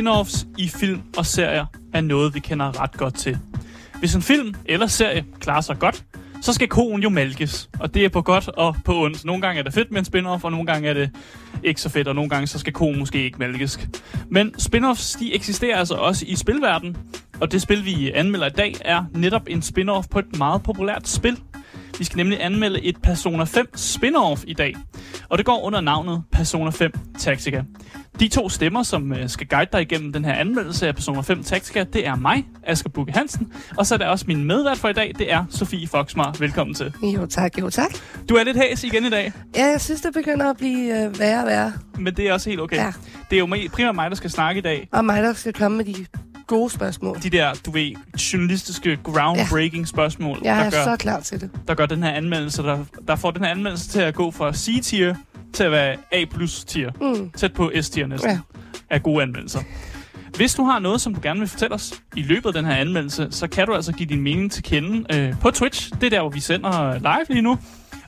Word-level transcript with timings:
Spin-offs 0.00 0.46
i 0.58 0.68
film 0.68 1.02
og 1.16 1.26
serier 1.26 1.66
er 1.94 2.00
noget, 2.00 2.34
vi 2.34 2.40
kender 2.40 2.82
ret 2.82 2.92
godt 2.92 3.14
til. 3.14 3.38
Hvis 3.98 4.14
en 4.14 4.22
film 4.22 4.54
eller 4.66 4.86
serie 4.86 5.24
klarer 5.40 5.60
sig 5.60 5.78
godt, 5.78 6.04
så 6.42 6.52
skal 6.52 6.68
koen 6.68 7.02
jo 7.02 7.08
malkes. 7.08 7.70
Og 7.80 7.94
det 7.94 8.04
er 8.04 8.08
på 8.08 8.22
godt 8.22 8.48
og 8.48 8.76
på 8.84 9.04
ondt. 9.04 9.24
Nogle 9.24 9.42
gange 9.42 9.58
er 9.58 9.62
det 9.62 9.74
fedt 9.74 9.90
med 9.90 9.98
en 9.98 10.06
spin-off, 10.06 10.44
og 10.44 10.50
nogle 10.50 10.66
gange 10.66 10.88
er 10.88 10.94
det 10.94 11.10
ikke 11.62 11.80
så 11.80 11.88
fedt, 11.88 12.08
og 12.08 12.14
nogle 12.14 12.30
gange 12.30 12.46
så 12.46 12.58
skal 12.58 12.72
koen 12.72 12.98
måske 12.98 13.24
ikke 13.24 13.38
malkes. 13.38 13.88
Men 14.28 14.54
spin-offs, 14.58 15.18
de 15.18 15.34
eksisterer 15.34 15.78
altså 15.78 15.94
også 15.94 16.24
i 16.28 16.36
spilverdenen. 16.36 16.96
Og 17.40 17.52
det 17.52 17.62
spil, 17.62 17.84
vi 17.84 18.10
anmelder 18.10 18.46
i 18.46 18.50
dag, 18.50 18.74
er 18.80 19.04
netop 19.14 19.42
en 19.48 19.62
spin-off 19.62 20.06
på 20.10 20.18
et 20.18 20.38
meget 20.38 20.62
populært 20.62 21.08
spil. 21.08 21.38
Vi 22.00 22.04
skal 22.04 22.16
nemlig 22.16 22.44
anmelde 22.44 22.82
et 22.82 22.96
Persona 23.02 23.44
5 23.44 23.66
spin-off 23.76 24.44
i 24.46 24.52
dag. 24.54 24.76
Og 25.28 25.38
det 25.38 25.46
går 25.46 25.64
under 25.64 25.80
navnet 25.80 26.22
Persona 26.32 26.70
5 26.70 26.92
Tactica. 27.18 27.62
De 28.20 28.28
to 28.28 28.48
stemmer, 28.48 28.82
som 28.82 29.12
øh, 29.12 29.28
skal 29.28 29.46
guide 29.46 29.68
dig 29.72 29.80
igennem 29.82 30.12
den 30.12 30.24
her 30.24 30.32
anmeldelse 30.32 30.88
af 30.88 30.94
Persona 30.94 31.20
5 31.20 31.42
Tactica, 31.42 31.84
det 31.84 32.06
er 32.06 32.14
mig, 32.16 32.46
Asger 32.66 32.90
Bukke 32.90 33.12
Hansen, 33.12 33.52
og 33.76 33.86
så 33.86 33.94
er 33.94 33.98
der 33.98 34.06
også 34.06 34.24
min 34.28 34.44
medvært 34.44 34.78
for 34.78 34.88
i 34.88 34.92
dag, 34.92 35.12
det 35.18 35.32
er 35.32 35.44
Sofie 35.50 35.88
Foxmar. 35.88 36.36
Velkommen 36.38 36.74
til. 36.74 36.92
Jo 37.02 37.26
tak, 37.26 37.58
jo 37.60 37.70
tak. 37.70 37.90
Du 38.28 38.34
er 38.34 38.44
lidt 38.44 38.56
hæs 38.56 38.84
igen 38.84 39.04
i 39.04 39.10
dag, 39.10 39.32
Ja, 39.56 39.66
jeg 39.66 39.80
synes, 39.80 40.00
det 40.00 40.14
begynder 40.14 40.50
at 40.50 40.56
blive 40.56 41.04
øh, 41.04 41.18
værre 41.18 41.40
og 41.40 41.46
værre. 41.46 41.72
men 41.98 42.14
det 42.16 42.28
er 42.28 42.32
også 42.32 42.50
helt 42.50 42.60
okay. 42.60 42.76
Ja. 42.76 42.92
Det 43.30 43.36
er 43.36 43.40
jo 43.40 43.56
primært 43.72 43.94
mig, 43.94 44.10
der 44.10 44.16
skal 44.16 44.30
snakke 44.30 44.58
i 44.58 44.62
dag. 44.62 44.88
Og 44.92 45.04
mig, 45.04 45.22
der 45.22 45.32
skal 45.32 45.52
komme 45.52 45.76
med 45.76 45.84
de 45.84 46.06
gode 46.50 46.70
spørgsmål. 46.70 47.18
De 47.22 47.30
der, 47.30 47.52
du 47.66 47.70
ved, 47.70 47.92
journalistiske 48.32 48.98
groundbreaking 49.02 49.88
spørgsmål, 49.88 50.38
Jeg 50.44 50.56
der 50.56 50.62
er 50.62 50.70
gør, 50.70 50.84
så 50.84 50.96
klar 50.96 51.20
til 51.20 51.40
det. 51.40 51.50
der 51.68 51.74
gør 51.74 51.86
den 51.86 52.02
her 52.02 52.10
anmeldelse, 52.10 52.62
der, 52.62 52.84
der 53.08 53.16
får 53.16 53.30
den 53.30 53.44
her 53.44 53.50
anmeldelse 53.50 53.88
til 53.88 54.00
at 54.00 54.14
gå 54.14 54.30
fra 54.30 54.52
C-tier 54.52 55.14
til 55.52 55.64
at 55.64 55.70
være 55.70 55.96
A 56.12 56.24
plus 56.30 56.64
tier. 56.64 56.90
Mm. 57.00 57.30
Tæt 57.30 57.52
på 57.52 57.72
S-tier 57.80 58.06
næsten. 58.06 58.30
Ja. 58.30 58.38
af 58.90 59.02
gode 59.02 59.22
anmeldelser. 59.22 59.60
Hvis 60.36 60.54
du 60.54 60.64
har 60.64 60.78
noget, 60.78 61.00
som 61.00 61.14
du 61.14 61.20
gerne 61.22 61.40
vil 61.40 61.48
fortælle 61.48 61.74
os 61.74 61.92
i 62.16 62.22
løbet 62.22 62.46
af 62.46 62.52
den 62.52 62.64
her 62.64 62.74
anmeldelse, 62.74 63.28
så 63.30 63.48
kan 63.48 63.66
du 63.66 63.74
altså 63.74 63.92
give 63.92 64.08
din 64.08 64.20
mening 64.20 64.52
til 64.52 64.62
kende 64.62 65.16
øh, 65.16 65.34
på 65.40 65.50
Twitch. 65.50 65.90
Det 66.00 66.02
er 66.06 66.10
der, 66.10 66.20
hvor 66.20 66.30
vi 66.30 66.40
sender 66.40 66.98
live 66.98 67.26
lige 67.28 67.42
nu. 67.42 67.58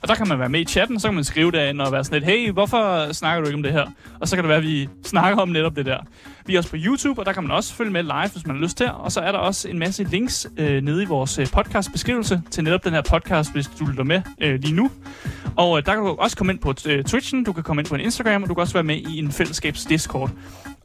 Og 0.03 0.09
der 0.09 0.15
kan 0.15 0.27
man 0.27 0.39
være 0.39 0.49
med 0.49 0.59
i 0.59 0.65
chatten, 0.65 0.99
så 0.99 1.07
kan 1.07 1.15
man 1.15 1.23
skrive 1.23 1.51
derinde 1.51 1.85
og 1.85 1.91
være 1.91 2.03
sådan 2.03 2.21
lidt, 2.21 2.31
hey, 2.31 2.51
hvorfor 2.51 3.13
snakker 3.13 3.41
du 3.41 3.47
ikke 3.47 3.57
om 3.57 3.63
det 3.63 3.71
her? 3.71 3.85
Og 4.19 4.27
så 4.27 4.35
kan 4.35 4.43
det 4.43 4.49
være, 4.49 4.57
at 4.57 4.63
vi 4.63 4.89
snakker 5.03 5.41
om 5.41 5.49
netop 5.49 5.75
det 5.75 5.85
der. 5.85 5.97
Vi 6.45 6.55
er 6.55 6.57
også 6.57 6.69
på 6.69 6.75
YouTube, 6.79 7.21
og 7.21 7.25
der 7.25 7.33
kan 7.33 7.43
man 7.43 7.51
også 7.51 7.73
følge 7.73 7.91
med 7.91 8.03
live, 8.03 8.29
hvis 8.31 8.47
man 8.47 8.55
har 8.55 8.63
lyst 8.63 8.77
til. 8.77 8.91
Og 8.91 9.11
så 9.11 9.19
er 9.19 9.31
der 9.31 9.39
også 9.39 9.69
en 9.69 9.79
masse 9.79 10.03
links 10.03 10.47
øh, 10.57 10.81
nede 10.81 11.03
i 11.03 11.05
vores 11.05 11.39
øh, 11.39 11.47
podcast-beskrivelse 11.47 12.41
til 12.51 12.63
netop 12.63 12.83
den 12.83 12.93
her 12.93 13.01
podcast, 13.01 13.51
hvis 13.51 13.67
du 13.79 13.85
lytter 13.85 14.03
med 14.03 14.21
øh, 14.41 14.59
lige 14.59 14.75
nu. 14.75 14.91
Og 15.55 15.77
øh, 15.77 15.85
der 15.85 15.93
kan 15.93 16.03
du 16.03 16.09
også 16.09 16.37
komme 16.37 16.53
ind 16.53 16.59
på 16.59 16.73
øh, 16.87 17.03
Twitchen, 17.03 17.43
du 17.43 17.53
kan 17.53 17.63
komme 17.63 17.81
ind 17.81 17.87
på 17.87 17.95
en 17.95 18.01
Instagram, 18.01 18.43
og 18.43 18.49
du 18.49 18.53
kan 18.53 18.61
også 18.61 18.73
være 18.73 18.83
med 18.83 18.97
i 18.97 19.17
en 19.17 19.31
fællesskabs 19.31 19.85
Discord. 19.85 20.31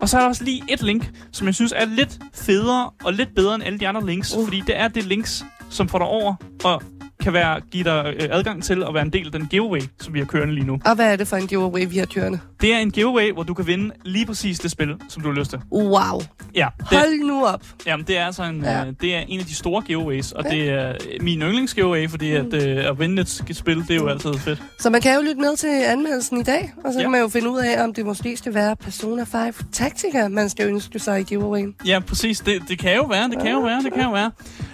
Og 0.01 0.09
så 0.09 0.17
er 0.17 0.21
der 0.21 0.29
også 0.29 0.45
lige 0.45 0.63
et 0.69 0.83
link, 0.83 1.11
som 1.33 1.47
jeg 1.47 1.55
synes 1.55 1.75
er 1.77 1.85
lidt 1.85 2.19
federe 2.35 2.91
og 3.05 3.13
lidt 3.13 3.35
bedre 3.35 3.55
end 3.55 3.65
alle 3.65 3.79
de 3.79 3.89
andre 3.89 4.07
links, 4.07 4.37
uh. 4.37 4.45
fordi 4.45 4.63
det 4.67 4.79
er 4.79 4.89
det 4.89 5.05
links, 5.05 5.45
som 5.71 5.89
får 5.89 5.99
dig 5.99 6.07
over 6.07 6.35
og 6.65 6.83
kan 7.23 7.33
være, 7.33 7.61
give 7.71 7.85
dig 7.85 8.15
øh, 8.21 8.29
adgang 8.31 8.63
til 8.65 8.83
at 8.83 8.95
være 8.95 9.03
en 9.03 9.13
del 9.13 9.27
af 9.27 9.33
den 9.33 9.47
giveaway, 9.47 9.81
som 10.01 10.15
vi 10.15 10.19
har 10.19 10.27
kørende 10.27 10.55
lige 10.55 10.67
nu. 10.67 10.79
Og 10.85 10.95
hvad 10.95 11.13
er 11.13 11.17
det 11.17 11.29
for 11.29 11.37
en 11.37 11.47
giveaway, 11.47 11.87
vi 11.89 11.99
har 11.99 12.07
kørende? 12.07 12.41
Det 12.61 12.75
er 12.75 12.79
en 12.79 12.91
giveaway, 12.91 13.33
hvor 13.33 13.43
du 13.43 13.55
kan 13.55 13.67
vinde 13.67 13.91
lige 14.05 14.27
præcis 14.27 14.59
det 14.59 14.71
spil, 14.71 14.95
som 15.09 15.23
du 15.23 15.29
har 15.29 15.37
lyst 15.39 15.51
til. 15.51 15.59
Wow. 15.73 16.21
Ja, 16.55 16.69
det, 16.79 16.99
Hold 16.99 17.27
nu 17.27 17.45
op. 17.47 17.63
jamen, 17.87 18.07
det 18.07 18.19
er 18.19 18.27
altså 18.27 18.43
en, 18.45 18.63
Ja. 18.63 18.87
øh, 18.87 18.93
det 19.01 19.15
er 19.15 19.21
en 19.29 19.41
af 19.41 19.47
de 19.47 19.55
store 19.55 19.83
giveaways, 19.83 20.33
og 20.33 20.45
Ja. 20.45 20.51
det 20.51 20.69
er 20.71 20.95
min 21.21 21.43
yndlingsgiveaway, 21.43 22.09
fordi 22.09 22.33
at, 22.33 22.55
øh, 22.55 22.89
at 22.89 22.99
vinde 23.01 23.23
et 23.23 23.29
spil, 23.53 23.77
det 23.79 23.91
er 23.91 23.95
jo 23.95 24.09
altid 24.09 24.35
fedt. 24.35 24.63
Så 24.79 24.91
man 24.91 25.01
kan 25.01 25.15
jo 25.15 25.21
lytte 25.21 25.41
med 25.41 25.57
til 25.57 25.83
anmeldelsen 25.87 26.41
i 26.41 26.43
dag, 26.43 26.73
og 26.85 26.93
så 26.93 26.99
Ja. 26.99 27.03
kan 27.03 27.11
man 27.11 27.21
jo 27.21 27.29
finde 27.29 27.51
ud 27.51 27.59
af, 27.59 27.85
om 27.85 27.95
det 27.95 28.07
måske 28.07 28.37
skal 28.37 28.55
være 28.55 28.77
Persona 28.77 29.23
5 29.25 29.55
Tactica, 29.73 30.29
man 30.29 30.49
skal 30.49 30.67
ønske 30.69 30.99
sig 30.99 31.21
i 31.21 31.23
giveawayen. 31.23 31.75
Ja, 31.87 31.99
præcis. 31.99 32.41
Det, 32.41 32.63
det 32.69 32.79
kan 32.79 32.97
jo 32.97 33.03
være, 33.03 33.29
det 33.29 33.39
kan 33.43 33.51
jo 33.53 33.61
være, 33.61 33.83
det 33.83 33.93
kan 33.93 34.03
jo 34.03 34.13
være. 34.13 34.31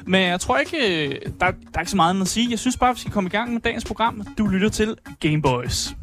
Men 0.07 0.23
jeg 0.23 0.41
tror 0.41 0.59
ikke, 0.59 1.05
øh, 1.07 1.11
der, 1.11 1.21
der 1.41 1.47
er 1.75 1.81
ikke 1.81 1.91
så 1.91 1.97
meget 1.97 2.11
at 2.11 2.17
sige. 2.35 2.51
Jeg 2.51 2.59
synes 2.59 2.77
bare, 2.77 2.95
vi 2.95 3.01
skal 3.01 3.13
komme 3.13 3.29
i 3.29 3.31
gang 3.31 3.53
med 3.53 3.61
dagens 3.61 3.85
program. 3.85 4.27
Du 4.39 4.47
lytter 4.47 4.69
til 4.69 4.97
Game 5.21 5.43
Boys. 5.43 5.95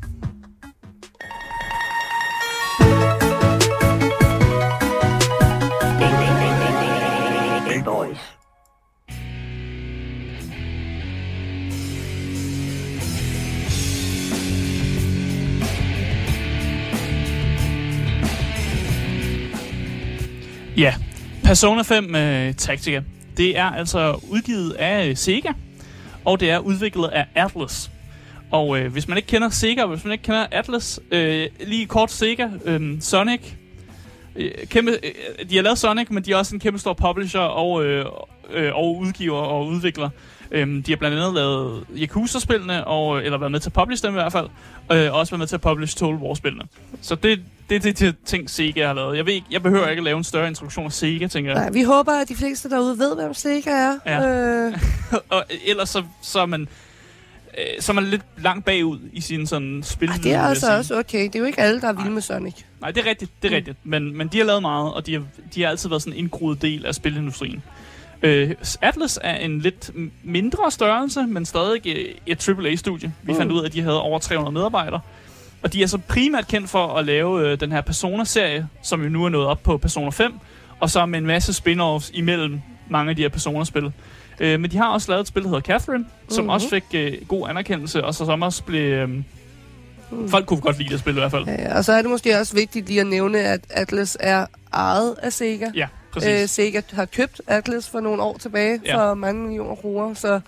Ja, 20.77 20.95
Persona 21.43 21.81
5 21.81 22.05
uh, 22.05 22.55
Tactica. 22.55 23.03
Det 23.37 23.57
er 23.57 23.65
altså 23.65 24.19
udgivet 24.29 24.71
af 24.71 25.07
øh, 25.07 25.17
Sega, 25.17 25.51
og 26.25 26.39
det 26.39 26.49
er 26.49 26.59
udviklet 26.59 27.07
af 27.07 27.25
Atlas. 27.35 27.91
Og 28.51 28.79
øh, 28.79 28.91
hvis 28.91 29.07
man 29.07 29.17
ikke 29.17 29.27
kender 29.27 29.49
Sega, 29.49 29.85
hvis 29.85 30.03
man 30.03 30.11
ikke 30.11 30.23
kender 30.23 30.45
Atlas, 30.51 30.99
øh, 31.11 31.47
lige 31.59 31.85
kort 31.85 32.11
Sega, 32.11 32.47
øh, 32.65 33.01
Sonic, 33.01 33.41
øh, 34.35 34.51
kæmpe, 34.69 34.91
øh, 34.91 35.49
de 35.49 35.55
har 35.55 35.63
lavet 35.63 35.77
Sonic, 35.77 36.09
men 36.09 36.23
de 36.23 36.31
er 36.31 36.35
også 36.35 36.55
en 36.55 36.59
kæmpe 36.59 36.79
stor 36.79 36.93
publisher 36.93 37.41
og, 37.41 37.85
øh, 37.85 38.05
øh, 38.49 38.75
og 38.75 38.97
udgiver 38.97 39.37
og 39.37 39.67
udvikler. 39.67 40.09
Øhm, 40.51 40.83
de 40.83 40.91
har 40.91 40.97
blandt 40.97 41.17
andet 41.17 41.33
lavet 41.33 41.85
Yakuza-spillene, 41.95 42.87
og, 42.87 43.23
eller 43.23 43.37
været 43.37 43.51
med 43.51 43.59
til 43.59 43.69
at 43.69 43.73
publish 43.73 44.03
dem 44.03 44.11
i 44.11 44.13
hvert 44.13 44.31
fald, 44.31 44.47
øh, 44.91 45.13
og 45.13 45.19
også 45.19 45.31
været 45.31 45.39
med 45.39 45.47
til 45.47 45.55
at 45.55 45.61
publish 45.61 45.97
Total 45.97 46.15
War-spillene. 46.15 46.63
Så 47.01 47.15
det, 47.15 47.41
det 47.69 47.85
er 47.85 47.93
de 47.93 48.13
ting, 48.25 48.49
Sega 48.49 48.87
har 48.87 48.93
lavet. 48.93 49.17
Jeg, 49.17 49.25
ved 49.25 49.33
ikke, 49.33 49.47
jeg 49.51 49.63
behøver 49.63 49.87
ikke 49.87 49.99
at 49.99 50.03
lave 50.03 50.17
en 50.17 50.23
større 50.23 50.47
introduktion 50.47 50.85
af 50.85 50.91
Sega, 50.91 51.27
tænker 51.27 51.51
jeg. 51.51 51.59
Nej, 51.61 51.69
vi 51.71 51.83
håber, 51.83 52.11
at 52.11 52.29
de 52.29 52.35
fleste 52.35 52.69
derude 52.69 52.99
ved, 52.99 53.15
hvem 53.15 53.33
Sega 53.33 53.69
er. 53.71 53.97
Ja. 54.05 54.27
Øh, 54.67 54.73
og 55.29 55.43
ellers 55.65 55.89
så, 55.89 56.03
så 56.21 56.39
er 56.39 56.45
man 56.45 56.61
øh, 57.57 57.81
så 57.81 57.91
er 57.91 57.93
man 57.93 58.03
lidt 58.03 58.21
langt 58.37 58.65
bagud 58.65 58.99
i 59.13 59.21
sin 59.21 59.47
sådan 59.47 59.81
spil. 59.83 60.09
ej, 60.09 60.15
det 60.23 60.33
er 60.33 60.41
altså 60.41 60.77
også 60.77 60.99
okay. 60.99 61.23
Det 61.25 61.35
er 61.35 61.39
jo 61.39 61.45
ikke 61.45 61.59
alle, 61.61 61.81
der 61.81 61.87
er 61.87 61.93
vilde 61.93 62.11
med 62.11 62.21
Sonic. 62.21 62.53
Nej, 62.81 62.91
det 62.91 63.05
er 63.05 63.09
rigtigt, 63.09 63.31
det 63.41 63.47
er 63.47 63.51
Mm. 63.51 63.55
rigtigt. 63.55 63.77
Men, 63.83 64.17
men 64.17 64.27
de 64.27 64.37
har 64.37 64.45
lavet 64.45 64.61
meget, 64.61 64.93
og 64.93 65.05
de 65.05 65.13
har, 65.13 65.23
de 65.55 65.61
har 65.63 65.69
altid 65.69 65.89
været 65.89 66.01
sådan 66.01 66.13
en 66.13 66.19
indgroet 66.19 66.61
del 66.61 66.85
af 66.85 66.95
spilindustrien. 66.95 67.63
Øh, 68.23 68.51
Atlas 68.81 69.19
er 69.23 69.35
en 69.37 69.59
lidt 69.59 69.91
mindre 70.23 70.71
størrelse, 70.71 71.21
men 71.23 71.45
stadig 71.45 71.87
øh, 71.87 72.05
et 72.25 72.49
AAA-studie. 72.49 73.13
Vi 73.23 73.31
Mm. 73.31 73.37
fandt 73.37 73.51
ud 73.51 73.59
af, 73.61 73.65
at 73.65 73.73
de 73.73 73.81
havde 73.81 74.01
over 74.01 74.19
300 74.19 74.53
medarbejdere. 74.53 74.99
Og 75.63 75.73
de 75.73 75.83
er 75.83 75.87
så 75.87 75.97
primært 75.97 76.47
kendt 76.47 76.69
for 76.69 76.87
at 76.95 77.05
lave 77.05 77.47
øh, 77.51 77.59
den 77.59 77.71
her 77.71 77.81
Persona-serie, 77.81 78.67
som 78.83 79.03
jo 79.03 79.09
nu 79.09 79.25
er 79.25 79.29
nået 79.29 79.47
op 79.47 79.63
på 79.63 79.77
Persona 79.77 80.09
5, 80.09 80.33
og 80.79 80.89
så 80.89 81.05
med 81.05 81.19
en 81.19 81.25
masse 81.25 81.51
spin-offs 81.53 82.11
imellem 82.13 82.59
mange 82.89 83.09
af 83.09 83.15
de 83.15 83.21
her 83.21 83.29
Persona-spil. 83.29 83.91
Øh, 84.39 84.59
men 84.59 84.71
de 84.71 84.77
har 84.77 84.87
også 84.87 85.11
lavet 85.11 85.21
et 85.21 85.27
spil, 85.27 85.43
der 85.43 85.49
hedder 85.49 85.61
Catherine, 85.61 86.05
som 86.29 86.43
Mhm. 86.43 86.49
også 86.49 86.69
fik 86.69 86.83
øh, 86.93 87.13
god 87.27 87.49
anerkendelse, 87.49 88.03
og 88.05 88.15
så 88.15 88.25
som 88.25 88.41
også 88.41 88.63
blev... 88.63 88.81
Øh, 88.93 89.09
Mm. 90.13 90.29
folk 90.29 90.45
kunne 90.45 90.61
godt 90.61 90.77
lide 90.77 90.89
det 90.89 90.99
spil 90.99 91.11
i 91.15 91.19
hvert 91.19 91.31
fald. 91.31 91.45
Ja. 91.47 91.77
Og 91.77 91.85
så 91.85 91.93
er 91.93 92.01
det 92.01 92.11
måske 92.11 92.39
også 92.39 92.53
vigtigt 92.55 92.87
lige 92.87 93.01
at 93.01 93.07
nævne, 93.07 93.39
at 93.39 93.61
Atlas 93.69 94.17
er 94.19 94.45
ejet 94.73 95.15
af 95.23 95.33
Sega. 95.33 95.65
Ja, 95.75 95.87
præcis. 96.13 96.41
Øh, 96.41 96.47
Sega 96.47 96.81
har 96.93 97.05
købt 97.05 97.41
Atlas 97.47 97.89
for 97.89 97.99
nogle 97.99 98.23
år 98.23 98.37
tilbage 98.37 98.79
Ja. 98.85 98.97
for 98.97 99.13
mange 99.13 99.41
millioner 99.43 99.75
kroner, 99.75 100.13
så 100.13 100.39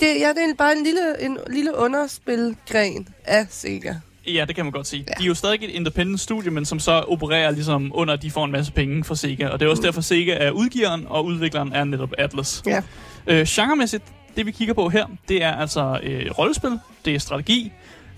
det, 0.00 0.06
ja, 0.06 0.28
det 0.28 0.50
er 0.50 0.54
bare 0.58 0.72
en 0.76 0.84
lille, 0.84 1.22
en 1.22 1.38
lille 1.50 1.76
underspilgren 1.76 3.08
af 3.24 3.46
Sega. 3.50 3.94
Ja, 4.26 4.44
det 4.48 4.56
kan 4.56 4.64
man 4.64 4.72
godt 4.72 4.86
sige. 4.86 5.04
Ja. 5.08 5.14
De 5.18 5.22
er 5.24 5.26
jo 5.28 5.34
stadig 5.34 5.58
et 5.64 5.70
independent 5.70 6.20
studie, 6.20 6.50
men 6.50 6.64
som 6.64 6.78
så 6.80 6.92
opererer 6.92 7.50
ligesom 7.50 7.90
under, 7.94 8.14
at 8.14 8.22
de 8.22 8.30
får 8.30 8.44
en 8.44 8.52
masse 8.52 8.72
penge 8.72 9.04
fra 9.04 9.14
Sega. 9.16 9.48
Og 9.48 9.60
det 9.60 9.66
er 9.66 9.70
også 9.70 9.80
Mm. 9.80 9.84
derfor, 9.84 10.00
Sega 10.00 10.32
er 10.40 10.50
udgiveren, 10.50 11.06
og 11.08 11.24
udvikleren 11.24 11.72
er 11.72 11.84
netop 11.84 12.12
Atlas. 12.18 12.62
Ja. 12.66 12.82
Øh, 13.26 13.46
genremæssigt, 13.48 14.04
det 14.36 14.46
vi 14.46 14.50
kigger 14.50 14.74
på 14.74 14.88
her, 14.88 15.06
det 15.28 15.42
er 15.42 15.52
altså 15.52 16.00
øh, 16.02 16.30
rollespil, 16.38 16.78
det 17.04 17.14
er 17.14 17.18
strategi, 17.18 17.72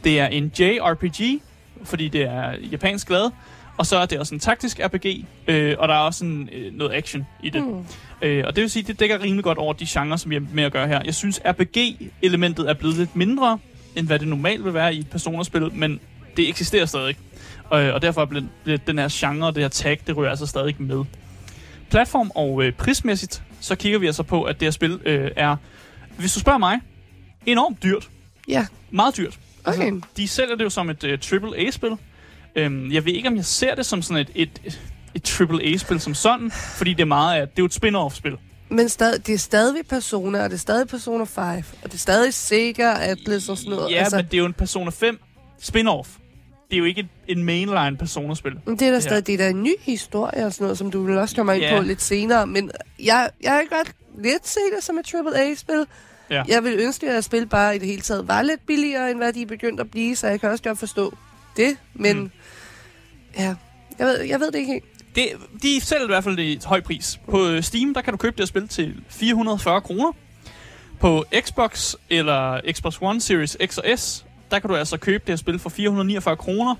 det 0.04 0.20
er 0.20 0.26
en 0.26 0.52
JRPG, 0.58 1.42
fordi 1.84 2.08
det 2.08 2.22
er 2.22 2.52
japansk 2.70 3.10
lavet, 3.10 3.32
og 3.78 3.86
så 3.86 3.96
er 3.98 4.06
det 4.06 4.18
også 4.18 4.34
en 4.34 4.40
taktisk 4.40 4.80
RPG, 4.84 5.24
øh, 5.48 5.76
og 5.78 5.88
der 5.88 5.94
er 5.94 5.98
også 5.98 6.24
en, 6.24 6.48
øh, 6.52 6.74
noget 6.74 6.94
action 6.94 7.26
i 7.42 7.50
det. 7.50 7.62
Mm. 7.66 7.84
Øh, 8.22 8.44
og 8.46 8.56
det 8.56 8.62
vil 8.62 8.70
sige, 8.70 8.82
det 8.82 9.00
dækker 9.00 9.22
rimelig 9.22 9.44
godt 9.44 9.58
over 9.58 9.72
de 9.72 9.86
genrer, 9.88 10.16
som 10.16 10.30
vi 10.30 10.34
har 10.34 10.44
med 10.52 10.64
at 10.64 10.72
gøre 10.72 10.88
her. 10.88 11.02
Jeg 11.04 11.14
synes, 11.14 11.40
RPG-elementet 11.44 12.70
er 12.70 12.74
blevet 12.74 12.96
lidt 12.96 13.16
mindre, 13.16 13.58
end 13.96 14.06
hvad 14.06 14.18
det 14.18 14.28
normalt 14.28 14.64
vil 14.64 14.74
være 14.74 14.94
i 14.94 14.98
et 14.98 15.10
personerspil, 15.10 15.70
men 15.72 16.00
det 16.36 16.48
eksisterer 16.48 16.86
stadig. 16.86 17.16
Og, 17.70 17.80
og 17.80 18.02
derfor 18.02 18.24
bliver 18.24 18.76
den 18.86 18.98
her 18.98 19.08
genre, 19.12 19.52
det 19.52 19.62
her 19.62 19.68
tag, 19.68 20.00
det 20.06 20.16
ryger 20.16 20.30
altså 20.30 20.46
stadig 20.46 20.74
med. 20.78 21.04
Platform 21.90 22.30
og 22.34 22.62
øh, 22.64 22.72
prismæssigt, 22.72 23.42
så 23.60 23.74
kigger 23.76 23.98
vi 23.98 24.06
altså 24.06 24.22
på, 24.22 24.42
at 24.42 24.60
det 24.60 24.66
her 24.66 24.70
spil 24.70 25.00
øh, 25.04 25.30
er, 25.36 25.56
hvis 26.18 26.34
du 26.34 26.40
spørger 26.40 26.58
mig, 26.58 26.80
enormt 27.46 27.82
dyrt. 27.82 28.08
Ja, 28.48 28.66
Meget 28.90 29.16
dyrt. 29.16 29.38
okay. 29.64 29.82
Altså, 29.82 30.00
de 30.16 30.28
sælger 30.28 30.56
det 30.56 30.64
jo 30.64 30.70
som 30.70 30.90
et 30.90 31.04
uh, 31.04 31.10
AAA-spil. 31.10 31.90
Øhm, 32.56 32.92
jeg 32.92 33.04
ved 33.04 33.12
ikke, 33.12 33.28
om 33.28 33.36
jeg 33.36 33.44
ser 33.44 33.74
det 33.74 33.86
som 33.86 34.02
sådan 34.02 34.20
et, 34.20 34.30
et, 34.64 34.78
et 35.14 35.40
AAA-spil 35.40 36.00
som 36.00 36.14
sådan, 36.14 36.50
fordi 36.50 36.90
det 36.94 37.00
er 37.00 37.04
meget 37.06 37.40
af, 37.40 37.48
det 37.48 37.52
er 37.58 37.62
jo 37.62 37.64
et 37.66 37.74
spin-off-spil. 37.74 38.36
Men 38.68 38.88
stad, 38.88 39.18
det 39.18 39.34
er 39.34 39.38
stadig 39.38 39.86
Persona, 39.88 40.42
og 40.44 40.50
det 40.50 40.56
er 40.56 40.60
stadig 40.60 40.88
Persona 40.88 41.24
5, 41.24 41.44
og 41.46 41.62
det 41.82 41.94
er 41.94 41.98
stadig 41.98 42.34
Sega, 42.34 42.94
Atlas 43.00 43.48
og 43.48 43.58
sådan 43.58 43.70
noget. 43.72 43.90
Ja, 43.90 43.96
altså, 43.98 44.16
men 44.16 44.24
det 44.24 44.34
er 44.34 44.38
jo 44.38 44.44
en 44.44 44.52
Persona 44.52 44.90
5 44.90 45.18
spin-off. 45.62 46.08
det 46.70 46.76
er 46.76 46.78
jo 46.78 46.84
ikke 46.84 47.00
et, 47.00 47.08
en 47.36 47.44
mainline 47.44 47.96
Persona-spil. 47.98 48.52
Men 48.66 48.78
det 48.78 48.88
er 48.88 48.92
da 48.92 49.00
stadig 49.00 49.26
det 49.26 49.32
er 49.34 49.38
da 49.38 49.48
en 49.48 49.62
ny 49.62 49.72
historie 49.80 50.46
og 50.46 50.52
sådan 50.52 50.64
noget, 50.64 50.78
som 50.78 50.90
du 50.90 51.02
vil 51.02 51.18
også 51.18 51.36
komme 51.36 51.54
ind 51.54 51.62
Ja. 51.62 51.76
på 51.76 51.82
lidt 51.82 52.02
senere. 52.02 52.46
Men 52.46 52.70
jeg, 53.02 53.30
jeg 53.42 53.62
kan 53.70 53.78
godt 53.78 53.92
lidt 54.24 54.48
se 54.48 54.60
det 54.76 54.84
som 54.84 54.98
et 54.98 55.14
AAA-spil. 55.14 55.86
Ja. 56.30 56.42
Jeg 56.48 56.64
vil 56.64 56.72
ønske, 56.80 57.10
at 57.10 57.24
spil 57.24 57.46
bare 57.46 57.76
i 57.76 57.78
det 57.78 57.88
hele 57.88 58.02
taget 58.02 58.28
var 58.28 58.42
lidt 58.42 58.66
billigere, 58.66 59.10
end 59.10 59.18
hvad 59.18 59.32
de 59.32 59.42
er 59.42 59.46
begyndt 59.46 59.80
at 59.80 59.90
blive, 59.90 60.16
så 60.16 60.26
jeg 60.28 60.40
kan 60.40 60.50
også 60.50 60.64
godt 60.64 60.78
forstå 60.78 61.16
det. 61.56 61.76
Men 61.94 62.18
Mm. 62.20 62.30
Ja, 63.38 63.54
jeg 63.98 64.06
ved, 64.06 64.20
jeg 64.22 64.40
ved 64.40 64.46
det 64.52 64.58
ikke 64.58 64.72
helt. 64.72 64.84
Det, 65.14 65.28
de 65.62 65.80
sælger 65.80 66.04
i 66.04 66.06
hvert 66.06 66.24
fald 66.24 66.38
i 66.38 66.60
høj 66.64 66.80
pris. 66.80 67.20
På 67.30 67.46
øh, 67.48 67.62
Steam, 67.62 67.94
der 67.94 68.00
kan 68.00 68.12
du 68.12 68.16
købe 68.16 68.32
det 68.36 68.40
her 68.40 68.46
spil 68.46 68.68
til 68.68 68.94
440 69.08 69.80
kroner. 69.80 70.12
På 71.00 71.24
Xbox 71.40 71.94
eller 72.10 72.60
Xbox 72.72 72.94
One 73.00 73.20
Series 73.20 73.56
X 73.66 73.78
og 73.78 73.98
S, 73.98 74.24
der 74.50 74.58
kan 74.58 74.70
du 74.70 74.76
altså 74.76 74.96
købe 74.96 75.22
det 75.26 75.32
her 75.32 75.36
spil 75.36 75.58
for 75.58 75.70
449 75.70 76.36
kroner. 76.36 76.74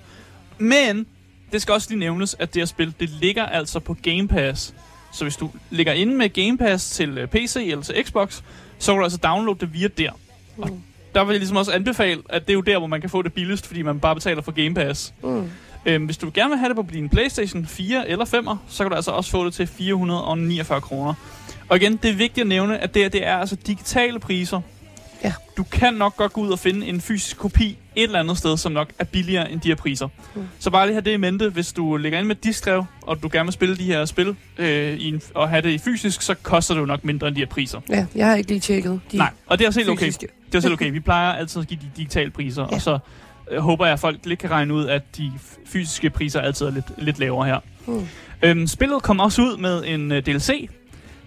Men 0.59 1.07
det 1.53 1.63
skal 1.63 1.73
også 1.75 1.89
lige 1.91 1.99
nævnes, 1.99 2.37
at 2.39 2.55
det 2.55 2.61
her 2.61 2.67
spil, 2.67 2.95
det 3.01 3.09
ligger 3.11 3.47
altså 3.47 3.81
på 3.81 3.95
Game 4.03 4.29
Pass. 4.29 4.75
Så 5.13 5.25
hvis 5.25 5.37
du 5.37 5.51
ligger 5.71 5.93
inde 5.93 6.15
med 6.15 6.29
Game 6.29 6.59
Pass 6.59 6.91
til 6.91 7.19
øh, 7.19 7.29
PC 7.29 7.57
eller 7.71 7.83
til 7.85 8.05
Xbox, 8.05 8.43
så 8.79 8.93
kan 8.93 8.99
du 8.99 9.03
altså 9.05 9.19
downloade 9.19 9.61
det 9.61 9.73
via 9.75 9.89
der. 9.89 10.11
Og 10.59 10.69
Mm. 10.71 10.83
der 11.15 11.25
vil 11.25 11.33
jeg 11.33 11.41
ligesom 11.41 11.57
også 11.57 11.73
anbefale, 11.73 12.23
at 12.29 12.43
det 12.47 12.51
er 12.51 12.55
jo 12.55 12.61
der, 12.61 12.79
hvor 12.79 12.87
man 12.87 13.01
kan 13.01 13.11
få 13.11 13.23
det 13.23 13.33
billigst, 13.33 13.67
fordi 13.67 13.83
man 13.83 14.01
bare 14.01 14.15
betaler 14.15 14.43
for 14.43 14.53
Game 14.53 14.75
Pass. 14.75 15.15
Mm. 15.23 15.51
Øhm, 15.87 16.05
hvis 16.05 16.17
du 16.17 16.31
gerne 16.35 16.51
vil 16.51 16.59
have 16.59 16.69
det 16.69 16.77
på 16.77 16.87
din 16.93 17.09
PlayStation 17.09 17.67
4 17.67 18.09
eller 18.09 18.25
5'er, 18.25 18.57
så 18.69 18.85
kan 18.85 18.91
du 18.91 18.97
altså 18.97 19.11
også 19.11 19.31
få 19.31 19.47
det 19.47 19.55
til 19.55 19.67
449 19.67 20.81
kroner. 20.81 21.15
Og 21.69 21.77
igen, 21.77 21.97
det 21.97 22.11
er 22.11 22.15
vigtigt 22.15 22.43
at 22.43 22.49
nævne, 22.49 22.79
at 22.79 22.95
det, 22.95 23.03
her, 23.03 23.09
det 23.09 23.27
er 23.27 23.37
altså 23.37 23.57
digitale 23.67 24.19
priser. 24.19 24.61
Ja. 25.25 25.33
Du 25.57 25.63
kan 25.63 25.95
nok 25.95 26.17
godt 26.17 26.33
gå 26.33 26.41
ud 26.41 26.51
og 26.51 26.59
finde 26.59 26.87
en 26.87 27.01
fysisk 27.01 27.37
kopi 27.39 27.79
et 27.97 28.03
eller 28.03 28.21
andet 28.21 28.39
sted, 28.39 28.57
som 28.57 28.73
nok 28.73 28.89
er 28.99 29.05
billigere 29.05 29.53
end 29.53 29.61
de 29.61 29.69
her 29.69 29.75
priser. 29.75 30.09
Mm. 30.35 30.43
Så 30.59 30.71
bare 30.71 30.87
lige 30.87 30.95
have 30.95 31.05
det 31.05 31.11
i 31.11 31.17
mente, 31.17 31.49
hvis 31.49 31.73
du 31.73 31.97
ligger 31.97 32.19
ind 32.19 32.27
med 32.27 32.37
diskdrev, 32.37 32.85
og 33.03 33.23
du 33.23 33.29
gerne 33.33 33.47
vil 33.47 33.53
spille 33.53 33.77
de 33.77 33.85
her 33.85 34.05
spil 34.05 34.37
øh, 34.59 34.95
i 34.95 35.09
en, 35.09 35.23
og 35.35 35.49
have 35.49 35.63
det 35.63 35.71
i 35.71 35.79
fysisk, 35.79 36.23
så 36.23 36.35
koster 36.35 36.75
det 36.75 36.81
jo 36.81 36.87
nok 36.87 37.05
mindre 37.05 37.29
end 37.29 37.37
de 37.37 37.41
her 37.41 37.47
priser. 37.47 37.81
Ja, 37.89 38.07
jeg 38.15 38.27
har 38.27 38.35
ikke 38.35 38.51
lige 38.51 38.61
tjekket 38.61 39.01
de 39.13 39.17
Nej, 39.17 39.31
og 39.47 39.59
det 39.59 39.65
er 39.65 39.69
også 39.69 39.81
helt 39.81 39.91
okay. 39.91 40.07
fysiske. 40.07 40.27
Det 40.47 40.55
er 40.55 40.59
også 40.59 40.69
helt 40.69 40.81
okay. 40.81 40.91
Vi 40.91 41.01
plejer 41.01 41.33
altid 41.33 41.61
at 41.61 41.69
give 41.69 41.81
de 41.81 41.91
digitale 41.97 42.31
priser, 42.31 42.67
ja. 42.71 42.75
Og 42.75 42.83
så 42.83 42.99
håber 43.59 43.85
jeg, 43.87 43.93
at 43.93 44.01
folk 44.01 44.19
lidt 44.25 44.39
kan 44.39 44.51
regne 44.51 44.75
ud, 44.75 44.87
at 44.87 45.03
de 45.17 45.33
fysiske 45.67 46.11
priser 46.11 46.41
altid 46.41 46.67
er 46.67 46.71
lidt, 46.71 46.87
lidt 46.99 47.19
lavere 47.19 47.47
her. 47.47 47.59
Mm. 47.87 48.07
Øhm, 48.43 48.67
spillet 48.67 49.03
kom 49.03 49.21
også 49.21 49.43
ud 49.43 49.57
med 49.57 49.85
en 49.87 50.13
uh, 50.13 50.19
DLC, 50.19 50.69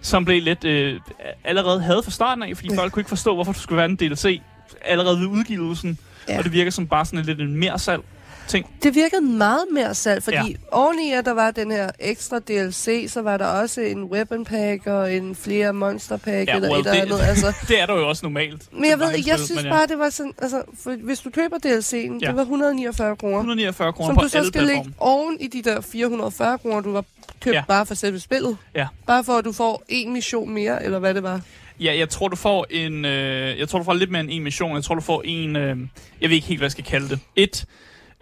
som 0.00 0.24
blev 0.24 0.42
lidt 0.42 0.64
øh, 0.64 1.00
allerede 1.44 1.80
havde 1.80 2.02
fra 2.04 2.10
starten 2.10 2.42
af, 2.42 2.56
fordi 2.56 2.68
Ja. 2.72 2.78
folk 2.78 2.92
kunne 2.92 3.00
ikke 3.00 3.08
forstå, 3.08 3.34
hvorfor 3.34 3.52
der 3.52 3.58
skulle 3.60 3.76
være 3.76 3.86
en 3.90 3.96
DLC 3.96 4.40
allerede 4.84 5.18
ved 5.20 5.26
udgivelsen, 5.26 5.98
ja. 6.28 6.38
Og 6.38 6.44
det 6.44 6.52
virker 6.52 6.70
som 6.70 6.86
bare 6.86 7.04
sådan 7.04 7.24
lidt 7.24 7.40
en 7.40 7.56
mere 7.56 7.78
salg 7.78 8.02
ting. 8.48 8.66
Det 8.82 8.94
virkede 8.94 9.20
meget 9.20 9.64
mere 9.72 9.94
salg, 9.94 10.22
fordi 10.22 10.36
Ja. 10.36 10.44
oveni 10.72 11.12
at 11.12 11.24
der 11.24 11.32
var 11.32 11.50
den 11.50 11.70
her 11.70 11.90
ekstra 11.98 12.38
DLC, 12.38 13.04
så 13.08 13.22
var 13.22 13.36
der 13.36 13.44
også 13.46 13.80
en 13.80 14.04
weapon 14.04 14.44
pack 14.44 14.86
og 14.86 15.14
en 15.14 15.34
flere 15.36 15.72
monster 15.72 16.16
pack 16.16 16.48
Ja, 16.48 16.54
eller 16.56 16.70
well, 16.70 16.80
et 16.80 16.86
eller 16.86 16.92
det- 17.16 17.22
andet. 17.22 17.28
Altså. 17.28 17.52
Det 17.68 17.80
er 17.80 17.86
der 17.86 17.94
jo 17.94 18.08
også 18.08 18.26
normalt. 18.26 18.62
Men 18.72 18.90
jeg 18.90 18.98
ved 18.98 19.10
jeg 19.26 19.38
synes 19.38 19.50
men 19.56 19.64
ja. 19.64 19.70
bare, 19.70 19.86
det 19.86 19.98
var 19.98 20.10
sådan, 20.10 20.32
altså, 20.42 20.62
for 20.82 20.90
hvis 20.90 21.18
du 21.20 21.30
køber 21.30 21.56
DLC'en, 21.56 22.18
Ja. 22.22 22.26
det 22.26 22.36
var 22.36 22.42
149 22.42 23.16
kroner. 23.16 23.36
149 23.36 23.92
kroner 23.92 24.08
Som 24.08 24.16
på 24.16 24.22
du 24.22 24.28
så 24.28 24.44
skal 24.44 24.62
lægge 24.62 24.92
oven 24.98 25.36
i 25.40 25.46
de 25.46 25.62
der 25.62 25.80
440 25.80 26.58
kroner, 26.58 26.80
du 26.80 26.94
har 26.94 27.04
købt 27.40 27.54
ja. 27.56 27.62
bare 27.68 27.86
for 27.86 27.94
selve 27.94 28.20
spillet. 28.20 28.56
Ja. 28.74 28.86
Bare 29.06 29.24
for, 29.24 29.32
at 29.32 29.44
du 29.44 29.52
får 29.52 29.82
en 29.88 30.12
mission 30.12 30.50
mere, 30.50 30.84
eller 30.84 30.98
hvad 30.98 31.14
det 31.14 31.22
var. 31.22 31.40
Ja, 31.80 31.94
jeg 31.98 32.08
tror, 32.08 32.28
du 32.28 32.36
får 32.36 32.66
en... 32.70 33.04
Øh, 33.04 33.58
jeg 33.58 33.68
tror, 33.68 33.78
du 33.78 33.84
får 33.84 33.94
lidt 33.94 34.10
mere 34.10 34.20
end 34.20 34.30
en 34.32 34.42
mission. 34.42 34.74
Jeg 34.74 34.84
tror, 34.84 34.94
du 34.94 35.00
får 35.00 35.22
en... 35.24 35.56
Øh, 35.56 35.76
jeg 36.20 36.28
ved 36.28 36.36
ikke 36.36 36.46
helt, 36.46 36.60
hvad 36.60 36.66
jeg 36.66 36.72
skal 36.72 36.84
kalde 36.84 37.08
det. 37.08 37.18
Et... 37.36 37.64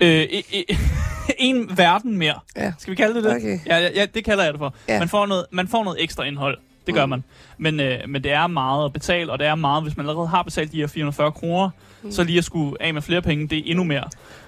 Øh, 0.01 0.23
e- 0.25 0.77
en 1.39 1.71
verden 1.79 2.17
mere. 2.19 2.35
Ja. 2.57 2.73
Skal 2.79 2.91
vi 2.91 2.97
kalde 2.97 3.15
det 3.15 3.25
det? 3.25 3.37
Okay. 3.37 3.59
Ja, 3.67 3.79
ja, 3.79 3.89
ja, 3.95 4.07
det 4.15 4.25
kalder 4.25 4.45
jeg 4.45 4.53
det 4.53 4.59
for. 4.59 4.75
Ja. 4.89 4.99
Man, 4.99 5.09
får 5.09 5.27
noget, 5.27 5.45
man 5.51 5.69
får 5.69 5.85
noget 5.85 6.03
ekstra 6.03 6.25
indhold. 6.25 6.59
Det 6.87 6.95
gør 6.95 7.07
Mm. 7.07 7.11
man. 7.11 7.25
Men, 7.59 7.81
øh, 7.81 7.99
men 8.09 8.25
det 8.25 8.33
er 8.33 8.47
meget 8.47 8.85
at 8.85 8.93
betale, 8.93 9.33
og 9.33 9.39
det 9.39 9.47
er 9.47 9.55
meget, 9.55 9.83
hvis 9.83 9.97
man 9.97 10.07
allerede 10.09 10.29
har 10.29 10.43
betalt 10.43 10.73
de 10.73 10.77
her 10.77 10.87
440 10.87 11.33
kroner, 11.33 11.71
Mm. 12.03 12.13
så 12.13 12.25
lige 12.25 12.39
at 12.39 12.45
skulle 12.45 12.83
af 12.83 12.95
med 12.95 13.03
flere 13.03 13.23
penge, 13.23 13.49
det 13.49 13.59
er 13.59 13.63
endnu 13.67 13.85
mere. 13.85 14.05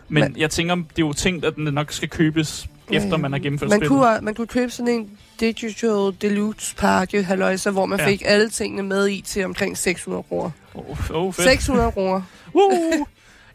Men, 0.08 0.22
Men- 0.24 0.34
jeg 0.36 0.50
tænker, 0.50 0.74
det 0.74 0.82
er 1.02 1.06
jo 1.06 1.12
tænkt, 1.12 1.44
at 1.44 1.56
den 1.56 1.64
nok 1.74 1.92
skal 1.92 2.08
købes, 2.08 2.66
efter 2.92 3.16
man 3.16 3.32
har 3.32 3.38
gennemført 3.38 3.68
Man 3.70 3.78
spillet. 3.78 3.88
kunne, 3.88 4.18
man 4.22 4.34
kunne 4.34 4.46
købe 4.46 4.70
sådan 4.72 4.94
en 4.94 5.10
Digital 5.40 6.12
Deluxe 6.22 6.76
pakke, 6.76 7.22
halløjsa, 7.22 7.70
hvor 7.70 7.86
man 7.86 7.98
Ja. 7.98 8.06
fik 8.06 8.22
alle 8.24 8.50
tingene 8.50 8.82
med 8.82 9.08
i 9.08 9.20
til 9.26 9.44
omkring 9.44 9.78
600 9.78 10.22
kroner. 10.22 10.50
Oh, 10.74 11.10
oh, 11.10 11.32
fedt. 11.34 11.48
600 11.48 11.92
kroner. 11.92 12.22
Woo! 12.54 13.06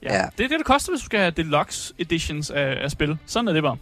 Ja, 0.06 0.16
ja. 0.16 0.26
Det 0.38 0.44
er 0.44 0.48
det, 0.48 0.58
det 0.58 0.66
koster, 0.66 0.92
hvis 0.92 1.02
du 1.02 1.06
skal 1.06 1.20
have 1.20 1.32
deluxe 1.32 1.94
editions 2.00 2.50
af, 2.50 2.78
af 2.84 2.92
spil. 2.92 3.18
Sådan 3.26 3.48
er 3.48 3.54
det 3.54 3.64
bare. 3.64 3.78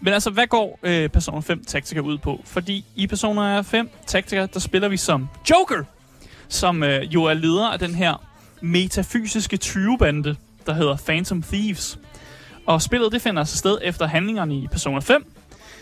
Men 0.00 0.12
altså, 0.12 0.30
hvad 0.30 0.46
går 0.46 0.78
øh, 0.82 1.08
Persona 1.08 1.40
5 1.40 1.64
Tactica 1.64 2.00
ud 2.00 2.18
på? 2.18 2.40
Fordi 2.44 2.84
i 2.96 3.06
Persona 3.06 3.60
5 3.60 3.90
Tactica, 4.06 4.46
der 4.54 4.60
spiller 4.60 4.88
vi 4.88 4.96
som 4.96 5.28
Joker, 5.50 5.84
som 6.48 6.82
øh, 6.82 7.14
jo 7.14 7.24
er 7.24 7.34
leder 7.34 7.68
af 7.68 7.78
den 7.78 7.94
her 7.94 8.24
metafysiske 8.60 9.56
tyvebande, 9.56 10.36
der 10.66 10.72
hedder 10.72 10.96
Phantom 10.96 11.42
Thieves. 11.42 11.98
Og 12.66 12.82
spillet 12.82 13.12
det 13.12 13.22
finder 13.22 13.44
sig 13.44 13.58
sted 13.58 13.78
efter 13.82 14.06
handlingerne 14.06 14.54
i 14.54 14.66
Persona 14.66 14.98
5, 14.98 15.32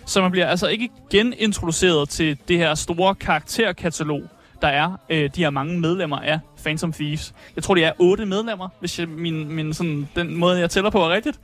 så 0.07 0.21
man 0.23 0.31
bliver 0.31 0.47
altså 0.47 0.67
ikke 0.67 0.89
genintroduceret 1.11 2.09
til 2.09 2.39
det 2.49 2.59
her 2.59 2.75
store 2.75 3.15
karakterkatalog, 3.15 4.23
der 4.63 4.69
er 4.69 4.97
øh, 5.11 5.31
de 5.35 5.43
her 5.43 5.51
mange 5.51 5.81
medlemmer 5.81 6.19
af 6.19 6.39
Phantom 6.63 6.93
Thieves. 6.93 7.35
Jeg 7.57 7.63
tror, 7.63 7.75
det 7.75 7.85
er 7.85 7.93
otte 7.99 8.27
medlemmer, 8.27 8.69
hvis 8.81 8.99
jeg, 8.99 9.09
min, 9.09 9.53
min, 9.53 9.75
sådan, 9.75 10.09
den 10.17 10.35
måde, 10.35 10.61
jeg 10.61 10.71
tæller 10.71 10.91
på 10.91 10.99
er 10.99 11.09
rigtigt. 11.09 11.41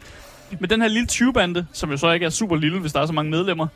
Men 0.61 0.71
den 0.71 0.81
her 0.83 0.89
lille 0.89 1.09
20-bande, 1.13 1.67
som 1.73 1.91
jo 1.91 1.97
så 1.97 2.11
ikke 2.11 2.27
er 2.27 2.31
super 2.31 2.57
lille, 2.57 2.81
hvis 2.81 2.93
der 2.93 3.01
er 3.01 3.07
så 3.07 3.13
mange 3.13 3.31
medlemmer, 3.31 3.67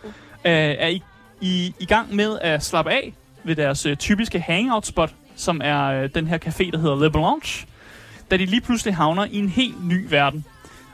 øh, 0.44 0.52
er 0.52 0.88
i, 0.88 1.02
i, 1.40 1.74
i 1.80 1.84
gang 1.84 2.14
med 2.14 2.38
at 2.40 2.64
slappe 2.64 2.90
af 2.90 3.14
ved 3.44 3.56
deres 3.56 3.86
øh, 3.86 3.96
typiske 3.96 4.40
hangout-spot, 4.40 5.14
som 5.36 5.60
er 5.64 5.84
øh, 5.84 6.10
den 6.14 6.26
her 6.26 6.38
café, 6.38 6.70
der 6.70 6.78
hedder 6.78 6.96
Le 6.96 7.10
Blanche, 7.10 7.66
da 8.30 8.36
de 8.36 8.46
lige 8.46 8.60
pludselig 8.60 8.96
havner 8.96 9.24
i 9.24 9.36
en 9.36 9.48
helt 9.48 9.86
ny 9.88 10.06
verden. 10.10 10.44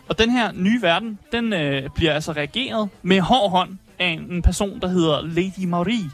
Og 0.09 0.19
den 0.19 0.31
her 0.31 0.53
nye 0.53 0.83
verden, 0.83 1.19
den 1.33 1.53
øh, 1.53 1.89
bliver 1.95 2.13
altså 2.13 2.33
reageret 2.33 2.89
med 3.03 3.21
hård 3.21 3.51
hånd 3.51 3.79
af 3.99 4.07
en, 4.07 4.33
en 4.33 4.43
person, 4.43 4.81
der 4.81 4.89
hedder 4.89 5.23
Lady 5.23 5.65
Marie. 5.67 6.11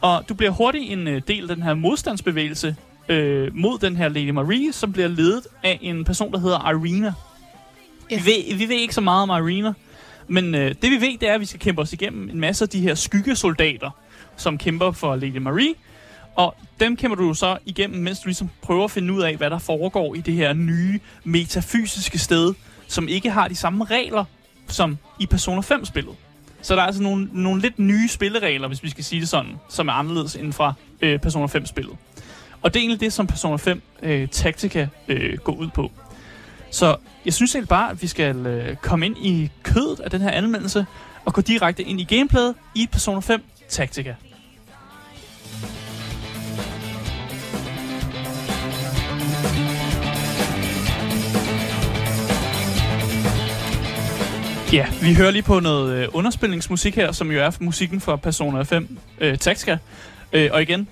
Og 0.00 0.24
du 0.28 0.34
bliver 0.34 0.50
hurtigt 0.50 0.92
en 0.92 1.08
øh, 1.08 1.22
del 1.28 1.50
af 1.50 1.56
den 1.56 1.64
her 1.64 1.74
modstandsbevægelse 1.74 2.76
øh, 3.08 3.56
mod 3.56 3.78
den 3.78 3.96
her 3.96 4.08
Lady 4.08 4.30
Marie, 4.30 4.72
som 4.72 4.92
bliver 4.92 5.08
ledet 5.08 5.46
af 5.62 5.78
en 5.82 6.04
person, 6.04 6.32
der 6.32 6.38
hedder 6.38 6.70
Irina. 6.70 7.12
Ja. 8.10 8.16
Vi, 8.16 8.26
ved, 8.26 8.56
vi 8.56 8.68
ved 8.68 8.76
ikke 8.76 8.94
så 8.94 9.00
meget 9.00 9.30
om 9.30 9.44
Irina, 9.44 9.72
men 10.28 10.54
øh, 10.54 10.74
det 10.82 10.90
vi 10.90 11.00
ved, 11.00 11.18
det 11.18 11.28
er, 11.28 11.34
at 11.34 11.40
vi 11.40 11.46
skal 11.46 11.60
kæmpe 11.60 11.82
os 11.82 11.92
igennem 11.92 12.30
en 12.30 12.40
masse 12.40 12.64
af 12.64 12.68
de 12.68 12.80
her 12.80 12.94
skyggesoldater, 12.94 13.90
som 14.36 14.58
kæmper 14.58 14.90
for 14.90 15.16
Lady 15.16 15.36
Marie. 15.36 15.74
Og 16.36 16.56
dem 16.80 16.96
kæmper 16.96 17.16
du 17.16 17.34
så 17.34 17.58
igennem, 17.66 18.02
mens 18.02 18.20
du 18.20 18.28
ligesom 18.28 18.50
prøver 18.62 18.84
at 18.84 18.90
finde 18.90 19.12
ud 19.12 19.22
af, 19.22 19.36
hvad 19.36 19.50
der 19.50 19.58
foregår 19.58 20.14
i 20.14 20.20
det 20.20 20.34
her 20.34 20.52
nye 20.52 21.00
metafysiske 21.24 22.18
sted, 22.18 22.54
som 22.86 23.08
ikke 23.08 23.30
har 23.30 23.48
de 23.48 23.54
samme 23.54 23.84
regler 23.84 24.24
som 24.68 24.98
i 25.20 25.26
Persona 25.26 25.60
5-spillet. 25.60 26.14
Så 26.62 26.74
der 26.74 26.82
er 26.82 26.86
altså 26.86 27.02
nogle, 27.02 27.28
nogle 27.32 27.62
lidt 27.62 27.78
nye 27.78 28.08
spilleregler, 28.08 28.68
hvis 28.68 28.82
vi 28.82 28.90
skal 28.90 29.04
sige 29.04 29.20
det 29.20 29.28
sådan, 29.28 29.52
som 29.68 29.88
er 29.88 29.92
anderledes 29.92 30.36
end 30.36 30.52
fra 30.52 30.72
øh, 31.00 31.18
Persona 31.18 31.46
5-spillet. 31.46 31.96
Og 32.62 32.74
det 32.74 32.80
er 32.80 32.82
egentlig 32.82 33.00
det, 33.00 33.12
som 33.12 33.26
Persona 33.26 33.56
5 33.56 33.82
øh, 34.02 34.28
Tactica 34.28 34.88
øh, 35.08 35.38
går 35.38 35.52
ud 35.52 35.68
på. 35.68 35.90
Så 36.70 36.96
jeg 37.24 37.34
synes 37.34 37.52
helt 37.52 37.68
bare, 37.68 37.90
at 37.90 38.02
vi 38.02 38.06
skal 38.06 38.46
øh, 38.46 38.76
komme 38.76 39.06
ind 39.06 39.16
i 39.18 39.50
kødet 39.62 40.00
af 40.00 40.10
den 40.10 40.20
her 40.20 40.30
anmeldelse, 40.30 40.86
og 41.24 41.32
gå 41.32 41.40
direkte 41.40 41.82
ind 41.82 42.00
i 42.00 42.04
gameplayet 42.04 42.54
i 42.74 42.88
Persona 42.92 43.20
5 43.20 43.42
Tactica. 43.68 44.14
Ja, 54.72 54.86
vi 55.02 55.14
hører 55.14 55.30
lige 55.30 55.42
på 55.42 55.60
noget 55.60 56.02
øh, 56.02 56.08
underspilningsmusik 56.12 56.96
her, 56.96 57.12
som 57.12 57.30
jo 57.30 57.40
er 57.42 57.50
musikken 57.60 58.00
fra 58.00 58.16
Persona 58.16 58.62
5 58.62 58.98
øh, 59.20 59.38
Tactica. 59.38 59.78
Øh, 60.32 60.50
og 60.52 60.62
igen, 60.62 60.88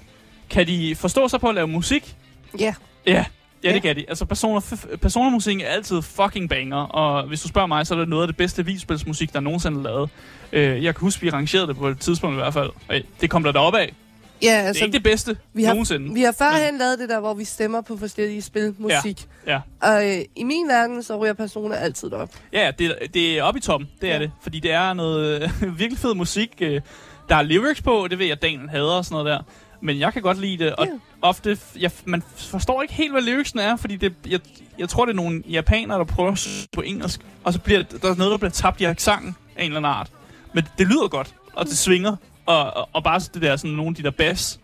kan 0.50 0.66
de 0.66 0.94
forstå 0.96 1.28
sig 1.28 1.40
på 1.40 1.48
at 1.48 1.54
lave 1.54 1.66
musik? 1.68 2.16
Ja. 2.58 2.74
Ja, 3.06 3.24
ja, 3.64 3.72
det 3.72 3.82
kan 3.82 3.96
de. 3.96 4.04
Altså, 4.08 4.24
Persona, 4.24 4.58
f- 4.60 4.96
Persona-musikken 4.96 5.64
er 5.66 5.68
altid 5.70 6.02
fucking 6.02 6.48
banger, 6.48 6.76
og 6.76 7.22
hvis 7.28 7.40
du 7.42 7.48
spørger 7.48 7.66
mig, 7.66 7.86
så 7.86 7.94
er 7.94 7.98
det 7.98 8.08
noget 8.08 8.22
af 8.22 8.28
det 8.28 8.36
bedste 8.36 8.64
videospilsmusik, 8.64 9.32
der 9.32 9.40
nogensinde 9.40 9.78
er 9.78 9.82
lavet. 9.82 10.10
Øh, 10.52 10.84
jeg 10.84 10.94
kan 10.94 11.00
huske, 11.00 11.22
vi 11.22 11.30
rangerede 11.30 11.66
det 11.66 11.76
på 11.76 11.88
et 11.88 11.98
tidspunkt 12.00 12.34
i 12.34 12.36
hvert 12.38 12.54
fald. 12.54 12.70
Øh, 12.92 13.00
det 13.20 13.30
kom 13.30 13.42
der 13.44 13.52
derop 13.52 13.74
af. 13.74 13.94
Ja, 14.42 14.46
Det 14.48 14.54
er 14.56 14.62
altså, 14.62 14.84
ikke 14.84 14.94
det 14.94 15.02
bedste 15.02 15.36
vi 15.54 15.62
har- 15.64 15.72
nogensinde. 15.72 16.14
vi 16.14 16.22
har 16.22 16.32
førhen 16.32 16.78
lavet 16.78 16.98
det 16.98 17.08
der, 17.08 17.20
hvor 17.20 17.34
vi 17.34 17.44
stemmer 17.44 17.80
på 17.80 17.96
forskellige 17.96 18.42
spil, 18.42 18.74
musik. 18.78 19.26
Ja. 19.46 19.60
Og 19.82 20.08
øh, 20.10 20.20
i 20.36 20.44
min 20.44 20.68
verden, 20.68 21.02
så 21.02 21.16
ryger 21.16 21.32
personer 21.32 21.76
altid 21.76 22.12
op. 22.12 22.30
Ja, 22.52 22.64
ja, 22.64 22.70
det, 22.70 22.94
det 23.14 23.38
er 23.38 23.42
oppe 23.42 23.58
i 23.58 23.60
toppen, 23.60 23.88
det 24.00 24.08
er 24.10 24.14
Ja. 24.14 24.18
det. 24.22 24.30
Fordi 24.42 24.60
det 24.60 24.72
er 24.72 24.92
noget 24.92 25.42
øh, 25.42 25.50
virkelig 25.78 25.98
fed 25.98 26.14
musik. 26.14 26.50
Øh, 26.60 26.80
der 27.28 27.36
er 27.36 27.42
lyrics 27.42 27.82
på, 27.82 28.06
det 28.10 28.18
ved 28.18 28.26
jeg, 28.26 28.42
Daniel 28.42 28.68
hader 28.70 28.92
og 28.92 29.04
sådan 29.04 29.24
noget 29.24 29.26
der. 29.38 29.42
Men 29.80 29.98
jeg 29.98 30.12
kan 30.12 30.22
godt 30.22 30.40
lide 30.40 30.64
det, 30.64 30.72
og 30.76 30.86
Ja. 30.86 30.92
ofte, 31.22 31.58
jeg, 31.80 31.90
man 32.04 32.22
forstår 32.36 32.82
ikke 32.82 32.94
helt, 32.94 33.12
hvad 33.12 33.22
lyricsen 33.22 33.58
er, 33.58 33.76
fordi 33.76 33.96
det, 33.96 34.14
jeg, 34.28 34.40
jeg 34.78 34.88
tror, 34.88 35.04
det 35.04 35.12
er 35.12 35.16
nogle 35.16 35.42
japanere, 35.48 35.98
der 35.98 36.04
prøver 36.04 36.30
at 36.32 36.66
på 36.72 36.80
engelsk, 36.80 37.20
og 37.44 37.52
så 37.52 37.58
bliver 37.60 37.82
der 37.82 38.10
er 38.10 38.14
noget, 38.14 38.30
der 38.30 38.36
bliver 38.36 38.50
tabt 38.50 38.80
i 38.80 38.84
accenten 38.84 39.36
af 39.56 39.64
en 39.64 39.66
eller 39.70 39.76
anden 39.76 39.92
art. 39.92 40.10
Men 40.54 40.64
det 40.78 40.86
lyder 40.86 41.08
godt, 41.08 41.34
og 41.52 41.66
det 41.66 41.78
svinger, 41.78 42.16
og, 42.48 42.76
og, 42.76 42.88
og 42.92 43.04
bare 43.04 43.20
det 43.34 43.42
der, 43.42 43.56
sådan 43.56 43.70
nogle 43.70 43.88
af 43.88 43.94
de 43.94 44.02
der 44.02 44.10
bass, 44.10 44.60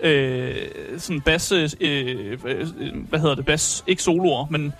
øh, 0.00 0.54
sådan 0.98 1.20
bass, 1.20 1.52
øh, 1.52 1.70
øh, 1.80 2.38
hvad 3.08 3.20
hedder 3.20 3.34
det, 3.34 3.44
bass, 3.46 3.84
ikke 3.86 4.02
soloer, 4.02 4.46
men 4.50 4.72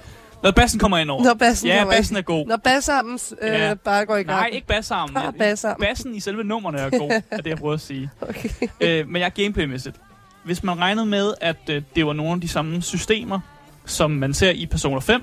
når 0.42 0.50
bassen 0.50 0.80
kommer 0.80 0.99
ind 0.99 1.11
over. 1.11 1.25
Når 1.25 1.35
bassen 1.35 1.68
ja, 1.68 1.78
kommer 1.78 1.94
bassen 1.94 2.16
er 2.16 2.23
god. 2.23 2.47
Når 2.47 2.56
bassammen 2.56 3.18
øh, 3.42 3.52
Ja. 3.52 3.75
bare 3.75 4.06
går 4.06 4.16
i 4.16 4.23
gang. 4.23 4.26
Nej, 4.40 4.50
ikke 4.52 4.66
bassarmen. 4.66 5.14
Bare 5.14 5.32
bassarmen. 5.32 5.87
Bassen 5.87 6.14
i 6.14 6.21
selve 6.21 6.44
nummerne 6.44 6.78
er 6.78 6.90
god, 6.90 7.11
er 7.30 7.37
det, 7.37 7.47
jeg 7.47 7.59
prøver 7.59 7.75
at 7.75 7.80
sige. 7.80 8.11
Okay. 8.28 8.49
øh, 8.80 9.09
men 9.09 9.21
jeg 9.21 9.26
er 9.26 9.30
gameplaymæssigt. 9.30 9.97
Hvis 10.44 10.62
man 10.62 10.78
regnede 10.78 11.06
med, 11.06 11.35
at 11.40 11.56
øh, 11.71 11.82
det 11.97 12.06
var 12.06 12.12
nogle 12.12 12.32
af 12.32 12.40
de 12.40 12.49
samme 12.49 12.82
systemer, 12.82 13.40
som 13.85 14.11
man 14.11 14.35
ser 14.35 14.50
i 14.50 14.66
Persona 14.66 14.99
5, 14.99 15.23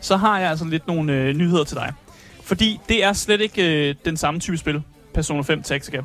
så 0.00 0.16
har 0.16 0.38
jeg 0.40 0.50
altså 0.50 0.64
lidt 0.64 0.86
nogle 0.86 1.12
øh, 1.12 1.34
nyheder 1.34 1.64
til 1.64 1.76
dig. 1.76 1.92
Fordi 2.42 2.80
det 2.88 3.04
er 3.04 3.12
slet 3.12 3.40
ikke 3.40 3.88
øh, 3.88 3.94
den 4.04 4.16
samme 4.16 4.40
type 4.40 4.56
spil, 4.56 4.82
Persona 5.14 5.42
5 5.42 5.62
Tactica. 5.62 6.02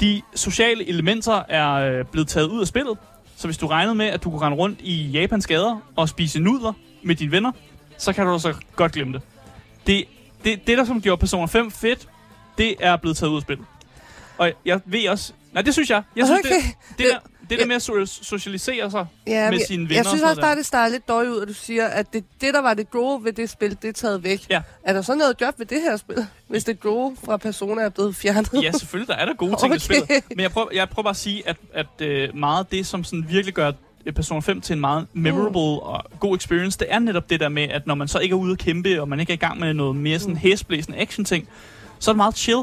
De 0.00 0.22
sociale 0.34 0.88
elementer 0.88 1.42
er 1.48 1.72
øh, 1.72 2.04
blevet 2.04 2.28
taget 2.28 2.46
ud 2.48 2.60
af 2.60 2.66
spillet, 2.66 2.98
så 3.36 3.46
hvis 3.46 3.58
du 3.58 3.66
regnede 3.66 3.94
med, 3.94 4.06
at 4.06 4.24
du 4.24 4.30
kunne 4.30 4.40
rende 4.40 4.58
rundt 4.58 4.80
i 4.82 5.06
Japans 5.10 5.46
gader 5.46 5.80
og 5.96 6.08
spise 6.08 6.40
nudler 6.40 6.72
med 7.02 7.14
dine 7.14 7.32
venner, 7.32 7.52
så 7.98 8.12
kan 8.12 8.26
du 8.26 8.38
så 8.38 8.54
godt 8.76 8.92
glemme 8.92 9.12
det. 9.12 9.22
Det, 9.86 10.04
det, 10.44 10.66
det 10.66 10.78
der 10.78 10.84
som 10.84 11.00
gjorde 11.02 11.20
Persona 11.20 11.46
5 11.46 11.70
fedt, 11.70 12.08
det 12.58 12.74
er 12.80 12.96
blevet 12.96 13.16
taget 13.16 13.30
ud 13.30 13.36
af 13.36 13.42
spillet. 13.42 13.66
Og 14.38 14.52
jeg 14.64 14.80
ved 14.84 15.08
også... 15.08 15.32
Nej, 15.52 15.62
det 15.62 15.72
synes 15.74 15.90
jeg. 15.90 16.02
Jeg 16.16 16.26
synes, 16.26 16.40
Okay. 16.40 16.54
det, 16.54 16.98
det, 16.98 17.06
der, 17.12 17.18
det 17.50 17.58
der 17.58 17.66
med 17.66 17.76
at 17.76 17.82
so- 17.90 18.24
socialisere 18.24 18.90
sig 18.90 19.06
Ja, 19.26 19.42
med 19.44 19.50
men 19.50 19.60
sine 19.66 19.82
jeg, 19.82 19.88
venner 19.88 19.96
jeg 19.96 20.06
synes 20.06 20.22
også 20.22 20.40
bare, 20.40 20.56
det 20.56 20.66
starter 20.66 20.92
lidt 20.92 21.08
dårligt 21.08 21.34
ud, 21.34 21.42
at 21.42 21.48
du 21.48 21.54
siger, 21.54 21.86
at 21.86 22.12
det, 22.12 22.24
det, 22.40 22.54
der 22.54 22.60
var 22.62 22.74
det 22.74 22.90
gode 22.90 23.24
ved 23.24 23.32
det 23.32 23.50
spil, 23.50 23.78
det 23.82 23.88
er 23.88 23.92
taget 23.92 24.24
væk. 24.24 24.40
Ja. 24.50 24.62
Er 24.84 24.92
der 24.92 25.02
så 25.02 25.14
noget 25.14 25.36
job 25.40 25.58
ved 25.58 25.66
det 25.66 25.80
her 25.80 25.96
spil, 25.96 26.26
hvis 26.48 26.64
det 26.64 26.80
gode 26.80 27.16
fra 27.24 27.36
Persona 27.36 27.82
er 27.82 27.88
blevet 27.88 28.16
fjernet? 28.16 28.62
Ja, 28.62 28.72
selvfølgelig, 28.72 29.08
der 29.08 29.14
er 29.14 29.24
der 29.26 29.34
gode 29.34 29.50
ting 29.50 29.64
okay. 29.64 29.74
i 29.74 29.74
Okay. 29.74 30.04
spillet. 30.06 30.24
Men 30.30 30.40
jeg 30.40 30.50
prøver, 30.50 30.68
jeg 30.74 30.88
prøver 30.88 31.02
bare 31.02 31.10
at 31.10 31.16
sige, 31.16 31.48
at, 31.48 31.56
at 31.74 31.86
øh, 32.06 32.36
meget 32.36 32.58
af 32.58 32.66
det, 32.66 32.86
som 32.86 33.04
sådan 33.04 33.26
virkelig 33.28 33.54
gør 33.54 33.72
øh, 34.06 34.12
Persona 34.12 34.40
5 34.40 34.60
til 34.60 34.72
en 34.72 34.80
meget 34.80 35.06
memorable 35.12 35.60
og 35.82 36.04
god 36.20 36.36
experience, 36.36 36.78
det 36.78 36.86
er 36.90 36.98
netop 36.98 37.30
det 37.30 37.40
der 37.40 37.48
med, 37.48 37.62
at 37.62 37.86
når 37.86 37.94
man 37.94 38.08
så 38.08 38.18
ikke 38.18 38.32
er 38.32 38.36
ude 38.36 38.52
at 38.52 38.58
kæmpe, 38.58 39.00
og 39.00 39.08
man 39.08 39.20
ikke 39.20 39.30
er 39.32 39.34
i 39.34 39.38
gang 39.38 39.60
med 39.60 39.74
noget 39.74 39.96
mere 39.96 40.18
sådan 40.18 40.36
hæsblæsende 40.36 40.98
action-ting, 40.98 41.48
så 41.98 42.10
er 42.10 42.12
det 42.12 42.16
meget 42.16 42.36
chill, 42.36 42.62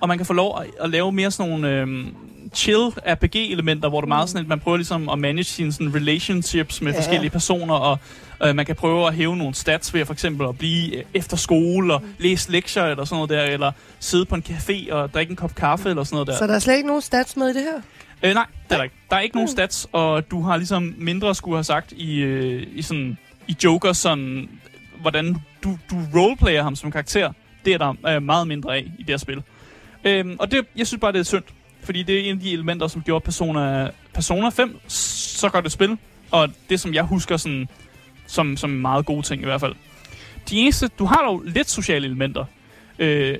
og 0.00 0.08
man 0.08 0.16
kan 0.18 0.26
få 0.26 0.32
lov 0.32 0.60
at, 0.60 0.66
at 0.80 0.90
lave 0.90 1.12
mere 1.12 1.30
sådan 1.30 1.50
nogle 1.50 1.80
øh, 1.80 2.06
chill 2.54 2.80
RPG-elementer, 3.06 3.88
hvor 3.88 4.00
det 4.00 4.06
er 4.06 4.08
meget 4.08 4.28
sådan, 4.28 4.42
at 4.42 4.48
man 4.48 4.60
prøver 4.60 4.76
ligesom 4.76 5.08
at 5.08 5.18
manage 5.18 5.44
sine 5.44 5.72
sådan, 5.72 5.94
relationships 5.94 6.80
med 6.82 6.92
Ja. 6.92 6.98
forskellige 6.98 7.30
personer, 7.30 7.74
og 7.74 7.98
øh, 8.44 8.54
man 8.56 8.66
kan 8.66 8.76
prøve 8.76 9.06
at 9.06 9.14
hæve 9.14 9.36
nogle 9.36 9.54
stats 9.54 9.94
ved 9.94 10.04
for 10.06 10.12
eksempel 10.12 10.48
at 10.48 10.58
blive 10.58 10.96
øh, 10.96 11.04
efter 11.14 11.36
skole 11.36 11.94
og 11.94 12.02
læse 12.18 12.50
lektier 12.52 12.84
eller 12.84 13.04
sådan 13.04 13.16
noget 13.16 13.30
der, 13.30 13.42
eller 13.42 13.72
sidde 14.00 14.24
på 14.24 14.34
en 14.34 14.44
café 14.48 14.92
og 14.92 15.14
drikke 15.14 15.30
en 15.30 15.36
kop 15.36 15.54
kaffe 15.54 15.88
eller 15.90 16.04
sådan 16.04 16.14
noget 16.14 16.26
der. 16.28 16.36
Så 16.36 16.46
der 16.46 16.54
er 16.54 16.58
slet 16.58 16.76
ikke 16.76 16.86
nogen 16.86 17.02
stats 17.02 17.36
med 17.36 17.46
i 17.48 17.52
det 17.54 17.62
her? 17.62 17.80
Øh, 18.28 18.34
nej, 18.34 18.46
det 18.68 18.72
er 18.72 18.76
der 18.76 18.84
ikke. 18.84 18.94
Der 19.10 19.16
er 19.16 19.20
ikke 19.20 19.36
nogen 19.36 19.48
stats, 19.48 19.86
og 19.92 20.30
du 20.30 20.42
har 20.42 20.56
ligesom 20.56 20.94
mindre 20.98 21.34
skulle 21.34 21.56
have 21.56 21.64
sagt 21.64 21.92
i, 21.92 22.20
øh, 22.20 22.66
i, 22.74 22.82
sådan, 22.82 23.18
i 23.48 23.56
Joker, 23.64 23.92
sådan, 23.92 24.48
hvordan 25.00 25.36
du, 25.64 25.78
du 25.90 25.96
roleplayer 26.14 26.62
ham 26.62 26.76
som 26.76 26.90
karakter. 26.90 27.32
Det 27.64 27.74
er 27.74 27.78
der 27.78 27.94
øh, 28.16 28.22
meget 28.22 28.48
mindre 28.48 28.74
af 28.76 28.80
i 28.98 29.02
det 29.02 29.08
her 29.10 29.16
spil. 29.16 29.42
Øhm, 30.04 30.36
og 30.38 30.50
det, 30.50 30.66
jeg 30.76 30.86
synes 30.86 31.00
bare, 31.00 31.12
det 31.12 31.18
er 31.18 31.22
synd, 31.22 31.42
fordi 31.84 32.02
det 32.02 32.14
er 32.20 32.24
en 32.30 32.36
af 32.36 32.40
de 32.40 32.52
elementer, 32.52 32.86
som 32.88 33.02
gjorde 33.02 33.24
Persona, 33.24 33.90
Persona 34.14 34.48
5 34.48 34.80
så 34.88 35.48
godt 35.48 35.66
et 35.66 35.72
spil, 35.72 35.98
og 36.30 36.48
det, 36.70 36.80
som 36.80 36.94
jeg 36.94 37.02
husker 37.02 37.36
sådan, 37.36 37.68
som, 38.26 38.56
som 38.56 38.70
en 38.70 38.80
meget 38.80 39.06
gode 39.06 39.22
ting 39.22 39.42
i 39.42 39.44
hvert 39.44 39.60
fald. 39.60 39.74
De 40.50 40.56
eneste, 40.58 40.88
du 40.88 41.04
har 41.04 41.22
dog 41.26 41.42
lidt 41.44 41.70
sociale 41.70 42.06
elementer. 42.06 42.44
Øh, 42.98 43.38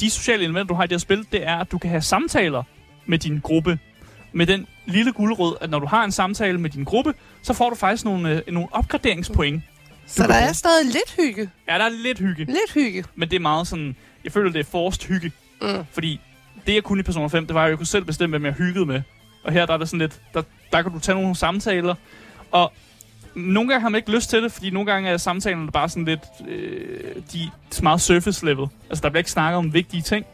de 0.00 0.10
sociale 0.10 0.42
elementer, 0.44 0.66
du 0.66 0.74
har 0.74 0.84
i 0.84 0.86
det 0.86 0.92
her 0.92 0.98
spil, 0.98 1.26
det 1.32 1.46
er, 1.46 1.56
at 1.56 1.72
du 1.72 1.78
kan 1.78 1.90
have 1.90 2.00
samtaler 2.02 2.62
med 3.06 3.18
din 3.18 3.38
gruppe. 3.40 3.78
Med 4.32 4.46
den 4.46 4.66
lille 4.86 5.12
guldrød, 5.12 5.56
at 5.60 5.70
når 5.70 5.78
du 5.78 5.86
har 5.86 6.04
en 6.04 6.12
samtale 6.12 6.60
med 6.60 6.70
din 6.70 6.84
gruppe, 6.84 7.14
så 7.42 7.52
får 7.54 7.70
du 7.70 7.76
faktisk 7.76 8.04
nogle, 8.04 8.30
øh, 8.46 8.52
nogle 8.54 8.68
opgraderingspoint. 8.72 9.62
Så 10.06 10.26
der 10.26 10.34
er 10.34 10.52
stadig 10.52 10.84
lidt 10.86 11.16
hygge. 11.16 11.50
Ja, 11.68 11.78
der 11.78 11.84
er 11.84 11.88
lidt 11.88 12.18
hygge, 12.18 12.44
Lidt 12.44 12.72
hygge. 12.74 13.04
men 13.14 13.30
det 13.30 13.36
er 13.36 13.40
meget 13.40 13.66
sådan... 13.68 13.96
Jeg 14.24 14.32
føler, 14.32 14.52
det 14.52 14.60
er 14.60 14.64
forced 14.64 15.08
hygge. 15.08 15.32
Mm. 15.62 15.68
Fordi 15.92 16.20
det, 16.66 16.74
jeg 16.74 16.82
kunne 16.82 17.00
i 17.00 17.02
Persona 17.02 17.26
5, 17.26 17.46
det 17.46 17.54
var, 17.54 17.64
at 17.64 17.70
jeg 17.70 17.76
kunne 17.76 17.86
selv 17.86 18.04
bestemme, 18.04 18.32
hvem 18.32 18.44
jeg 18.44 18.52
hyggede 18.52 18.86
med. 18.86 19.02
Og 19.44 19.52
her 19.52 19.66
der 19.66 19.74
er 19.74 19.78
det 19.78 19.88
sådan 19.88 19.98
lidt... 19.98 20.20
Der, 20.34 20.42
der 20.72 20.82
kan 20.82 20.92
du 20.92 20.98
tage 20.98 21.20
nogle 21.20 21.36
samtaler, 21.36 21.94
og 22.52 22.72
nogle 23.34 23.68
gange 23.68 23.80
har 23.80 23.88
man 23.88 23.98
ikke 23.98 24.10
lyst 24.10 24.30
til 24.30 24.42
det, 24.42 24.52
fordi 24.52 24.70
nogle 24.70 24.92
gange 24.92 25.10
er 25.10 25.16
samtalerne 25.16 25.70
bare 25.70 25.88
sådan 25.88 26.04
lidt... 26.04 26.20
Øh, 26.48 27.14
de 27.32 27.42
er 27.78 27.82
meget 27.82 28.00
surface 28.00 28.44
level. 28.44 28.66
Altså, 28.90 29.02
der 29.02 29.08
bliver 29.08 29.20
ikke 29.20 29.30
snakket 29.30 29.58
om 29.58 29.74
vigtige 29.74 30.02
ting. 30.02 30.26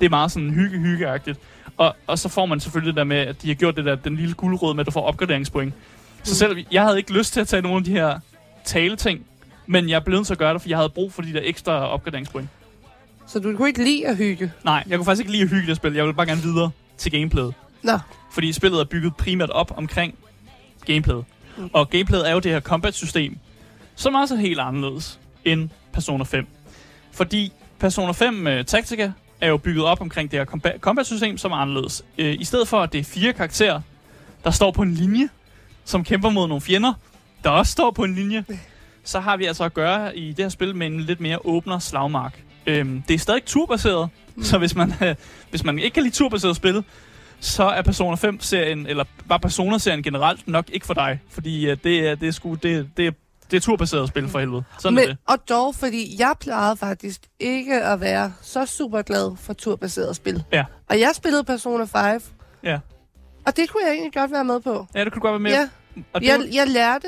Det 0.00 0.06
er 0.06 0.10
meget 0.10 0.32
sådan 0.32 0.50
hygge-hyggeagtigt. 0.50 1.38
Og, 1.76 1.96
og 2.06 2.18
så 2.18 2.28
får 2.28 2.46
man 2.46 2.60
selvfølgelig 2.60 2.94
det 2.94 2.98
der 2.98 3.04
med, 3.04 3.16
at 3.16 3.42
de 3.42 3.48
har 3.48 3.54
gjort 3.54 3.76
det 3.76 3.84
der, 3.84 3.94
den 3.94 4.16
lille 4.16 4.34
guldråd 4.34 4.74
med, 4.74 4.80
at 4.80 4.86
du 4.86 4.90
får 4.90 5.02
opgraderingspoint. 5.02 5.74
Så 6.22 6.34
selv, 6.34 6.64
jeg 6.72 6.82
havde 6.82 6.98
ikke 6.98 7.12
lyst 7.12 7.32
til 7.32 7.40
at 7.40 7.48
tage 7.48 7.62
nogle 7.62 7.78
af 7.78 7.84
de 7.84 7.90
her 7.90 8.20
taleting, 8.64 9.26
men 9.66 9.88
jeg 9.88 10.04
blev 10.04 10.16
nødt 10.16 10.26
til 10.26 10.34
at 10.34 10.38
gøre 10.38 10.54
det, 10.54 10.62
for 10.62 10.68
jeg 10.68 10.78
havde 10.78 10.88
brug 10.88 11.12
for 11.12 11.22
de 11.22 11.32
der 11.32 11.40
ekstra 11.42 11.88
opgraderingspoint. 11.88 12.48
Så 13.32 13.38
du 13.38 13.56
kunne 13.56 13.68
ikke 13.68 13.84
lide 13.84 14.06
at 14.06 14.16
hygge? 14.16 14.52
Nej, 14.64 14.84
jeg 14.88 14.98
kunne 14.98 15.04
faktisk 15.04 15.20
ikke 15.20 15.32
lide 15.32 15.42
at 15.42 15.48
hygge 15.48 15.66
det 15.66 15.76
spil. 15.76 15.94
Jeg 15.94 16.04
ville 16.04 16.14
bare 16.14 16.26
gerne 16.26 16.42
videre 16.42 16.70
til 16.98 17.12
gameplayet. 17.12 17.54
Nå, 17.82 17.98
Fordi 18.32 18.52
spillet 18.52 18.80
er 18.80 18.84
bygget 18.84 19.16
primært 19.16 19.50
op 19.50 19.72
omkring 19.76 20.14
gameplayet. 20.84 21.24
Mm. 21.56 21.70
Og 21.72 21.90
gameplayet 21.90 22.28
er 22.28 22.32
jo 22.32 22.38
det 22.38 22.52
her 22.52 22.60
combat-system, 22.60 23.38
som 23.94 24.14
også 24.14 24.34
er 24.34 24.38
helt 24.38 24.60
anderledes 24.60 25.20
end 25.44 25.68
Persona 25.92 26.24
5. 26.24 26.46
Fordi 27.12 27.52
Persona 27.78 28.12
5 28.12 28.46
uh, 28.46 28.64
Tactica 28.66 29.12
er 29.40 29.48
jo 29.48 29.56
bygget 29.56 29.84
op 29.84 30.00
omkring 30.00 30.30
det 30.30 30.38
her 30.38 30.44
combat- 30.46 30.80
combat-system, 30.80 31.38
som 31.38 31.52
er 31.52 31.56
anderledes. 31.56 32.02
Uh, 32.18 32.24
I 32.24 32.44
stedet 32.44 32.68
for, 32.68 32.80
at 32.80 32.92
det 32.92 32.98
er 32.98 33.04
fire 33.04 33.32
karakterer, 33.32 33.80
der 34.44 34.50
står 34.50 34.70
på 34.70 34.82
en 34.82 34.94
linje, 34.94 35.28
som 35.84 36.04
kæmper 36.04 36.30
mod 36.30 36.48
nogle 36.48 36.60
fjender, 36.60 36.92
der 37.44 37.50
også 37.50 37.72
står 37.72 37.90
på 37.90 38.04
en 38.04 38.14
linje, 38.14 38.44
så 39.04 39.20
har 39.20 39.36
vi 39.36 39.44
altså 39.44 39.64
at 39.64 39.74
gøre 39.74 40.16
i 40.16 40.28
det 40.28 40.44
her 40.44 40.48
spil 40.48 40.76
med 40.76 40.86
en 40.86 41.00
lidt 41.00 41.20
mere 41.20 41.46
åbner 41.46 41.78
slagmark. 41.78 42.40
Øhm, 42.66 43.02
det 43.08 43.14
er 43.14 43.18
stadig 43.18 43.44
turbaseret, 43.44 44.08
mm. 44.36 44.42
så 44.44 44.58
hvis 44.58 44.74
man, 44.76 44.92
øh, 45.02 45.14
hvis 45.50 45.64
man 45.64 45.78
ikke 45.78 45.94
kan 45.94 46.02
lide 46.02 46.14
turbaseret 46.14 46.56
spil, 46.56 46.84
så 47.40 47.64
er 47.64 47.82
Persona 47.82 48.16
5-serien, 48.16 48.86
eller 48.86 49.04
bare 49.28 49.40
Persona-serien 49.40 50.02
generelt, 50.02 50.48
nok 50.48 50.70
ikke 50.72 50.86
for 50.86 50.94
dig. 50.94 51.20
Fordi 51.30 51.70
øh, 51.70 51.76
det, 51.84 52.08
er, 52.08 52.14
det 52.14 52.28
er 52.28 52.32
sgu, 52.32 52.54
det, 52.54 52.90
det, 52.96 53.06
er, 53.06 53.10
det 53.50 53.56
er 53.56 53.60
turbaseret 53.60 54.08
spil 54.08 54.28
for 54.28 54.38
helvede. 54.38 54.62
Sådan 54.78 54.98
er 54.98 55.02
Men, 55.02 55.08
det. 55.08 55.16
og 55.28 55.48
dog, 55.48 55.74
fordi 55.74 56.16
jeg 56.18 56.34
plejede 56.40 56.76
faktisk 56.76 57.20
ikke 57.40 57.82
at 57.82 58.00
være 58.00 58.32
så 58.42 58.66
super 58.66 59.02
glad 59.02 59.36
for 59.36 59.52
turbaseret 59.52 60.16
spil. 60.16 60.42
Ja. 60.52 60.64
Og 60.88 61.00
jeg 61.00 61.10
spillede 61.14 61.44
Persona 61.44 61.84
5, 61.84 62.22
Ja. 62.64 62.78
og 63.46 63.56
det 63.56 63.68
kunne 63.70 63.82
jeg 63.86 63.92
egentlig 63.92 64.12
godt 64.14 64.30
være 64.32 64.44
med 64.44 64.60
på. 64.60 64.86
ja, 64.94 65.04
det 65.04 65.12
kunne 65.12 65.20
du 65.20 65.26
godt 65.26 65.32
være 65.32 65.40
med. 65.40 65.50
Ja, 65.50 65.68
Og 66.12 66.20
det, 66.20 66.26
jeg, 66.26 66.40
jeg 66.52 66.66
lærte 66.68 67.06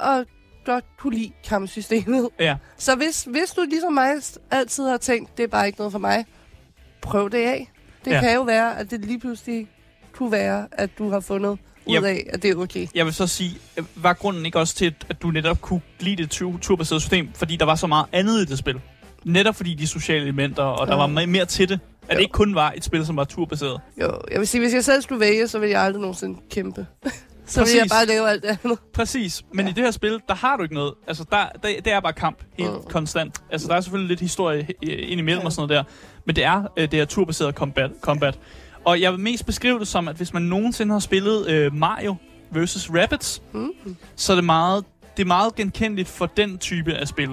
at 0.00 0.24
godt 0.64 0.84
kunne 0.98 1.14
lide 1.16 1.32
kampsystemet. 1.48 2.28
ja. 2.40 2.56
Så 2.78 2.94
hvis, 2.96 3.22
hvis 3.30 3.50
du 3.50 3.62
ligesom 3.70 3.92
mig 3.92 4.10
altid 4.50 4.84
har 4.88 4.96
tænkt, 4.96 5.36
det 5.36 5.42
er 5.42 5.46
bare 5.48 5.66
ikke 5.66 5.78
noget 5.78 5.92
for 5.92 5.98
mig, 5.98 6.24
prøv 7.00 7.30
det 7.30 7.38
af. 7.38 7.70
Det 8.04 8.10
Ja. 8.10 8.20
kan 8.20 8.34
jo 8.34 8.42
være, 8.42 8.78
at 8.78 8.90
det 8.90 9.04
lige 9.04 9.20
pludselig 9.20 9.68
kunne 10.12 10.32
være, 10.32 10.68
at 10.72 10.90
du 10.98 11.10
har 11.10 11.20
fundet 11.20 11.58
ud 11.86 11.96
Yep. 11.96 12.04
af, 12.04 12.26
at 12.32 12.42
det 12.42 12.50
er 12.50 12.56
okay. 12.56 12.86
Jeg 12.94 13.04
vil 13.06 13.14
så 13.14 13.26
sige, 13.26 13.58
var 13.96 14.12
grunden 14.12 14.46
ikke 14.46 14.58
også 14.58 14.74
til, 14.74 14.94
at 15.08 15.22
du 15.22 15.30
netop 15.30 15.60
kunne 15.60 15.80
lide 16.00 16.22
det 16.22 16.30
tur- 16.30 16.58
turbaserede 16.58 17.00
system, 17.00 17.28
fordi 17.34 17.56
der 17.56 17.64
var 17.64 17.74
så 17.74 17.86
meget 17.86 18.06
andet 18.12 18.42
i 18.42 18.44
det 18.44 18.58
spil? 18.58 18.80
Netop 19.24 19.54
fordi 19.56 19.74
de 19.74 19.86
sociale 19.86 20.22
elementer, 20.22 20.62
og 20.62 20.86
der 20.86 20.92
Ja. 20.92 21.06
var 21.06 21.22
me- 21.22 21.26
mere 21.26 21.44
til 21.44 21.68
det. 21.68 21.80
At 22.02 22.08
Jo. 22.08 22.14
det 22.14 22.20
ikke 22.20 22.32
kun 22.32 22.54
var 22.54 22.72
et 22.76 22.84
spil, 22.84 23.06
som 23.06 23.16
var 23.16 23.24
turbaseret. 23.24 23.80
Jo, 24.00 24.12
jeg 24.30 24.38
vil 24.40 24.48
sige, 24.48 24.60
hvis 24.60 24.74
jeg 24.74 24.84
selv 24.84 25.02
skulle 25.02 25.20
vælge, 25.20 25.48
så 25.48 25.58
ville 25.58 25.72
jeg 25.72 25.82
aldrig 25.82 26.00
nogensinde 26.00 26.38
kæmpe. 26.50 26.86
Så 27.46 27.60
ville 27.60 27.72
jeg 27.76 27.82
Præcis. 27.82 27.92
bare 27.92 28.06
lave 28.06 28.28
alt 28.30 28.42
det 28.42 28.58
andet. 28.64 28.78
Præcis, 28.94 29.42
men 29.54 29.66
ja. 29.66 29.70
I 29.70 29.74
det 29.74 29.84
her 29.84 29.90
spil, 29.90 30.20
der 30.28 30.34
har 30.34 30.56
du 30.56 30.62
ikke 30.62 30.74
noget. 30.74 30.94
Altså, 31.06 31.24
der, 31.30 31.36
der, 31.62 31.80
det 31.84 31.92
er 31.92 32.00
bare 32.00 32.12
kamp, 32.12 32.38
helt 32.58 32.70
Mm. 32.72 32.82
konstant. 32.90 33.34
Altså, 33.50 33.68
der 33.68 33.74
er 33.74 33.80
selvfølgelig 33.80 34.08
lidt 34.08 34.20
historie 34.20 34.58
øh, 34.60 34.98
indimellem 35.10 35.40
ja. 35.40 35.46
og 35.46 35.52
sådan 35.52 35.68
noget 35.68 35.86
der, 35.86 35.92
men 36.24 36.36
det 36.36 36.44
er 36.44 36.62
øh, 36.76 36.82
det 36.90 36.92
her 36.98 37.04
turbaserede 37.04 37.52
combat, 37.52 37.90
combat. 38.00 38.38
Og 38.84 39.00
jeg 39.00 39.12
vil 39.12 39.20
mest 39.20 39.46
beskrive 39.46 39.78
det 39.78 39.88
som, 39.88 40.08
at 40.08 40.16
hvis 40.16 40.32
man 40.32 40.42
nogensinde 40.42 40.92
har 40.92 40.98
spillet 41.00 41.48
øh, 41.48 41.74
Mario 41.74 42.16
vs. 42.50 42.90
Rabbids, 42.94 43.42
Mm. 43.52 43.70
så 44.16 44.32
er 44.32 44.34
det 44.34 44.44
meget, 44.44 44.84
det 45.16 45.22
er 45.22 45.26
meget 45.26 45.54
genkendeligt 45.54 46.08
for 46.08 46.26
den 46.26 46.58
type 46.58 46.94
af 46.94 47.08
spil. 47.08 47.30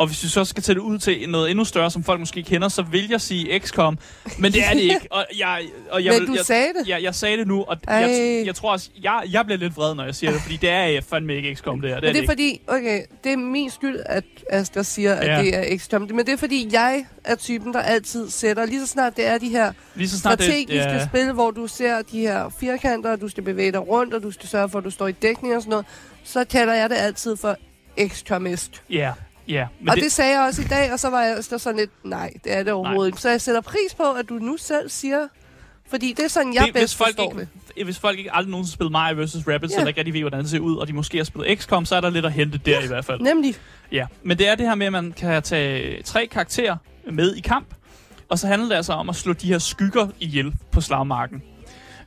Og 0.00 0.06
hvis 0.06 0.22
vi 0.22 0.28
så 0.28 0.44
skal 0.44 0.62
tage 0.62 0.74
det 0.74 0.80
ud 0.80 0.98
til 0.98 1.28
noget 1.28 1.50
endnu 1.50 1.64
større, 1.64 1.90
som 1.90 2.04
folk 2.04 2.20
måske 2.20 2.42
kender, 2.42 2.68
så 2.68 2.82
vil 2.82 3.08
jeg 3.10 3.20
sige 3.20 3.58
XCOM. 3.58 3.98
Men 4.38 4.52
det 4.52 4.64
er 4.64 4.72
det 4.72 4.80
ikke. 4.80 5.06
Og 5.10 5.26
jeg, 5.38 5.62
og 5.90 6.04
jeg 6.04 6.14
Men 6.18 6.26
du 6.28 6.34
jeg, 6.34 6.44
sagde 6.44 6.68
det. 6.78 6.88
Ja, 6.88 7.02
jeg 7.02 7.14
sagde 7.14 7.36
det 7.36 7.46
nu, 7.46 7.62
og 7.62 7.76
Ej. 7.88 7.94
jeg, 7.94 8.42
jeg 8.46 8.54
tror 8.54 8.72
også, 8.72 8.90
jeg, 9.02 9.22
jeg 9.30 9.44
bliver 9.44 9.58
lidt 9.58 9.76
vred, 9.76 9.94
når 9.94 10.04
jeg 10.04 10.14
siger 10.14 10.32
det, 10.32 10.40
fordi 10.40 10.56
det 10.56 10.70
er 10.70 10.82
jeg 10.82 11.04
fandme 11.04 11.34
ikke 11.36 11.54
XCOM, 11.54 11.80
det 11.80 11.90
er. 11.90 12.00
Det 12.00 12.08
er 12.08 12.08
Men 12.08 12.14
det 12.14 12.16
er 12.16 12.20
det 12.20 12.30
fordi, 12.30 12.60
okay, 12.66 13.02
det 13.24 13.32
er 13.32 13.36
min 13.36 13.70
skyld, 13.70 13.96
at 14.06 14.24
Asger 14.50 14.82
siger, 14.82 15.14
at 15.14 15.26
Ja. 15.26 15.42
det 15.42 15.56
er 15.72 15.78
XCOM. 15.78 16.02
Men 16.02 16.18
det 16.18 16.28
er 16.28 16.36
fordi, 16.36 16.68
jeg 16.72 17.04
er 17.24 17.34
typen, 17.34 17.72
der 17.72 17.80
altid 17.80 18.30
sætter, 18.30 18.66
lige 18.66 18.80
så 18.80 18.86
snart 18.86 19.16
det 19.16 19.26
er 19.26 19.38
de 19.38 19.48
her 19.48 19.68
ikke. 19.68 19.80
Lige 19.94 20.08
så 20.08 20.18
snart 20.18 20.42
strategiske 20.42 20.90
det, 20.90 20.94
ja, 20.94 21.06
spil, 21.06 21.32
hvor 21.32 21.50
du 21.50 21.66
ser 21.66 22.02
de 22.02 22.20
her 22.20 22.48
firkanter, 22.60 23.12
og 23.12 23.20
du 23.20 23.28
skal 23.28 23.42
bevæge 23.42 23.72
dig 23.72 23.88
rundt, 23.88 24.14
og 24.14 24.22
du 24.22 24.30
skal 24.30 24.48
sørge 24.48 24.68
for, 24.68 24.78
at 24.78 24.84
du 24.84 24.90
står 24.90 25.08
i 25.08 25.12
dækning 25.12 25.56
og 25.56 25.62
sådan 25.62 25.70
noget, 25.70 25.86
så 26.24 26.44
kalder 26.44 26.74
jeg 26.74 26.90
det 26.90 26.96
altid 26.96 27.36
for 27.36 27.56
XCOMist. 28.08 28.82
ja, 28.90 29.12
ja. 29.50 29.66
Men 29.80 29.88
og 29.88 29.96
det, 29.96 30.04
det 30.04 30.12
sagde 30.12 30.32
jeg 30.38 30.46
også 30.46 30.62
i 30.62 30.64
dag, 30.64 30.92
og 30.92 31.00
så 31.00 31.10
var 31.10 31.22
jeg 31.22 31.44
så 31.44 31.58
sådan 31.58 31.78
lidt, 31.80 31.90
nej, 32.04 32.32
det 32.44 32.56
er 32.58 32.62
det 32.62 32.72
overhovedet 32.72 33.08
ikke. 33.08 33.20
Så 33.20 33.30
jeg 33.30 33.40
sætter 33.40 33.60
pris 33.60 33.94
på, 33.96 34.12
at 34.12 34.28
du 34.28 34.34
nu 34.34 34.56
selv 34.56 34.88
siger, 34.90 35.28
fordi 35.90 36.12
det 36.12 36.24
er 36.24 36.28
sådan, 36.28 36.54
jeg 36.54 36.64
det, 36.64 36.72
bedst 36.74 36.82
hvis, 36.82 36.96
folk 36.96 37.08
forstår 37.16 37.40
ikke, 37.40 37.50
det. 37.76 37.84
hvis 37.84 37.98
folk 37.98 38.18
ikke 38.18 38.34
aldrig 38.34 38.50
nogensinde 38.50 38.72
spillet 38.74 38.92
Mario 38.92 39.22
vs. 39.24 39.36
Rabbids, 39.48 39.72
Ja. 39.72 39.76
eller 39.76 39.88
ikke 39.88 39.98
rigtig 39.98 40.14
ved, 40.14 40.20
hvordan 40.20 40.40
det 40.40 40.50
ser 40.50 40.58
ud, 40.58 40.76
og 40.76 40.88
de 40.88 40.92
måske 40.92 41.16
har 41.16 41.24
spillet 41.24 41.58
XCOM, 41.58 41.84
så 41.84 41.96
er 41.96 42.00
der 42.00 42.10
lidt 42.10 42.24
at 42.26 42.32
hente 42.32 42.58
der 42.58 42.80
i 42.80 42.86
hvert 42.86 43.04
fald. 43.04 43.20
Nemlig. 43.20 43.54
Ja, 43.92 44.06
men 44.22 44.38
det 44.38 44.48
er 44.48 44.54
det 44.54 44.66
her 44.68 44.74
med, 44.74 44.86
at 44.86 44.92
man 44.92 45.12
kan 45.12 45.42
tage 45.42 46.02
tre 46.02 46.26
karakterer 46.26 46.76
med 47.12 47.34
i 47.34 47.40
kamp, 47.40 47.66
og 48.28 48.38
så 48.38 48.46
handler 48.46 48.68
det 48.68 48.74
altså 48.74 48.92
om 48.92 49.08
at 49.08 49.16
slå 49.16 49.32
de 49.32 49.46
her 49.46 49.58
skygger 49.58 50.08
ihjel 50.20 50.54
på 50.72 50.80
slagmarken. 50.80 51.42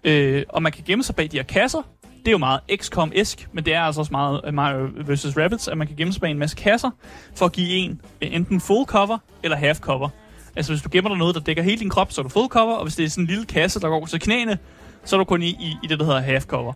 Øh, 0.04 0.44
og 0.50 0.64
man 0.64 0.72
kan 0.72 0.84
gemme 0.88 1.04
sig 1.04 1.16
bag 1.16 1.32
de 1.32 1.38
her 1.38 1.44
kasser. 1.44 1.82
Det 2.24 2.28
er 2.28 2.32
jo 2.32 2.38
meget 2.38 2.60
XCOM-esk, 2.76 3.48
men 3.54 3.66
det 3.66 3.74
er 3.74 3.82
altså 3.82 4.02
også 4.02 4.12
meget 4.12 4.42
øh, 4.46 4.54
Mario 4.54 4.90
vs. 5.08 5.38
Rabbids, 5.38 5.68
at 5.68 5.78
man 5.78 5.88
kan 5.88 5.96
gemme 5.96 6.14
sig 6.14 6.22
bag 6.22 6.32
en 6.32 6.40
masse 6.40 6.56
kasser, 6.56 6.90
for 7.36 7.46
at 7.46 7.52
give 7.52 7.70
en 7.70 8.02
øh, 8.22 8.36
enten 8.36 8.62
full 8.62 8.86
cover 8.86 9.18
eller 9.44 9.58
half 9.58 9.80
cover. 9.80 10.10
Altså 10.56 10.72
hvis 10.72 10.82
du 10.82 10.90
gemmer 10.92 11.10
dig 11.10 11.18
noget, 11.18 11.36
der 11.36 11.42
dækker 11.42 11.64
hele 11.64 11.80
din 11.80 11.90
krop, 11.90 12.12
så 12.12 12.22
er 12.22 12.24
du 12.24 12.30
full 12.30 12.48
cover, 12.48 12.74
og 12.74 12.84
hvis 12.84 12.96
det 12.96 13.06
er 13.06 13.10
sådan 13.10 13.24
en 13.24 13.28
lille 13.28 13.46
kasse, 13.46 13.80
der 13.80 13.90
går 13.90 14.06
til 14.06 14.20
knæene, 14.20 14.58
så 15.06 15.16
er 15.16 15.18
du 15.18 15.24
kun 15.24 15.42
i, 15.42 15.50
i, 15.50 15.78
i 15.84 15.88
det, 15.88 16.00
der 16.00 16.06
hedder 16.06 16.20
half 16.20 16.46
cover. 16.46 16.74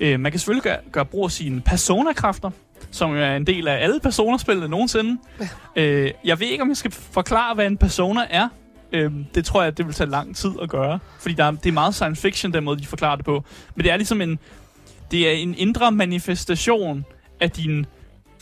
Øh, 0.00 0.20
man 0.20 0.32
kan 0.32 0.38
selvfølgelig 0.38 0.62
gøre, 0.62 0.78
gøre 0.92 1.04
brug 1.06 1.24
af 1.24 1.30
sine 1.30 1.60
persona-kræfter, 1.60 2.50
som 2.90 3.10
jo 3.10 3.22
er 3.22 3.36
en 3.36 3.46
del 3.46 3.68
af 3.68 3.84
alle 3.84 4.00
personerspillene 4.00 4.68
nogensinde. 4.68 5.20
Øh, 5.76 6.10
jeg 6.24 6.40
ved 6.40 6.46
ikke, 6.46 6.62
om 6.62 6.68
jeg 6.68 6.76
skal 6.76 6.90
forklare, 6.90 7.54
hvad 7.54 7.66
en 7.66 7.76
persona 7.76 8.20
er. 8.30 8.48
Øh, 8.92 9.12
det 9.34 9.44
tror 9.44 9.62
jeg, 9.62 9.78
det 9.78 9.86
vil 9.86 9.94
tage 9.94 10.10
lang 10.10 10.36
tid 10.36 10.50
at 10.62 10.68
gøre. 10.68 10.98
Fordi 11.18 11.34
der 11.34 11.44
er, 11.44 11.50
det 11.50 11.66
er 11.66 11.72
meget 11.72 11.94
science 11.94 12.22
fiction, 12.22 12.52
den 12.52 12.64
måde, 12.64 12.78
de 12.80 12.86
forklarer 12.86 13.16
det 13.16 13.24
på. 13.24 13.44
Men 13.74 13.84
det 13.84 13.92
er 13.92 13.96
ligesom 13.96 14.20
en, 14.20 14.38
det 15.10 15.28
er 15.28 15.32
en 15.32 15.54
indre 15.58 15.92
manifestation 15.92 17.04
af 17.40 17.50
din 17.50 17.86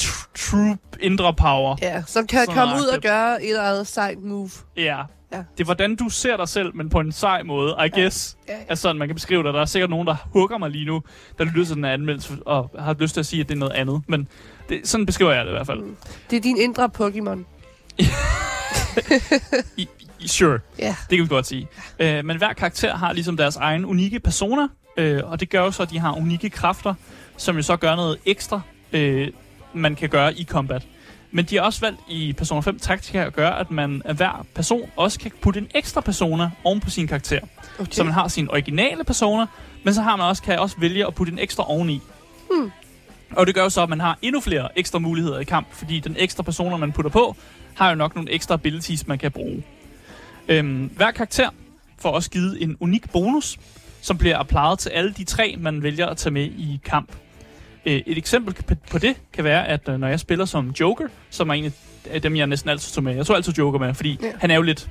tr- 0.02 0.32
true 0.34 0.78
indre 1.00 1.34
power. 1.34 1.76
Ja, 1.82 2.02
som 2.06 2.26
kan 2.26 2.40
Sådan 2.40 2.54
komme 2.54 2.75
ud 2.75 2.87
og 2.87 3.00
gøre 3.02 3.42
et 3.44 3.48
eller 3.48 3.62
andet 3.62 3.87
sejt 3.87 4.18
move. 4.18 4.50
Ja. 4.76 5.02
Ja. 5.32 5.38
Det 5.38 5.60
er, 5.60 5.64
hvordan 5.64 5.96
du 5.96 6.08
ser 6.08 6.37
dig 6.37 6.48
selv, 6.48 6.76
men 6.76 6.88
på 6.88 7.00
en 7.00 7.12
sej 7.12 7.42
måde, 7.42 7.76
I 7.87 8.00
guess. 8.00 8.37
Ja, 8.48 8.52
ja. 8.52 8.58
Er 8.68 8.75
sådan, 8.75 8.96
man 8.98 9.08
kan 9.08 9.14
beskrive 9.14 9.42
det. 9.42 9.54
Der 9.54 9.60
er 9.60 9.64
sikkert 9.64 9.90
nogen, 9.90 10.06
der 10.06 10.16
hugger 10.32 10.58
mig 10.58 10.70
lige 10.70 10.84
nu, 10.84 11.02
der 11.38 11.44
lytter 11.44 11.64
til 11.64 11.75
den 11.76 11.84
her 11.84 11.92
anmeldelse, 11.92 12.34
og 12.46 12.70
har 12.78 12.94
lyst 12.98 13.14
til 13.14 13.20
at 13.20 13.26
sige, 13.26 13.40
at 13.40 13.48
det 13.48 13.54
er 13.54 13.58
noget 13.58 13.72
andet. 13.72 14.02
Men 14.08 14.28
det, 14.68 14.88
sådan 14.88 15.06
beskriver 15.06 15.32
jeg 15.32 15.44
det 15.44 15.50
i 15.50 15.54
hvert 15.54 15.66
fald. 15.66 15.82
Det 16.30 16.37
er 16.37 16.40
din 16.40 16.56
indre 16.56 16.90
Pokémon. 17.00 17.38
Sure. 20.26 20.58
Ja. 20.78 20.96
Det 21.10 21.18
kan 21.18 21.25
vi 21.25 21.28
godt 21.28 21.46
sige. 21.46 21.68
Øh, 21.98 22.25
men 22.25 22.37
hver 22.38 22.52
karakter 22.52 22.96
har 22.96 23.12
ligesom 23.12 23.37
deres 23.37 23.56
egen 23.56 23.84
unikke 23.84 24.20
persona, 24.20 24.62
øh, 24.98 25.22
og 25.24 25.40
det 25.40 25.50
gør 25.50 25.60
jo 25.60 25.70
så, 25.70 25.82
at 25.82 25.90
de 25.90 25.98
har 25.98 26.12
unikke 26.12 26.50
kræfter, 26.50 26.94
som 27.36 27.56
jo 27.56 27.62
så 27.62 27.76
gør 27.76 27.96
noget 27.96 28.18
ekstra, 28.26 28.60
øh, 28.92 29.28
man 29.72 29.94
kan 29.94 30.08
gøre 30.08 30.38
i 30.38 30.44
combat. 30.44 30.86
Men 31.30 31.44
de 31.44 31.56
har 31.56 31.62
også 31.62 31.80
valgt 31.80 32.00
i 32.08 32.32
Persona 32.32 32.60
5 32.60 32.78
Tactica 32.78 33.24
at 33.24 33.32
gøre, 33.32 33.60
at 33.60 33.70
man 33.70 34.02
af 34.04 34.14
hver 34.14 34.46
person 34.54 34.90
også 34.96 35.18
kan 35.18 35.32
putte 35.42 35.60
en 35.60 35.68
ekstra 35.74 36.00
persona 36.00 36.50
oven 36.64 36.80
på 36.80 36.90
sin 36.90 37.06
karakter. 37.06 37.40
Okay. 37.78 37.90
Så 37.90 38.04
man 38.04 38.12
har 38.12 38.28
sin 38.28 38.50
originale 38.50 39.04
persona, 39.04 39.46
men 39.84 39.94
så 39.94 40.02
har 40.02 40.16
man 40.16 40.26
også, 40.26 40.42
kan 40.42 40.58
også 40.58 40.76
vælge 40.78 41.06
at 41.06 41.14
putte 41.14 41.32
en 41.32 41.38
ekstra 41.38 41.70
oveni. 41.70 42.00
Hmm. 42.50 42.70
Og 43.30 43.46
det 43.46 43.54
gør 43.54 43.62
jo 43.62 43.70
så, 43.70 43.82
at 43.82 43.88
man 43.88 44.00
har 44.00 44.18
endnu 44.22 44.40
flere 44.40 44.78
ekstra 44.78 44.98
muligheder 44.98 45.38
i 45.38 45.44
kamp, 45.44 45.66
fordi 45.72 46.00
den 46.00 46.16
ekstra 46.18 46.42
persona, 46.42 46.76
man 46.76 46.92
putter 46.92 47.11
på, 47.11 47.37
har 47.74 47.88
jo 47.88 47.94
nok 47.94 48.14
nogle 48.14 48.30
ekstra 48.30 48.54
abilities, 48.54 49.06
man 49.06 49.18
kan 49.18 49.32
bruge. 49.32 49.62
Øhm, 50.48 50.90
hver 50.96 51.11
karakter 51.11 51.50
får 51.98 52.11
også 52.11 52.30
givet 52.30 52.62
en 52.62 52.76
unik 52.80 53.12
bonus, 53.12 53.58
som 54.00 54.18
bliver 54.18 54.38
applyet 54.38 54.78
til 54.78 54.90
alle 54.90 55.12
de 55.12 55.24
tre, 55.24 55.56
man 55.58 55.82
vælger 55.82 56.06
at 56.06 56.16
tage 56.16 56.32
med 56.32 56.44
i 56.44 56.80
kamp. 56.84 57.12
Øh, 57.87 58.02
et 58.06 58.18
eksempel 58.18 58.56
på 58.90 58.98
det 58.98 59.16
kan 59.32 59.44
være, 59.44 59.68
at 59.68 59.88
øh, 59.88 59.98
når 60.00 60.08
jeg 60.08 60.20
spiller 60.20 60.44
som 60.44 60.70
Joker, 60.80 61.06
som 61.30 61.48
er 61.50 61.54
en 61.54 61.72
af 62.11 62.22
dem, 62.22 62.37
jeg 62.37 62.46
næsten 62.46 62.70
altid 62.70 62.92
tog 62.94 63.04
med. 63.04 63.14
Jeg 63.16 63.26
tog 63.26 63.37
altid 63.37 63.52
Joker 63.52 63.78
med, 63.78 63.94
fordi 63.94 64.18
Ja. 64.22 64.32
han 64.40 64.50
er 64.50 64.54
jo 64.54 64.62
lidt 64.62 64.88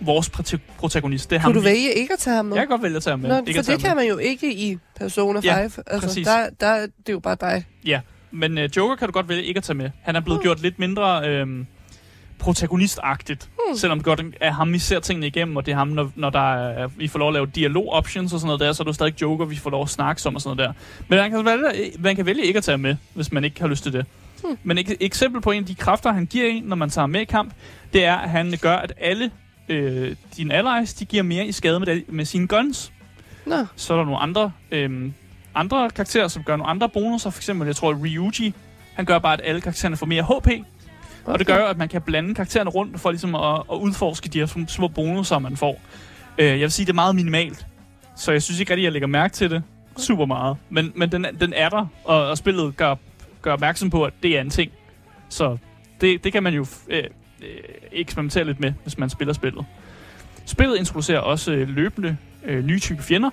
vores 0.00 0.28
prota- 0.36 0.58
protagonist. 0.78 1.30
Det 1.30 1.36
er 1.36 1.40
ham, 1.40 1.48
Kunne 1.52 1.54
du 1.54 1.60
vi- 1.60 1.66
vælge 1.70 1.92
ikke 1.94 2.12
at 2.12 2.18
tage 2.18 2.36
ham 2.36 2.44
med? 2.46 2.56
Jeg 2.56 2.62
kan 2.62 2.68
godt 2.68 2.82
vælge 2.82 2.96
at 2.96 3.02
tage 3.02 3.12
ham 3.12 3.20
med. 3.20 3.28
Nå, 3.28 3.36
Ikke 3.46 3.54
for 3.58 3.62
det 3.62 3.70
ham 3.72 3.80
kan 3.80 3.96
man 3.96 4.06
jo 4.08 4.18
ikke 4.18 4.54
i 4.54 4.78
Persona 4.98 5.40
5. 5.40 5.44
Ja, 5.44 5.56
altså, 5.58 5.82
præcis. 6.00 6.26
der, 6.26 6.46
der, 6.60 6.80
det 6.80 7.08
er 7.08 7.12
jo 7.12 7.18
bare 7.18 7.36
dig. 7.40 7.64
Ja, 7.86 8.00
men 8.30 8.58
uh, 8.58 8.64
Joker 8.76 8.96
kan 8.96 9.08
du 9.08 9.12
godt 9.12 9.28
vælge 9.28 9.42
ikke 9.44 9.58
at 9.58 9.64
tage 9.64 9.76
med. 9.76 9.90
Han 10.02 10.16
er 10.16 10.20
blevet 10.20 10.38
Hmm. 10.38 10.42
gjort 10.42 10.62
lidt 10.62 10.78
mindre 10.78 11.28
øhm, 11.28 11.66
protagonistagtigt. 12.38 13.48
Hmm. 13.68 13.76
Selvom 13.76 13.98
det 13.98 14.04
godt 14.04 14.20
er 14.40 14.52
ham, 14.52 14.72
vi 14.72 14.78
ser 14.78 15.00
tingene 15.00 15.26
igennem, 15.26 15.56
og 15.56 15.66
det 15.66 15.72
er 15.72 15.76
ham, 15.76 15.88
når, 15.88 16.10
når 16.14 16.30
der 16.30 16.54
er, 16.54 16.88
vi 16.96 17.08
får 17.08 17.18
lov 17.18 17.28
at 17.28 17.34
lave 17.34 17.46
dialog-options 17.46 18.32
og 18.32 18.40
sådan 18.40 18.46
noget 18.46 18.60
der, 18.60 18.72
så 18.72 18.82
er 18.82 18.84
du 18.84 18.92
stadig 18.92 19.22
Joker, 19.22 19.44
vi 19.44 19.56
får 19.56 19.70
lov 19.70 19.82
at 19.82 19.88
snakke 19.88 20.22
om 20.26 20.34
og 20.34 20.40
sådan 20.40 20.56
noget 20.56 20.68
der. 20.68 20.74
Men 21.08 21.18
man 21.18 21.30
kan, 21.30 21.44
vælge, 21.44 21.92
man 21.98 22.16
kan 22.16 22.26
vælge 22.26 22.44
ikke 22.44 22.56
at 22.56 22.64
tage 22.64 22.78
med, 22.78 22.96
hvis 23.14 23.32
man 23.32 23.44
ikke 23.44 23.60
har 23.60 23.68
lyst 23.68 23.82
til 23.82 23.92
det. 23.92 24.06
Hmm. 24.44 24.58
Men 24.62 24.78
et 24.78 24.96
eksempel 25.00 25.40
på 25.40 25.50
en 25.50 25.62
af 25.62 25.66
de 25.66 25.74
kræfter, 25.74 26.12
han 26.12 26.26
giver 26.26 26.46
en, 26.46 26.62
når 26.62 26.76
man 26.76 26.90
tager 26.90 27.06
med 27.06 27.20
i 27.20 27.24
kamp, 27.24 27.52
det 27.92 28.04
er, 28.04 28.16
at 28.16 28.30
han 28.30 28.54
gør, 28.60 28.76
at 28.76 28.92
alle 29.00 29.30
øh, 29.68 30.16
dine 30.36 30.54
allies, 30.54 30.94
de 30.94 31.04
giver 31.04 31.22
mere 31.22 31.46
i 31.46 31.52
skade 31.52 31.80
med, 31.80 32.02
med 32.08 32.24
sine 32.24 32.46
guns. 32.46 32.92
Nå, 33.46 33.66
Så 33.76 33.92
er 33.92 33.98
der 33.98 34.04
nogle 34.04 34.20
andre, 34.20 34.52
øhm, 34.70 35.14
andre 35.54 35.90
karakterer, 35.90 36.28
som 36.28 36.42
gør 36.42 36.56
nogle 36.56 36.70
andre 36.70 36.88
bonusser. 36.88 37.30
For 37.30 37.38
eksempel, 37.38 37.66
jeg 37.66 37.76
tror, 37.76 37.94
Ryuji, 37.94 38.54
han 38.94 39.04
gør 39.04 39.18
bare, 39.18 39.32
at 39.32 39.40
alle 39.44 39.60
karaktererne 39.60 39.96
får 39.96 40.06
mere 40.06 40.22
HP. 40.22 40.48
Okay. 41.28 41.32
Og 41.32 41.38
det 41.38 41.46
gør 41.46 41.56
jo, 41.56 41.66
at 41.66 41.78
man 41.78 41.88
kan 41.88 42.02
blande 42.02 42.34
karaktererne 42.34 42.70
rundt 42.70 43.00
for 43.00 43.10
ligesom 43.10 43.34
at, 43.34 43.62
at 43.72 43.76
udforske 43.76 44.28
de 44.28 44.38
her 44.38 44.64
små 44.68 44.88
bonusser, 44.88 45.38
man 45.38 45.56
får. 45.56 45.80
Øh, 46.38 46.46
jeg 46.46 46.60
vil 46.60 46.70
sige, 46.70 46.86
det 46.86 46.92
er 46.92 46.94
meget 46.94 47.14
minimalt. 47.14 47.66
Så 48.16 48.32
jeg 48.32 48.42
synes 48.42 48.60
ikke 48.60 48.72
rigtig, 48.72 48.84
jeg 48.84 48.92
lægger 48.92 49.08
mærke 49.08 49.34
til 49.34 49.50
det 49.50 49.62
super 49.96 50.26
meget. 50.26 50.56
Men, 50.70 50.92
men 50.94 51.12
den, 51.12 51.26
den 51.40 51.52
er 51.52 51.68
der, 51.68 51.86
og, 52.04 52.28
og 52.28 52.38
spillet 52.38 52.76
gør, 52.76 52.94
gør 53.42 53.52
opmærksom 53.52 53.90
på, 53.90 54.04
at 54.04 54.12
det 54.22 54.36
er 54.36 54.40
en 54.40 54.50
ting. 54.50 54.72
Så 55.28 55.58
det, 56.00 56.24
det 56.24 56.32
kan 56.32 56.42
man 56.42 56.54
jo 56.54 56.66
øh, 56.88 57.04
øh, 57.42 57.58
eksperimentere 57.92 58.44
lidt 58.44 58.60
med, 58.60 58.72
hvis 58.82 58.98
man 58.98 59.10
spiller 59.10 59.34
spillet. 59.34 59.64
Spillet 60.46 60.78
introducerer 60.78 61.20
også 61.20 61.52
øh, 61.52 61.68
løbende 61.68 62.16
øh, 62.44 62.64
nye 62.64 62.78
type 62.78 63.02
fjender. 63.02 63.30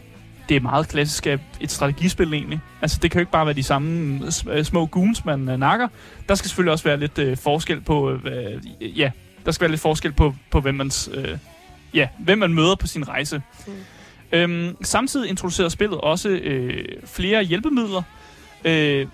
Det 0.49 0.57
er 0.57 0.61
meget 0.61 0.87
klassisk 0.87 1.27
af 1.27 1.39
et 1.61 1.71
strategispil 1.71 2.33
egentlig. 2.33 2.59
Altså 2.81 2.99
det 3.01 3.11
kan 3.11 3.19
jo 3.19 3.21
ikke 3.21 3.31
bare 3.31 3.45
være 3.45 3.55
de 3.55 3.63
samme 3.63 4.19
øh, 4.23 4.27
sm- 4.27 4.63
små 4.63 4.85
goons, 4.85 5.25
man 5.25 5.49
øh, 5.49 5.57
nakker. 5.57 5.87
Der 6.29 6.35
skal 6.35 6.49
selvfølgelig 6.49 6.71
også 6.71 6.83
være 6.83 6.99
lidt 6.99 7.17
øh, 7.17 7.37
forskel 7.37 7.81
på, 7.81 8.11
øh, 8.11 8.61
ja, 8.99 9.11
der 9.45 9.51
skal 9.51 9.65
være 9.65 9.71
lidt 9.71 9.81
forskel 9.81 10.11
på, 10.11 10.35
på 10.51 10.59
hvem, 10.59 10.75
man, 10.75 10.91
øh, 11.13 11.37
ja, 11.93 12.07
hvem 12.19 12.37
man 12.37 12.53
møder 12.53 12.75
på 12.75 12.87
sin 12.87 13.07
rejse. 13.07 13.41
Mm. 13.67 13.73
Øhm, 14.31 14.75
samtidig 14.81 15.29
introducerer 15.29 15.69
spillet 15.69 16.01
også 16.01 16.29
øh, 16.29 16.85
flere 17.05 17.43
hjælpemidler, 17.43 18.01
øh, 18.65 19.07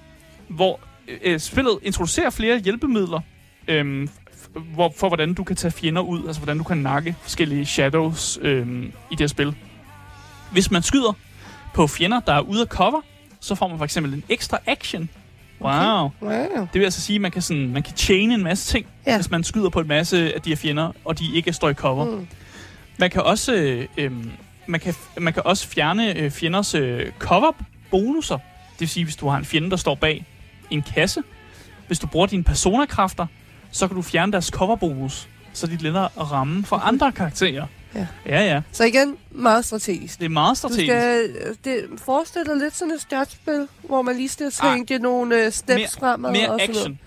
hvor 0.47 0.79
øh, 1.23 1.39
spillet 1.39 1.79
introducerer 1.83 2.29
flere 2.29 2.59
hjælpemidler, 2.59 3.19
øh, 3.67 4.07
hvor, 4.73 4.93
for 4.97 5.07
hvordan 5.07 5.33
du 5.33 5.43
kan 5.43 5.55
tage 5.55 5.71
fjender 5.71 6.01
ud, 6.01 6.27
altså 6.27 6.41
hvordan 6.41 6.57
du 6.57 6.63
kan 6.63 6.77
nakke 6.77 7.15
forskellige 7.21 7.65
shadows 7.65 8.39
øh, 8.41 8.67
i 8.83 8.91
det 9.11 9.19
her 9.19 9.27
spil. 9.27 9.55
Hvis 10.51 10.71
man 10.71 10.81
skyder 10.83 11.13
på 11.73 11.87
fjender, 11.87 12.19
der 12.19 12.33
er 12.33 12.39
ude 12.39 12.61
af 12.61 12.67
cover, 12.67 13.01
så 13.39 13.55
får 13.55 13.67
man 13.67 13.77
for 13.77 13.85
eksempel 13.85 14.13
en 14.13 14.23
ekstra 14.29 14.57
action. 14.65 15.09
Wow. 15.61 15.71
wow. 16.21 16.31
Det 16.55 16.73
vil 16.73 16.83
altså 16.83 17.01
sige, 17.01 17.15
at 17.15 17.21
man 17.21 17.31
kan, 17.31 17.41
sådan, 17.41 17.67
man 17.73 17.83
kan 17.83 17.97
chaine 17.97 18.33
en 18.33 18.43
masse 18.43 18.71
ting, 18.71 18.85
Ja. 19.07 19.15
hvis 19.15 19.31
man 19.31 19.43
skyder 19.43 19.69
på 19.69 19.79
en 19.79 19.87
masse 19.87 20.33
af 20.33 20.41
de 20.41 20.49
her 20.49 20.55
fjender, 20.57 20.91
og 21.05 21.19
de 21.19 21.35
ikke 21.35 21.53
står 21.53 21.69
i 21.69 21.73
cover. 21.73 22.05
Mm. 22.05 22.27
Man 22.99 23.09
kan 23.09 23.21
også, 23.21 23.53
øh, 23.53 23.87
øhm, 23.97 24.31
man 24.67 24.79
kan, 24.79 24.93
man 25.17 25.33
kan 25.33 25.41
også 25.45 25.67
fjerne 25.67 26.17
øh, 26.17 26.31
fjenders 26.31 26.75
øh, 26.75 27.11
cover-bonusser. 27.19 28.35
Det 28.71 28.79
vil 28.79 28.89
sige, 28.89 29.03
hvis 29.03 29.15
du 29.15 29.27
har 29.29 29.37
en 29.37 29.45
fjende, 29.45 29.69
der 29.69 29.75
står 29.77 29.95
bag 29.95 30.25
en 30.69 30.81
kasse. 30.81 31.21
Hvis 31.87 31.99
du 31.99 32.07
bruger 32.07 32.27
dine 32.27 32.43
personakræfter, 32.43 33.25
så 33.71 33.87
kan 33.87 33.95
du 33.95 34.01
fjerne 34.01 34.31
deres 34.31 34.45
cover-bonus, 34.45 35.27
så 35.53 35.67
de 35.67 35.75
lettere 35.77 36.05
at 36.19 36.31
ramme 36.31 36.63
for 36.65 36.75
andre 36.75 37.11
karakterer. 37.11 37.65
Ja. 37.95 38.07
ja, 38.25 38.41
ja. 38.53 38.61
Så 38.71 38.83
igen, 38.83 39.17
meget 39.31 39.65
strategisk. 39.65 40.19
Det 40.19 40.25
er 40.25 40.29
meget 40.29 40.51
Du 40.51 40.55
strategisk. 40.57 40.91
skal 40.91 41.29
det 41.63 41.85
forestille 41.97 42.45
dig 42.45 42.57
lidt 42.57 42.75
sådan 42.75 42.93
et 42.93 43.01
stjernspil, 43.01 43.67
hvor 43.83 44.01
man 44.01 44.15
lige 44.15 44.29
skal 44.29 44.45
Ah. 44.61 44.73
tænke 44.75 44.97
nogle 44.99 45.45
uh, 45.47 45.51
steps 45.51 45.77
Mere- 45.77 45.87
fremad 45.99 46.31
Mere 46.31 46.49
og 46.51 46.59
sådan 46.59 46.75
action. 46.75 46.99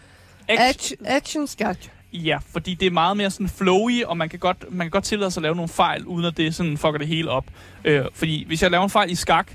noget. 0.49 0.61
Action. 0.61 0.69
Action, 0.69 0.99
action 1.07 1.47
skak. 1.47 1.77
Ja, 2.13 2.39
fordi 2.53 2.75
det 2.75 2.87
er 2.87 2.91
meget 2.91 3.17
mere 3.17 3.31
sådan 3.31 3.49
flowy, 3.49 4.05
og 4.05 4.17
man 4.17 4.29
kan 4.29 4.39
godt, 4.39 4.65
man 4.71 4.85
kan 4.87 4.91
godt 4.91 5.05
tillade 5.05 5.31
sig 5.31 5.41
at 5.41 5.43
lave 5.43 5.55
nogle 5.57 5.69
fejl, 5.69 6.05
uden 6.07 6.25
at 6.27 6.37
det 6.37 6.55
sådan 6.55 6.79
fucker 6.79 6.99
det 6.99 7.07
hele 7.09 7.31
op. 7.31 7.45
Øh, 7.85 8.05
fordi 8.15 8.45
hvis 8.47 8.63
jeg 8.63 8.71
laver 8.71 8.85
en 8.85 8.91
fejl 8.91 9.11
i 9.11 9.15
skak, 9.15 9.51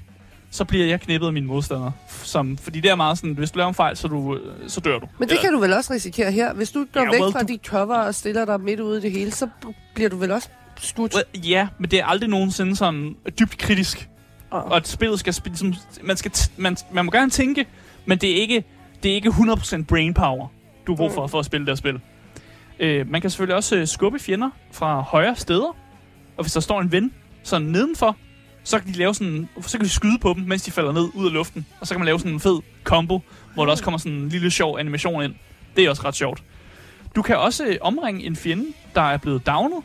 så 0.52 0.66
bliver 0.66 0.86
jeg 0.86 1.02
knippet 1.02 1.28
af 1.28 1.34
mine 1.34 1.48
modstandere. 1.48 1.92
Som, 2.24 2.58
fordi 2.58 2.80
det 2.80 2.92
er 2.92 2.96
meget 2.96 3.18
sådan, 3.18 3.34
hvis 3.34 3.52
du 3.52 3.58
laver 3.58 3.70
en 3.70 3.76
fejl, 3.76 3.98
så, 3.98 4.08
du, 4.08 4.36
øh, 4.36 4.70
så 4.70 4.80
dør 4.80 5.00
du. 5.00 5.08
Men 5.20 5.30
det 5.30 5.40
kan 5.40 5.54
du 5.54 5.60
vel 5.60 5.74
også 5.74 5.94
risikere 5.94 6.32
her. 6.32 6.54
Hvis 6.54 6.72
du 6.72 6.86
går 6.94 7.02
Ja, 7.02 7.12
væk 7.12 7.22
well, 7.22 7.32
fra 7.32 7.40
du- 7.42 7.48
dit 7.48 7.66
cover 7.68 7.96
og 7.96 8.16
stiller 8.16 8.46
dig 8.46 8.62
midt 8.62 8.80
ude 8.80 8.98
i 8.98 9.02
det 9.02 9.12
hele, 9.12 9.32
så 9.32 9.48
bliver 9.96 10.10
du 10.10 10.18
vel 10.18 10.32
også 10.32 10.50
Well, 11.16 11.24
Ja, 11.50 11.68
men 11.78 11.92
det 11.92 12.00
er 12.00 12.06
aldrig 12.06 12.30
nogensinde 12.30 12.76
sådan 12.76 13.16
dybt 13.40 13.58
kritisk. 13.58 14.10
Og, 14.50 14.64
Og 14.64 14.76
at 14.76 14.88
spillet 14.88 15.20
skal 15.20 15.34
spille, 15.34 15.58
som, 15.58 15.74
man, 16.04 16.18
skal 16.18 16.32
man, 16.58 16.78
man 16.92 17.06
må 17.06 17.12
gerne 17.12 17.32
tænke, 17.32 17.66
men 18.06 18.18
det 18.18 18.32
er 18.32 18.36
ikke, 18.36 18.64
det 19.04 19.12
er 19.12 19.16
ikke 19.16 19.30
100% 19.30 19.84
brain 19.84 20.14
power, 20.14 20.48
du 20.88 20.92
har 20.92 20.98
brug 20.98 21.12
for, 21.12 21.28
for 21.28 21.40
at 21.40 21.46
spille 21.46 21.66
det 21.66 21.72
her 21.72 21.76
spil. 21.76 22.00
Øh, 22.80 23.10
man 23.10 23.22
kan 23.22 23.30
selvfølgelig 23.30 23.56
også 23.56 23.76
øh, 23.76 23.88
skubbe 23.88 24.20
fjender 24.20 24.50
fra 24.72 25.02
højere 25.02 25.36
steder, 25.36 25.76
og 26.38 26.44
hvis 26.44 26.54
der 26.54 26.60
står 26.60 26.82
en 26.82 26.92
ven 26.92 27.14
sådan 27.44 27.68
nedenfor, 27.68 28.16
så 28.64 28.80
kan 28.80 28.88
de 28.88 28.98
lave 28.98 29.16
sådan, 29.16 29.50
så 29.62 29.78
kan 29.78 29.86
de 29.86 29.90
skyde 29.90 30.18
på 30.20 30.34
dem, 30.34 30.44
mens 30.44 30.62
de 30.62 30.72
falder 30.72 30.92
ned 30.92 31.10
ud 31.14 31.26
af 31.28 31.34
luften, 31.34 31.66
og 31.80 31.88
så 31.88 31.94
kan 31.94 32.00
man 32.00 32.06
lave 32.06 32.20
sådan 32.20 32.34
en 32.34 32.40
fed 32.40 32.60
combo, 32.84 33.22
hvor 33.54 33.66
der 33.66 33.72
også 33.72 33.84
kommer 33.84 33.98
sådan 33.98 34.18
en 34.18 34.30
lille 34.30 34.52
sjov 34.52 34.80
animation 34.80 35.24
ind. 35.24 35.36
Det 35.76 35.86
er 35.86 35.90
også 35.90 36.02
ret 36.06 36.16
sjovt. 36.16 36.44
Du 37.16 37.22
kan 37.22 37.38
også 37.38 37.66
øh, 37.66 37.76
omringe 37.82 38.24
en 38.24 38.36
fjende, 38.36 38.66
der 38.96 39.02
er 39.02 39.18
blevet 39.18 39.46
downet, 39.48 39.84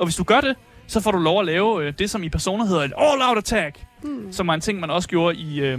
og 0.00 0.06
hvis 0.06 0.16
du 0.16 0.22
gør 0.24 0.40
det, 0.40 0.54
så 0.86 1.00
får 1.00 1.10
du 1.10 1.18
lov 1.18 1.40
at 1.40 1.46
lave 1.46 1.84
øh, 1.84 1.92
det, 1.98 2.10
som 2.10 2.22
i 2.22 2.28
Persona 2.28 2.64
hedder 2.64 2.82
et 2.82 2.92
all-out 2.98 3.38
attack, 3.38 3.78
hmm. 4.02 4.32
som 4.32 4.46
var 4.46 4.54
en 4.54 4.60
ting, 4.60 4.80
man 4.80 4.90
også 4.90 5.08
gjorde 5.08 5.36
i 5.36 5.60
øh, 5.60 5.78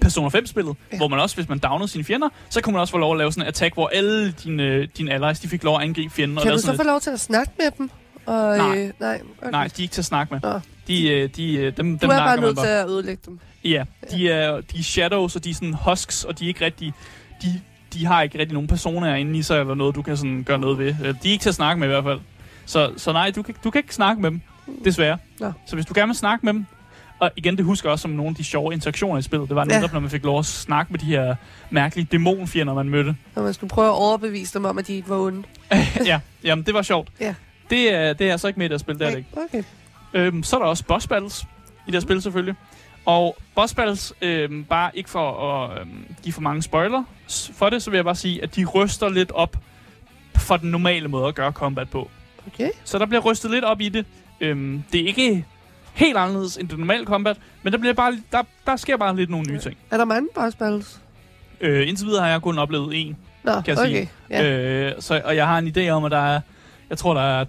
Persona 0.00 0.28
5-spillet, 0.28 0.76
Ja. 0.92 0.96
hvor 0.96 1.08
man 1.08 1.18
også, 1.20 1.36
hvis 1.36 1.48
man 1.48 1.58
downede 1.58 1.88
sine 1.88 2.04
fjender, 2.04 2.28
så 2.50 2.60
kunne 2.60 2.72
man 2.72 2.80
også 2.80 2.90
få 2.90 2.98
lov 2.98 3.12
at 3.12 3.18
lave 3.18 3.32
sådan 3.32 3.42
en 3.42 3.48
attack, 3.48 3.74
hvor 3.74 3.88
alle 3.94 4.32
dine, 4.32 4.62
øh, 4.62 4.88
dine 4.98 5.12
allies, 5.12 5.40
de 5.40 5.48
fik 5.48 5.62
lov 5.64 5.76
at 5.76 5.82
angribe 5.82 6.14
fjenden. 6.14 6.38
og 6.38 6.42
Kan 6.42 6.48
lave 6.50 6.56
du 6.56 6.62
så 6.62 6.76
få 6.76 6.82
lov 6.82 7.00
til 7.00 7.10
at 7.10 7.20
snakke 7.20 7.52
med 7.58 7.66
dem? 7.78 7.90
Og, 8.26 8.56
Nej. 8.56 8.78
Øh, 8.78 8.90
nej, 9.00 9.20
okay. 9.42 9.50
Nej, 9.50 9.64
de 9.64 9.68
er 9.78 9.82
ikke 9.82 9.92
til 9.92 10.00
at 10.00 10.04
snakke 10.04 10.34
med. 10.34 10.40
Nå. 10.52 10.60
De, 10.88 11.08
øh, 11.10 11.28
de, 11.36 11.54
øh, 11.54 11.76
dem, 11.76 11.98
Du 11.98 12.02
dem 12.06 12.10
er 12.10 12.16
bare 12.18 12.40
nødt 12.40 12.58
til 12.58 12.66
at 12.66 12.88
ødelægge 12.88 13.22
dem. 13.26 13.38
Ja, 13.64 13.84
de 14.10 14.30
er, 14.30 14.60
de 14.60 14.78
er 14.78 14.82
shadows, 14.82 15.36
og 15.36 15.44
de 15.44 15.50
er 15.50 15.54
sådan 15.54 15.74
husks, 15.74 16.24
og 16.24 16.38
de 16.38 16.44
er 16.44 16.48
ikke 16.48 16.64
rigtig... 16.64 16.92
De, 17.42 17.60
de 17.92 18.06
har 18.06 18.22
ikke 18.22 18.38
rigtig 18.38 18.54
nogen 18.54 18.68
personer 18.68 19.14
inde 19.14 19.38
i 19.38 19.42
sig, 19.42 19.60
eller 19.60 19.74
noget, 19.74 19.94
du 19.94 20.02
kan 20.02 20.16
sådan 20.16 20.42
gøre 20.42 20.58
noget 20.58 20.78
ved. 20.78 20.86
Øh, 20.86 21.14
De 21.22 21.28
er 21.28 21.32
ikke 21.32 21.42
til 21.42 21.48
at 21.48 21.54
snakke 21.54 21.80
med 21.80 21.88
i 21.88 21.90
hvert 21.90 22.04
fald. 22.04 22.20
Så, 22.66 22.92
så 22.96 23.12
nej, 23.12 23.30
du 23.30 23.42
kan, 23.42 23.54
du 23.64 23.70
kan 23.70 23.78
ikke 23.78 23.94
snakke 23.94 24.22
med 24.22 24.30
dem, 24.30 24.40
desværre. 24.84 25.18
Nå. 25.40 25.52
Så 25.66 25.74
hvis 25.76 25.86
du 25.86 25.92
gerne 25.96 26.06
vil 26.08 26.16
snakke 26.16 26.46
med 26.46 26.52
dem, 26.52 26.66
og 27.18 27.30
igen, 27.36 27.56
det 27.56 27.64
husker 27.64 27.88
jeg 27.88 27.92
også 27.92 28.02
som 28.02 28.10
nogle 28.10 28.28
af 28.30 28.34
de 28.34 28.44
sjove 28.44 28.72
interaktioner 28.72 29.18
i 29.18 29.22
spillet. 29.22 29.48
Det 29.48 29.56
var 29.56 29.66
Ja. 29.70 29.76
netop, 29.76 29.92
når 29.92 30.00
man 30.00 30.10
fik 30.10 30.24
lov 30.24 30.38
at 30.38 30.46
snakke 30.46 30.92
med 30.92 31.00
de 31.00 31.06
her 31.06 31.34
mærkelige 31.70 32.08
dæmonfjender, 32.12 32.74
man 32.74 32.88
mødte. 32.88 33.16
Og 33.34 33.42
man 33.42 33.54
skulle 33.54 33.70
prøve 33.70 33.86
at 33.88 33.92
overbevise 33.94 34.54
dem 34.54 34.64
om, 34.64 34.78
at 34.78 34.86
de 34.86 34.92
ikke 34.94 35.08
var 35.08 35.16
onde. 35.16 35.42
ja, 36.06 36.20
jamen, 36.44 36.64
det 36.66 36.74
var 36.74 36.82
sjovt. 36.82 37.08
Ja. 37.20 37.34
Det 37.70 37.94
er, 37.94 38.12
det 38.12 38.28
er 38.28 38.32
altså 38.32 38.46
ikke 38.48 38.58
med 38.58 38.66
i 38.66 38.68
det 38.68 38.74
her 38.74 38.78
spil, 38.78 38.98
det 38.98 39.06
er 39.06 39.10
det 39.10 39.16
ikke. 39.18 39.28
Okay. 39.48 39.62
Øhm, 40.14 40.42
så 40.42 40.56
er 40.56 40.60
der 40.60 40.66
også 40.66 40.84
boss 40.84 41.06
battles 41.06 41.42
i 41.42 41.46
det 41.86 41.94
her 41.94 42.00
spil 42.00 42.22
selvfølgelig. 42.22 42.54
Og 43.06 43.36
boss 43.54 43.74
battles, 43.74 44.12
øhm, 44.22 44.64
bare 44.64 44.90
ikke 44.94 45.10
for 45.10 45.52
at 45.54 45.80
øhm, 45.80 46.04
give 46.22 46.32
for 46.32 46.40
mange 46.40 46.62
spoiler 46.62 47.04
for 47.54 47.70
det, 47.70 47.82
så 47.82 47.90
vil 47.90 47.96
jeg 47.98 48.04
bare 48.04 48.14
sige, 48.14 48.42
at 48.42 48.56
de 48.56 48.64
ryster 48.64 49.08
lidt 49.08 49.30
op 49.30 49.56
for 50.36 50.56
den 50.56 50.70
normale 50.70 51.08
måde 51.08 51.26
at 51.28 51.34
gøre 51.34 51.52
combat 51.52 51.90
på. 51.90 52.10
Okay. 52.46 52.70
Så 52.84 52.98
der 52.98 53.06
bliver 53.06 53.20
rystet 53.20 53.50
lidt 53.50 53.64
op 53.64 53.80
i 53.80 53.88
det. 53.88 54.06
Øhm, 54.40 54.82
det 54.92 55.00
er 55.00 55.06
ikke 55.06 55.44
helt 55.92 56.16
anderledes 56.16 56.56
end 56.56 56.68
det 56.68 56.78
normale 56.78 57.04
combat, 57.06 57.36
men 57.62 57.72
der, 57.72 57.78
bliver 57.78 57.94
bare, 57.94 58.18
der, 58.32 58.42
der 58.66 58.76
sker 58.76 58.96
bare 58.96 59.16
lidt 59.16 59.30
nogle 59.30 59.50
nye 59.52 59.58
ting. 59.58 59.76
Er 59.90 59.96
der 59.96 60.04
mange 60.04 60.28
boss 60.34 60.56
battles? 60.56 61.00
Øh, 61.60 61.88
indtil 61.88 62.06
videre 62.06 62.22
har 62.22 62.30
jeg 62.30 62.42
kun 62.42 62.58
oplevet 62.58 63.00
en. 63.00 63.16
Nå, 63.42 63.52
Kan 63.52 63.62
jeg 63.66 63.78
okay. 63.78 63.90
sige. 63.90 64.10
Ja. 64.30 64.50
Øh, 64.50 64.92
så, 65.00 65.20
og 65.24 65.36
jeg 65.36 65.46
har 65.46 65.58
en 65.58 65.72
idé 65.76 65.88
om, 65.88 66.04
at 66.04 66.10
der 66.10 66.34
er, 66.34 66.40
jeg 66.90 66.98
tror, 66.98 67.14
der 67.14 67.40
er 67.40 67.44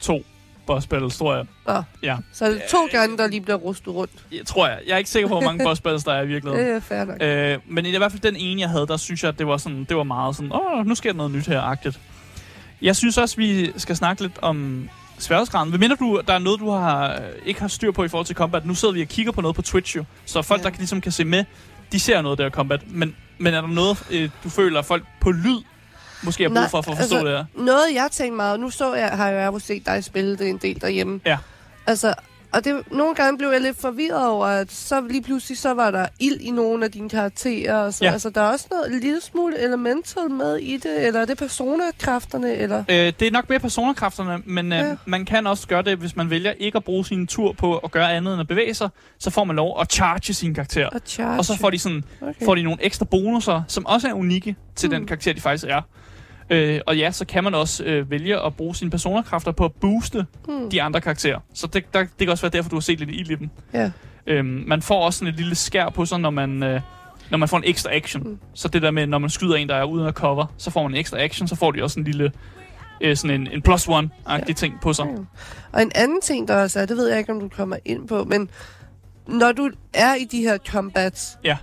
to 0.00 0.22
boss 0.66 0.86
battles, 0.86 1.18
tror 1.18 1.34
jeg. 1.34 1.46
Nå. 1.66 1.82
Ja. 2.02 2.16
Så 2.32 2.44
er 2.44 2.50
det 2.50 2.62
to 2.70 2.78
gange, 2.90 3.16
der 3.18 3.26
lige 3.26 3.40
bliver 3.40 3.56
rustet 3.56 3.94
rundt. 3.94 4.12
Jeg 4.32 4.46
tror 4.46 4.66
jeg. 4.68 4.78
Jeg 4.86 4.92
er 4.94 4.98
ikke 4.98 5.10
sikker 5.10 5.28
på, 5.28 5.34
hvor 5.34 5.44
mange 5.44 5.64
boss 5.68 5.80
battles 5.80 6.04
der 6.04 6.12
er 6.12 6.22
i 6.22 6.26
virkeligheden. 6.26 6.66
Det 6.66 6.76
er 6.76 6.80
fair 6.80 7.04
nok. 7.04 7.22
Øh, 7.22 7.58
men 7.74 7.86
i 7.86 7.96
hvert 7.96 8.12
fald 8.12 8.22
den 8.22 8.36
ene, 8.36 8.60
jeg 8.60 8.68
havde, 8.70 8.86
der 8.86 8.96
synes 8.96 9.22
jeg, 9.22 9.28
at 9.28 9.38
det 9.38 9.46
var, 9.46 9.56
sådan, 9.56 9.84
det 9.84 9.96
var 9.96 10.02
meget 10.02 10.36
sådan, 10.36 10.52
åh, 10.52 10.86
nu 10.86 10.94
sker 10.94 11.10
der 11.10 11.16
noget 11.16 11.32
nyt 11.32 11.46
her-agtigt. 11.48 11.98
Jeg 12.82 12.96
synes 12.96 13.18
også, 13.18 13.36
vi 13.36 13.72
skal 13.76 13.96
snakke 13.96 14.22
lidt 14.22 14.38
om 14.42 14.88
sværhedsgraden. 15.18 15.68
Hvad 15.68 15.78
mener 15.78 15.94
du, 15.96 16.22
der 16.26 16.34
er 16.34 16.38
noget, 16.38 16.60
du 16.60 16.70
har, 16.70 17.12
øh, 17.12 17.18
ikke 17.46 17.60
har 17.60 17.68
styr 17.68 17.92
på 17.92 18.04
i 18.04 18.08
forhold 18.08 18.26
til 18.26 18.36
combat? 18.36 18.66
Nu 18.66 18.74
sidder 18.74 18.94
vi 18.94 19.02
og 19.02 19.08
kigger 19.08 19.32
på 19.32 19.40
noget 19.40 19.54
på 19.56 19.62
Twitch 19.62 19.96
jo, 19.96 20.04
så 20.24 20.42
folk, 20.42 20.60
Ja. 20.60 20.64
der 20.64 20.70
kan, 20.70 20.78
ligesom 20.78 21.00
kan 21.00 21.12
se 21.12 21.24
med, 21.24 21.44
de 21.92 22.00
ser 22.00 22.22
noget 22.22 22.38
der 22.38 22.50
combat. 22.50 22.90
Men, 22.90 23.16
men 23.38 23.54
er 23.54 23.60
der 23.60 23.68
noget, 23.68 24.02
øh, 24.10 24.30
du 24.44 24.48
føler, 24.48 24.78
at 24.78 24.84
folk 24.84 25.04
på 25.20 25.30
lyd 25.30 25.58
måske 26.22 26.42
har 26.42 26.50
brug 26.50 26.70
for, 26.70 26.82
for 26.82 26.92
at 26.92 26.98
forstå 26.98 27.16
altså, 27.16 27.28
det 27.28 27.36
her? 27.36 27.44
Noget, 27.64 27.94
jeg 27.94 28.08
tænkte 28.12 28.36
meget, 28.36 28.60
nu 28.60 28.70
så 28.70 28.94
jeg, 28.94 29.08
har 29.08 29.28
jeg 29.28 29.46
jo 29.46 29.58
set 29.58 29.86
dig 29.86 30.04
spille 30.04 30.36
det 30.38 30.48
en 30.48 30.58
del 30.58 30.80
derhjemme. 30.80 31.20
Ja. 31.26 31.38
Altså, 31.86 32.14
og 32.52 32.64
det, 32.64 32.82
nogle 32.92 33.14
gange 33.14 33.38
blev 33.38 33.48
jeg 33.50 33.60
lidt 33.60 33.80
forvirret 33.80 34.28
over, 34.28 34.46
at 34.46 34.72
så 34.72 35.00
lige 35.00 35.22
pludselig, 35.22 35.58
så 35.58 35.74
var 35.74 35.90
der 35.90 36.06
ild 36.20 36.40
i 36.40 36.50
nogle 36.50 36.84
af 36.84 36.90
dine 36.92 37.08
karakterer. 37.08 37.76
Og 37.76 37.94
så, 37.94 38.04
Ja. 38.04 38.12
Altså, 38.12 38.30
der 38.30 38.40
er 38.40 38.52
også 38.52 38.66
noget 38.70 38.92
en 38.92 39.00
lille 39.00 39.20
smule 39.20 39.58
elemental 39.64 40.30
med 40.30 40.56
i 40.56 40.76
det, 40.76 41.06
eller 41.06 41.20
er 41.20 41.24
det 41.24 41.38
personakræfterne, 41.38 42.54
eller... 42.54 42.78
Øh, 42.88 42.96
det 42.96 43.22
er 43.22 43.30
nok 43.30 43.48
mere 43.48 43.58
personerkræfterne, 43.58 44.42
men 44.44 44.72
øh, 44.72 44.78
Ja. 44.78 44.94
man 45.06 45.24
kan 45.24 45.46
også 45.46 45.68
gøre 45.68 45.82
det, 45.82 45.98
hvis 45.98 46.16
man 46.16 46.30
vælger 46.30 46.52
ikke 46.58 46.76
at 46.76 46.84
bruge 46.84 47.04
sin 47.04 47.26
tur 47.26 47.52
på 47.52 47.76
at 47.78 47.90
gøre 47.90 48.12
andet 48.12 48.32
end 48.32 48.40
at 48.40 48.48
bevæge 48.48 48.74
sig, 48.74 48.88
så 49.18 49.30
får 49.30 49.44
man 49.44 49.56
lov 49.56 49.80
at 49.80 49.92
charge 49.92 50.34
sin 50.34 50.54
karakter. 50.54 50.88
At 50.92 51.02
charge. 51.06 51.38
Og 51.38 51.44
så 51.44 51.58
får 51.58 51.70
de 51.70 51.78
sådan 51.78 52.04
okay. 52.22 52.44
får 52.44 52.54
de 52.54 52.62
nogle 52.62 52.78
ekstra 52.84 53.04
bonusser, 53.04 53.62
som 53.68 53.86
også 53.86 54.08
er 54.08 54.12
unikke 54.12 54.56
til 54.76 54.88
mm. 54.88 54.94
Mm. 54.94 54.98
den 55.00 55.06
karakter, 55.06 55.32
de 55.32 55.40
faktisk 55.40 55.64
er. 55.68 55.80
Øh, 56.52 56.80
og 56.86 56.96
ja, 56.96 57.10
så 57.10 57.24
kan 57.24 57.44
man 57.44 57.54
også 57.54 57.84
øh, 57.84 58.10
vælge 58.10 58.40
at 58.46 58.56
bruge 58.56 58.74
sine 58.76 58.90
personerkræfter 58.90 59.52
på 59.52 59.64
at 59.64 59.72
booste 59.72 60.26
hmm. 60.48 60.70
de 60.70 60.82
andre 60.82 61.00
karakterer. 61.00 61.38
Så 61.54 61.66
det, 61.66 61.94
der, 61.94 62.00
det 62.00 62.10
kan 62.18 62.28
også 62.28 62.42
være 62.42 62.50
derfor, 62.52 62.70
du 62.70 62.76
har 62.76 62.80
set 62.80 62.98
lidt 62.98 63.10
ild 63.10 63.30
i 63.30 63.34
dem. 63.34 63.50
Ja. 63.74 63.90
Øhm, 64.26 64.64
man 64.66 64.82
får 64.82 65.04
også 65.04 65.18
sådan 65.18 65.34
et 65.34 65.38
lille 65.40 65.54
skær 65.54 65.88
på 65.88 66.04
sig, 66.04 66.18
når 66.20 66.30
man, 66.30 66.62
øh, 66.62 66.80
når 67.30 67.38
man 67.38 67.48
får 67.48 67.56
en 67.56 67.64
ekstra 67.66 67.90
action. 67.94 68.22
Mm. 68.22 68.28
Mm. 68.30 68.38
Så 68.54 68.68
det 68.68 68.82
der 68.82 68.90
med, 68.90 69.06
når 69.06 69.18
man 69.18 69.30
skyder 69.30 69.54
en, 69.56 69.68
der 69.68 69.74
er 69.74 69.84
uden 69.84 70.06
at 70.06 70.14
cover, 70.14 70.46
så 70.56 70.70
får 70.70 70.82
man 70.82 70.92
en 70.92 70.96
ekstra 70.98 71.18
action, 71.20 71.48
så 71.48 71.56
får 71.56 71.70
de 71.70 71.82
også 71.82 72.00
en 72.00 72.04
lille 72.06 72.32
øh, 73.00 73.16
sådan 73.16 73.40
en, 73.40 73.48
en 73.52 73.62
plus 73.62 73.88
one-agtig 73.88 74.44
Ja. 74.48 74.52
ting 74.52 74.74
på 74.82 74.92
sig. 74.92 75.06
Ja. 75.06 75.22
Og 75.72 75.82
en 75.82 75.92
anden 75.94 76.20
ting, 76.20 76.48
der 76.48 76.62
også 76.62 76.80
er, 76.80 76.86
det 76.86 76.96
ved 76.96 77.08
jeg 77.08 77.18
ikke, 77.18 77.32
om 77.32 77.40
du 77.40 77.48
kommer 77.48 77.76
ind 77.84 78.08
på, 78.08 78.24
men 78.24 78.50
når 79.26 79.52
du 79.52 79.70
er 79.94 80.14
i 80.14 80.24
de 80.24 80.40
her 80.42 80.58
combats, 80.58 81.38
Ja. 81.44 81.56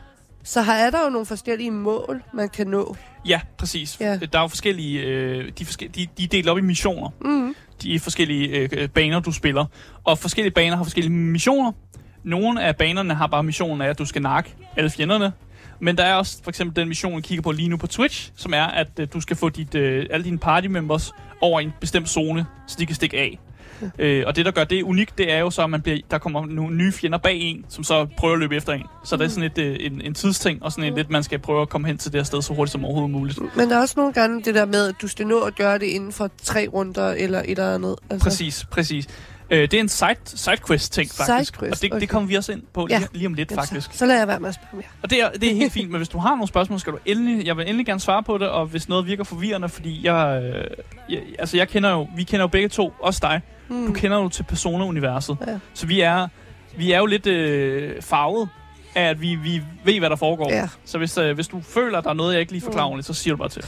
så 0.44 0.62
har, 0.62 0.74
er 0.74 0.90
der 0.90 1.04
jo 1.04 1.10
nogle 1.10 1.26
forskellige 1.26 1.72
mål, 1.72 2.24
man 2.34 2.50
kan 2.50 2.68
nå. 2.68 2.96
Ja, 3.28 3.40
præcis. 3.58 3.98
Ja. 4.00 4.16
Der 4.18 4.38
er 4.40 4.42
jo 4.42 4.48
forskellige, 4.48 5.00
øh, 5.02 5.52
de, 5.60 5.66
forske- 5.66 5.88
de, 5.96 6.08
de 6.18 6.24
er 6.24 6.28
delt 6.28 6.50
op 6.50 6.58
i 6.58 6.62
missioner. 6.62 7.10
Mm. 7.22 7.56
de 7.84 8.00
forskellige 8.00 8.48
øh, 8.48 8.70
øh, 8.72 8.90
baner, 8.90 9.20
du 9.20 9.32
spiller. 9.32 9.66
Og 10.04 10.18
forskellige 10.18 10.52
baner 10.54 10.76
har 10.78 10.84
forskellige 10.84 11.14
missioner. 11.14 11.72
Nogle 12.24 12.64
af 12.64 12.76
banerne 12.76 13.14
har 13.14 13.28
bare 13.28 13.44
missionen 13.44 13.82
af, 13.82 13.88
at 13.90 14.00
du 14.00 14.06
skal 14.06 14.22
nakke 14.22 14.56
alle 14.78 14.90
fjenderne. 14.90 15.32
Men 15.80 15.98
der 15.98 16.04
er 16.04 16.16
også 16.16 16.44
for 16.44 16.52
eksempel 16.52 16.76
den 16.76 16.88
mission, 16.88 17.16
vi 17.18 17.22
kigger 17.22 17.42
på 17.42 17.52
lige 17.52 17.70
nu 17.70 17.78
på 17.78 17.88
Twitch, 17.88 18.32
som 18.36 18.54
er, 18.54 18.64
at 18.64 18.88
øh, 19.00 19.08
du 19.14 19.22
skal 19.22 19.38
få 19.38 19.50
dit, 19.50 19.76
øh, 19.76 20.06
alle 20.10 20.24
dine 20.24 20.38
party 20.38 20.68
members 20.68 21.12
over 21.42 21.60
en 21.60 21.74
bestemt 21.82 22.10
zone, 22.10 22.46
så 22.68 22.76
de 22.80 22.86
kan 22.86 22.96
stikke 22.96 23.18
af. 23.18 23.40
Øh, 24.00 24.24
og 24.28 24.36
det, 24.36 24.46
der 24.46 24.52
gør 24.52 24.64
det 24.64 24.84
unikt, 24.84 25.18
det 25.18 25.32
er 25.32 25.40
jo 25.40 25.50
så, 25.50 25.64
at 25.64 25.70
man 25.70 25.82
bliver, 25.82 25.98
der 26.12 26.18
kommer 26.18 26.46
nogle 26.46 26.76
nye 26.76 26.92
fjender 26.92 27.18
bag 27.18 27.36
en, 27.36 27.66
som 27.70 27.84
så 27.84 28.08
prøver 28.18 28.34
at 28.34 28.40
løbe 28.40 28.56
efter 28.56 28.74
en. 28.74 28.84
Så 29.04 29.16
mm. 29.16 29.20
det 29.20 29.26
er 29.26 29.30
sådan 29.30 29.44
et, 29.44 29.58
øh, 29.58 29.78
en, 29.80 30.02
en 30.02 30.14
tidsting, 30.14 30.64
og 30.64 30.72
sådan 30.72 30.84
en 30.84 30.96
lidt, 30.96 31.10
man 31.10 31.24
skal 31.24 31.40
prøve 31.40 31.62
at 31.62 31.70
komme 31.70 31.88
hen 31.88 31.98
til 31.98 32.12
det 32.12 32.20
her 32.20 32.26
sted 32.26 32.42
så 32.42 32.54
hurtigt 32.54 32.72
som 32.72 32.86
overhovedet 32.86 33.12
muligt. 33.12 33.40
Men 33.56 33.70
der 33.70 33.76
er 33.78 33.82
også 33.82 33.94
nogle 33.98 34.14
gange 34.14 34.44
det 34.44 34.56
der 34.56 34.66
med, 34.66 34.88
at 34.88 34.96
du 35.02 35.08
skal 35.08 35.28
nå 35.28 35.40
at 35.40 35.56
gøre 35.56 35.80
det 35.80 35.86
inden 35.86 36.12
for 36.12 36.30
tre 36.44 36.68
runder 36.74 37.10
eller 37.12 37.40
et 37.40 37.50
eller 37.50 37.76
andet. 37.76 37.96
Altså, 38.10 38.24
Præcis, 38.24 38.66
præcis. 38.72 39.08
Øh, 39.52 39.62
det 39.62 39.74
er 39.74 39.80
en 39.80 39.90
side, 39.90 40.16
sidequest 40.26 40.94
ting, 40.94 41.10
faktisk. 41.12 41.56
Sidequest, 41.56 41.72
og 41.72 41.82
det, 41.82 41.92
okay. 41.92 42.02
det 42.02 42.10
kommer 42.10 42.30
vi 42.30 42.36
også 42.36 42.52
ind 42.52 42.62
på 42.74 42.86
lige, 42.86 43.00
Ja. 43.00 43.06
lige 43.14 43.28
om 43.28 43.34
lidt, 43.34 43.52
Jamen, 43.52 43.64
faktisk. 43.64 43.92
Så, 43.92 43.98
så 43.98 44.06
lader 44.06 44.20
jeg 44.20 44.28
være 44.28 44.40
med 44.40 44.50
at 44.50 44.56
spørge 44.56 44.76
mere. 44.76 44.86
Og 45.04 45.10
det 45.10 45.22
er, 45.24 45.30
det 45.30 45.52
er 45.52 45.56
helt 45.56 45.74
fint, 45.78 45.90
men 45.92 45.98
hvis 45.98 46.10
du 46.10 46.18
har 46.18 46.30
nogle 46.30 46.48
spørgsmål, 46.48 46.80
skal 46.80 46.94
du 46.94 46.98
endelig, 47.06 47.46
jeg 47.46 47.58
vil 47.58 47.66
endelig 47.66 47.86
gerne 47.86 48.00
svare 48.00 48.24
på 48.24 48.38
det, 48.38 48.50
og 48.50 48.66
hvis 48.66 48.90
noget 48.90 49.06
virker 49.06 49.24
forvirrende, 49.24 49.70
fordi 49.70 50.06
jeg, 50.08 50.42
øh, 50.44 50.64
jeg 51.10 51.22
altså 51.40 51.58
jeg 51.58 51.68
kender 51.68 51.90
jo, 51.90 52.08
vi 52.16 52.24
kender 52.24 52.44
jo 52.44 52.48
begge 52.48 52.70
to, 52.70 52.94
også 53.00 53.20
dig, 53.24 53.42
Mm. 53.70 53.88
du 53.88 53.94
kender 53.94 54.18
jo 54.18 54.30
til 54.30 54.44
Persona-universet, 54.44 55.38
Ja. 55.48 55.60
så 55.74 55.88
vi 55.88 56.02
er, 56.02 56.28
vi 56.78 56.92
er 56.92 56.98
jo 57.00 57.06
lidt 57.06 57.28
øh, 57.28 58.02
farvet 58.02 58.50
af, 58.96 59.04
at 59.04 59.22
vi, 59.22 59.36
vi 59.36 59.62
ved, 59.84 60.00
hvad 60.00 60.10
der 60.10 60.16
foregår. 60.16 60.52
Ja. 60.54 60.70
Så 60.86 60.98
hvis, 60.98 61.18
øh, 61.18 61.36
hvis 61.36 61.48
du 61.48 61.62
føler, 61.62 61.98
at 61.98 62.04
der 62.04 62.10
er 62.10 62.14
noget, 62.14 62.34
jeg 62.34 62.40
ikke 62.42 62.52
lige 62.52 62.62
forklarer 62.62 62.86
Mm. 62.86 62.92
ordentligt, 62.92 63.08
så 63.08 63.14
siger 63.14 63.34
du 63.34 63.38
bare 63.38 63.50
til. 63.50 63.66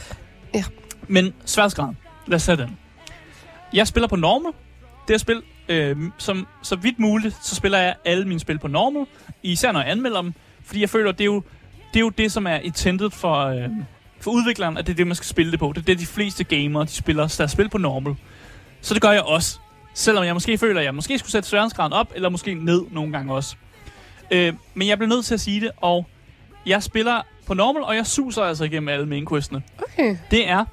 Ja. 0.54 0.64
Men 1.08 1.34
sværdsgraden, 1.44 1.96
lad 2.26 2.36
os 2.36 2.44
den. 2.46 2.78
Jeg 3.72 3.86
spiller 3.86 4.08
på 4.08 4.16
normal. 4.16 4.52
Det 5.08 5.14
er 5.14 5.18
spil, 5.18 5.42
øh, 5.68 5.96
som 6.18 6.46
så 6.62 6.76
vidt 6.76 6.98
muligt, 6.98 7.36
så 7.46 7.54
spiller 7.54 7.78
jeg 7.78 7.94
alle 8.04 8.24
mine 8.28 8.40
spil 8.40 8.58
på 8.58 8.68
normal. 8.68 9.06
Især 9.42 9.72
når 9.72 9.80
jeg 9.80 9.90
anmelder 9.90 10.22
dem. 10.22 10.34
Fordi 10.64 10.80
jeg 10.80 10.90
føler, 10.90 11.12
det 11.12 11.20
er 11.20 11.24
jo 11.24 11.42
det, 11.94 11.96
er 11.96 12.00
jo 12.00 12.08
det 12.08 12.32
som 12.32 12.46
er 12.46 12.54
intended 12.56 13.10
for, 13.10 13.34
øh, 13.46 13.68
for 14.20 14.30
udvikleren, 14.30 14.76
at 14.78 14.86
det 14.86 14.92
er 14.92 14.96
det, 14.96 15.06
man 15.06 15.16
skal 15.16 15.26
spille 15.26 15.52
det 15.52 15.58
på. 15.60 15.72
Det 15.74 15.80
er 15.80 15.84
det, 15.84 15.98
de 15.98 16.06
fleste 16.06 16.44
gamere, 16.44 16.84
de 16.84 16.88
spiller 16.90 17.26
deres 17.38 17.50
spil 17.50 17.68
på 17.68 17.78
normal. 17.78 18.14
Så 18.80 18.94
det 18.94 19.02
gør 19.02 19.10
jeg 19.10 19.22
også. 19.22 19.58
Selvom 19.94 20.24
jeg 20.24 20.34
måske 20.34 20.58
føler, 20.58 20.80
at 20.80 20.84
jeg 20.84 20.94
måske 20.94 21.18
skulle 21.18 21.32
sætte 21.32 21.48
sværhedsgraden 21.48 21.92
op, 21.92 22.12
eller 22.14 22.28
måske 22.28 22.54
ned 22.54 22.82
nogle 22.90 23.12
gange 23.12 23.34
også. 23.34 23.56
Øh, 24.30 24.54
men 24.74 24.88
jeg 24.88 24.98
bliver 24.98 25.08
nødt 25.08 25.24
til 25.24 25.34
at 25.34 25.40
sige 25.40 25.60
det, 25.60 25.70
og 25.76 26.06
jeg 26.66 26.82
spiller 26.82 27.22
på 27.46 27.54
normal, 27.54 27.82
og 27.82 27.96
jeg 27.96 28.06
suser 28.06 28.42
altså 28.42 28.64
igennem 28.64 28.88
alle 28.88 29.06
main 29.06 29.26
questene. 29.26 29.62
Okay. 29.78 30.16
Det 30.30 30.48
er 30.48 30.64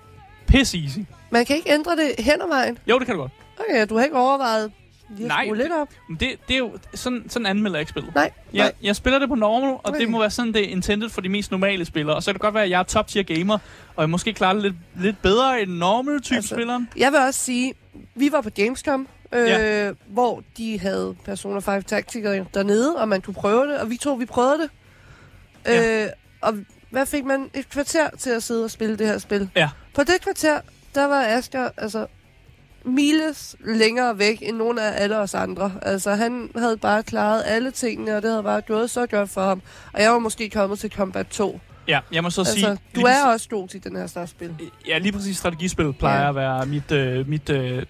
piss 0.47 0.75
easy. 0.75 0.99
Man 1.29 1.45
kan 1.45 1.55
ikke 1.55 1.73
ændre 1.73 1.95
det 1.95 2.15
hen 2.19 2.41
ad 2.41 2.47
vejen. 2.47 2.77
Jo, 2.89 2.99
det 2.99 3.05
kan 3.07 3.15
du 3.15 3.21
godt. 3.21 3.31
Okay, 3.59 3.87
du 3.89 3.97
har 3.97 4.03
ikke 4.03 4.17
overvejet 4.17 4.71
Lige 5.17 5.27
Nej, 5.27 5.45
skrue 5.45 5.57
lidt 5.57 5.71
op. 5.81 5.87
Det, 6.19 6.29
det 6.47 6.53
er 6.53 6.57
jo... 6.57 6.77
Sådan, 6.93 7.25
sådan 7.29 7.45
anmelder 7.45 7.77
jeg 7.77 7.81
ikke 7.81 7.89
spillet. 7.89 8.15
Nej, 8.15 8.31
Jeg, 8.53 8.63
nej. 8.63 8.73
jeg 8.83 8.95
spiller 8.95 9.19
det 9.19 9.29
på 9.29 9.35
normal, 9.35 9.69
og 9.69 9.81
Okay. 9.83 9.99
det 9.99 10.09
må 10.09 10.19
være 10.19 10.29
sådan, 10.31 10.53
det 10.53 10.63
er 10.65 10.67
intended 10.69 11.09
for 11.09 11.21
de 11.21 11.29
mest 11.29 11.51
normale 11.51 11.85
spillere. 11.85 12.15
Og 12.15 12.23
så 12.23 12.27
kan 12.31 12.33
det 12.33 12.41
godt 12.41 12.53
være, 12.53 12.63
at 12.63 12.69
jeg 12.69 12.79
er 12.79 12.83
top 12.83 13.07
tier 13.07 13.23
gamer, 13.23 13.57
og 13.95 14.01
jeg 14.03 14.09
måske 14.09 14.33
klarer 14.33 14.53
det 14.53 14.61
lidt, 14.63 14.75
lidt 14.99 15.21
bedre 15.21 15.61
end 15.61 15.71
normal 15.71 16.21
type 16.21 16.35
Altså, 16.35 16.55
spilleren. 16.55 16.89
Jeg 16.97 17.11
vil 17.11 17.19
også 17.19 17.39
sige, 17.39 17.73
vi 18.15 18.31
var 18.31 18.41
på 18.41 18.49
Gamescom, 18.49 19.07
øh, 19.33 19.47
Ja. 19.47 19.91
hvor 20.07 20.43
de 20.57 20.79
havde 20.79 21.15
Persona 21.25 21.59
5 21.59 21.83
Tactical 21.83 22.45
dernede, 22.53 22.95
og 22.95 23.07
man 23.09 23.21
kunne 23.21 23.33
prøve 23.33 23.67
det, 23.67 23.79
og 23.79 23.89
vi 23.89 23.97
to, 23.97 24.13
vi 24.13 24.25
prøvede 24.25 24.57
det. 24.57 24.69
Ja. 25.65 26.03
Øh, 26.05 26.09
og 26.41 26.53
hvad 26.89 27.05
fik 27.05 27.25
man? 27.25 27.49
Et 27.53 27.69
kvarter 27.69 28.09
til 28.19 28.29
at 28.29 28.43
sidde 28.43 28.63
og 28.63 28.71
spille 28.71 28.97
det 28.97 29.07
her 29.07 29.17
spil. 29.17 29.49
Ja. 29.55 29.69
På 29.93 30.03
det 30.03 30.21
kvarter, 30.21 30.59
der 30.95 31.05
var 31.05 31.23
Asger 31.27 31.69
altså 31.77 32.07
miles 32.85 33.55
længere 33.65 34.19
væk 34.19 34.37
end 34.41 34.57
nogen 34.57 34.77
af 34.79 35.03
alle 35.03 35.17
os 35.17 35.33
andre. 35.33 35.71
Altså, 35.81 36.15
han 36.15 36.49
havde 36.57 36.77
bare 36.77 37.03
klaret 37.03 37.43
alle 37.45 37.71
tingene, 37.71 38.15
og 38.15 38.21
det 38.21 38.29
havde 38.29 38.43
bare 38.43 38.61
gået 38.61 38.89
så 38.89 39.05
godt 39.07 39.29
for 39.29 39.41
ham. 39.41 39.61
Og 39.93 40.01
jeg 40.01 40.11
var 40.11 40.19
måske 40.19 40.49
kommet 40.49 40.79
til 40.79 40.91
Combat 40.95 41.27
2. 41.27 41.59
Ja, 41.87 41.99
jeg 42.11 42.23
må 42.23 42.29
så 42.29 42.43
sige... 42.43 42.67
Altså, 42.67 42.81
du 42.95 42.99
lige 42.99 43.09
er 43.09 43.25
også 43.25 43.49
god 43.49 43.67
til 43.67 43.83
den 43.83 43.95
her 43.95 44.07
slags 44.07 44.31
spil. 44.31 44.55
Ja, 44.87 44.97
lige 44.97 45.11
præcis 45.11 45.37
strategispil 45.37 45.93
plejer 45.93 46.21
Ja. 46.21 46.29
at 46.29 46.35
være 46.35 46.65
mit, 46.65 46.91
øh, 46.91 47.29
mit 47.29 47.49
øh, 47.49 47.83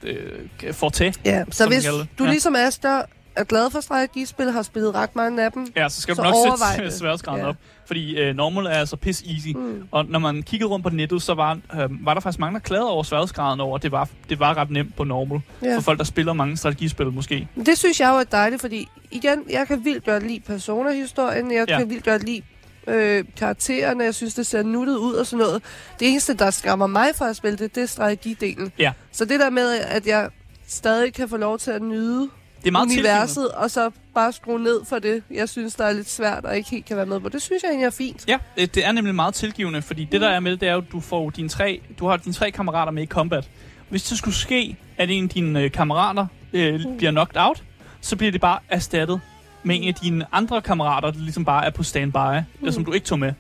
øh, 0.63 0.73
forte. 0.73 1.13
Ja, 1.25 1.43
så 1.51 1.67
hvis 1.67 1.85
du 2.19 2.23
Ja. 2.23 2.29
ligesom 2.29 2.55
Asger 2.55 3.01
er 3.35 3.43
glad 3.43 3.71
for 3.71 3.79
strategispil, 3.81 4.51
har 4.51 4.61
spillet 4.61 4.95
ret 4.95 5.15
mange 5.15 5.43
af 5.43 5.51
dem, 5.51 5.67
Ja, 5.75 5.89
så 5.89 6.01
skal 6.01 6.15
Så 6.15 6.21
du 6.21 6.27
nok 6.29 6.59
sætte 6.59 6.83
det. 6.85 6.93
sværdsgraden 6.93 7.41
Ja. 7.41 7.47
op. 7.49 7.55
Fordi 7.85 8.19
øh, 8.19 8.35
normal 8.35 8.65
er 8.65 8.69
altså 8.69 8.95
piss 8.95 9.21
easy. 9.21 9.47
Mm. 9.55 9.83
Og 9.91 10.05
når 10.05 10.19
man 10.19 10.43
kiggede 10.43 10.69
rundt 10.69 10.83
på 10.83 10.89
nettet, 10.89 11.21
så 11.21 11.33
var, 11.33 11.59
øh, 11.73 12.05
var 12.05 12.13
der 12.13 12.21
faktisk 12.21 12.39
mange, 12.39 12.53
der 12.53 12.59
klagede 12.59 12.89
over 12.89 13.03
sværdsgraden 13.03 13.59
over, 13.59 13.75
at 13.77 13.83
det 13.83 13.91
var, 13.91 14.09
det 14.29 14.39
var 14.39 14.57
ret 14.57 14.69
nemt 14.71 14.95
på 14.95 15.03
normal. 15.03 15.41
Ja. 15.63 15.75
For 15.77 15.81
folk, 15.81 15.97
der 15.97 16.05
spiller 16.05 16.33
mange 16.33 16.57
strategispil 16.57 17.05
måske. 17.05 17.47
Men 17.55 17.65
Det 17.65 17.77
synes 17.77 17.99
jeg 17.99 18.09
jo 18.09 18.15
er 18.15 18.23
dejligt, 18.23 18.61
fordi 18.61 18.87
igen, 19.11 19.43
jeg 19.49 19.67
kan 19.67 19.85
vildt 19.85 20.05
godt 20.05 20.27
lide 20.27 20.39
Persona-historien, 20.39 21.51
jeg 21.51 21.69
ja. 21.69 21.77
kan 21.77 21.89
vildt 21.89 22.05
godt 22.05 22.23
lide 22.23 22.41
øh, 22.87 23.23
karaktererne, 23.37 24.03
jeg 24.03 24.15
synes, 24.15 24.33
det 24.33 24.45
ser 24.45 24.63
nuttet 24.63 24.95
ud 24.97 25.13
og 25.13 25.25
sådan 25.25 25.45
noget. 25.45 25.63
Det 25.99 26.09
eneste, 26.09 26.33
der 26.33 26.51
skræmmer 26.51 26.87
mig 26.87 27.07
fra 27.15 27.29
at 27.29 27.35
spille 27.35 27.57
det, 27.57 27.75
det 27.75 27.83
er 27.83 27.87
strategidelen. 27.87 28.71
Ja. 28.79 28.91
Så 29.11 29.25
det 29.25 29.39
der 29.39 29.49
med, 29.49 29.71
at 29.79 30.07
jeg 30.07 30.29
stadig 30.67 31.13
kan 31.13 31.29
få 31.29 31.37
lov 31.37 31.57
til 31.59 31.71
at 31.71 31.81
nyde 31.81 32.29
Det 32.61 32.67
er 32.67 32.71
meget 32.71 32.89
universet, 32.91 33.51
og 33.51 33.71
så 33.71 33.91
bare 34.15 34.31
skrue 34.33 34.59
ned 34.63 34.85
for 34.85 34.99
det, 34.99 35.23
jeg 35.31 35.49
synes, 35.49 35.75
der 35.75 35.85
er 35.85 35.93
lidt 35.93 36.09
svært 36.09 36.45
og 36.45 36.57
ikke 36.57 36.69
helt 36.69 36.85
kan 36.85 36.97
være 36.97 37.05
med 37.05 37.19
på. 37.19 37.29
Det 37.29 37.41
synes 37.41 37.63
jeg 37.63 37.69
egentlig 37.69 37.85
er 37.85 37.89
fint. 37.89 38.25
Ja, 38.27 38.37
øh, 38.57 38.67
det 38.75 38.85
er 38.85 38.91
nemlig 38.91 39.15
meget 39.15 39.33
tilgivende, 39.33 39.81
fordi 39.81 40.03
det 40.11 40.21
der 40.21 40.29
er 40.29 40.39
med 40.39 40.57
det, 40.57 40.69
er 40.69 40.73
jo, 40.73 40.77
at 40.77 40.91
du 40.91 40.99
får 40.99 41.29
dine 41.29 41.49
tre, 41.49 41.81
du 41.99 42.07
har 42.07 42.17
dine 42.17 42.33
tre 42.33 42.51
kammerater 42.51 42.91
med 42.91 43.03
i 43.03 43.05
combat. 43.05 43.49
Hvis 43.89 44.03
det 44.03 44.17
skulle 44.17 44.35
ske, 44.35 44.77
at 44.97 45.09
en 45.09 45.23
af 45.23 45.29
dine 45.29 45.61
øh, 45.63 45.71
kammerater 45.71 46.25
øh, 46.53 46.79
bliver 46.97 47.11
knocked 47.11 47.37
out, 47.41 47.63
så 48.01 48.15
bliver 48.15 48.31
det 48.31 48.41
bare 48.41 48.59
erstattet 48.69 49.21
med 49.63 49.75
en 49.81 49.87
af 49.87 49.93
dine 49.93 50.25
andre 50.31 50.61
kammerater, 50.61 51.11
der 51.11 51.19
ligesom 51.19 51.45
bare 51.45 51.65
er 51.65 51.69
på 51.69 51.83
standby, 51.83 52.39
mm. 52.61 52.71
som 52.71 52.85
du 52.85 52.91
ikke 52.93 53.05
tog 53.05 53.19
med. 53.19 53.33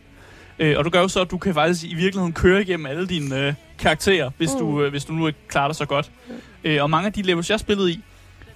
Øh, 0.59 0.77
og 0.77 0.85
du 0.85 0.89
gør 0.89 1.01
jo 1.01 1.07
så, 1.07 1.21
at 1.21 1.31
du 1.31 1.37
kan 1.37 1.53
faktisk 1.53 1.83
i 1.83 1.93
virkeligheden 1.95 2.33
køre 2.33 2.61
igennem 2.61 2.85
alle 2.85 3.07
dine 3.07 3.47
øh, 3.47 3.53
karakterer, 3.79 4.29
hvis, 4.37 4.53
Mm. 4.53 4.59
du, 4.59 4.83
øh, 4.83 4.89
hvis 4.89 5.05
du 5.05 5.13
nu 5.13 5.27
ikke 5.27 5.39
klarer 5.47 5.67
det 5.67 5.75
så 5.77 5.85
godt. 5.85 6.11
Øh, 6.63 6.83
og 6.83 6.89
mange 6.89 7.07
af 7.07 7.13
de 7.13 7.21
levels, 7.21 7.49
jeg 7.49 7.59
spillede 7.59 7.91
i, 7.91 7.99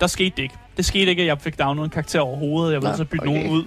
der 0.02 0.08
skete 0.08 0.34
det 0.38 0.44
ikke. 0.44 0.56
Det 0.78 0.86
skete 0.86 1.06
ikke, 1.06 1.22
at 1.22 1.28
jeg 1.28 1.42
fik 1.42 1.60
downloadet 1.60 1.88
en 1.90 1.94
karakter 1.94 2.20
overhovedet. 2.20 2.74
Jeg 2.74 2.82
var 2.82 2.88
Nå, 2.88 2.90
nødt 2.90 2.96
til 2.98 3.04
at 3.04 3.10
bytte 3.10 3.22
okay. 3.24 3.34
nogen 3.34 3.50
ud. 3.52 3.64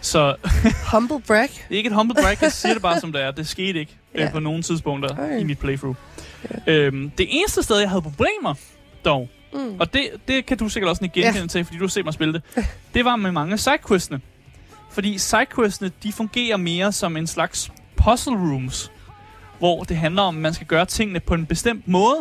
Så 0.00 0.36
Humble 0.92 1.20
brag. 1.26 1.42
det 1.48 1.64
er 1.70 1.76
ikke 1.76 1.88
et 1.88 1.94
humble 1.94 2.14
brag, 2.22 2.36
jeg 2.42 2.52
siger 2.52 2.72
det 2.72 2.82
bare 2.82 3.00
som 3.00 3.12
det 3.12 3.22
er. 3.22 3.30
Det 3.30 3.48
skete 3.48 3.78
ikke. 3.80 3.96
Ja. 4.14 4.24
øh, 4.24 4.32
på 4.32 4.40
nogle 4.40 4.62
tidspunkter 4.62 5.10
Okay. 5.10 5.40
i 5.40 5.44
mit 5.44 5.58
playthrough. 5.58 5.96
Ja. 6.66 6.72
Øhm, 6.72 7.10
det 7.10 7.26
eneste 7.30 7.62
sted, 7.62 7.78
jeg 7.78 7.88
havde 7.88 8.02
problemer, 8.02 8.54
dog, 9.04 9.28
Mm. 9.52 9.76
og 9.80 9.92
det, 9.94 10.08
det 10.28 10.46
kan 10.46 10.58
du 10.58 10.68
sikkert 10.68 10.90
også 10.90 11.04
ikke 11.04 11.14
genkende 11.20 11.40
ja. 11.40 11.46
til, 11.46 11.64
fordi 11.64 11.78
du 11.78 11.84
har 11.84 11.88
set 11.88 12.04
mig 12.04 12.14
spille 12.14 12.32
det, 12.34 12.42
det 12.94 13.04
var 13.04 13.16
med 13.16 13.32
mange 13.32 13.58
sidequestene. 13.58 14.20
Fordi 14.90 15.18
sidequestene, 15.18 15.90
de 16.02 16.12
fungerer 16.12 16.56
mere 16.56 16.92
som 16.92 17.16
en 17.16 17.26
slags 17.26 17.70
puzzle 17.96 18.32
rooms, 18.36 18.92
hvor 19.58 19.82
det 19.84 19.96
handler 19.96 20.22
om, 20.22 20.36
at 20.36 20.42
man 20.42 20.54
skal 20.54 20.66
gøre 20.66 20.84
tingene 20.86 21.20
på 21.20 21.34
en 21.34 21.46
bestemt 21.46 21.88
måde, 21.88 22.16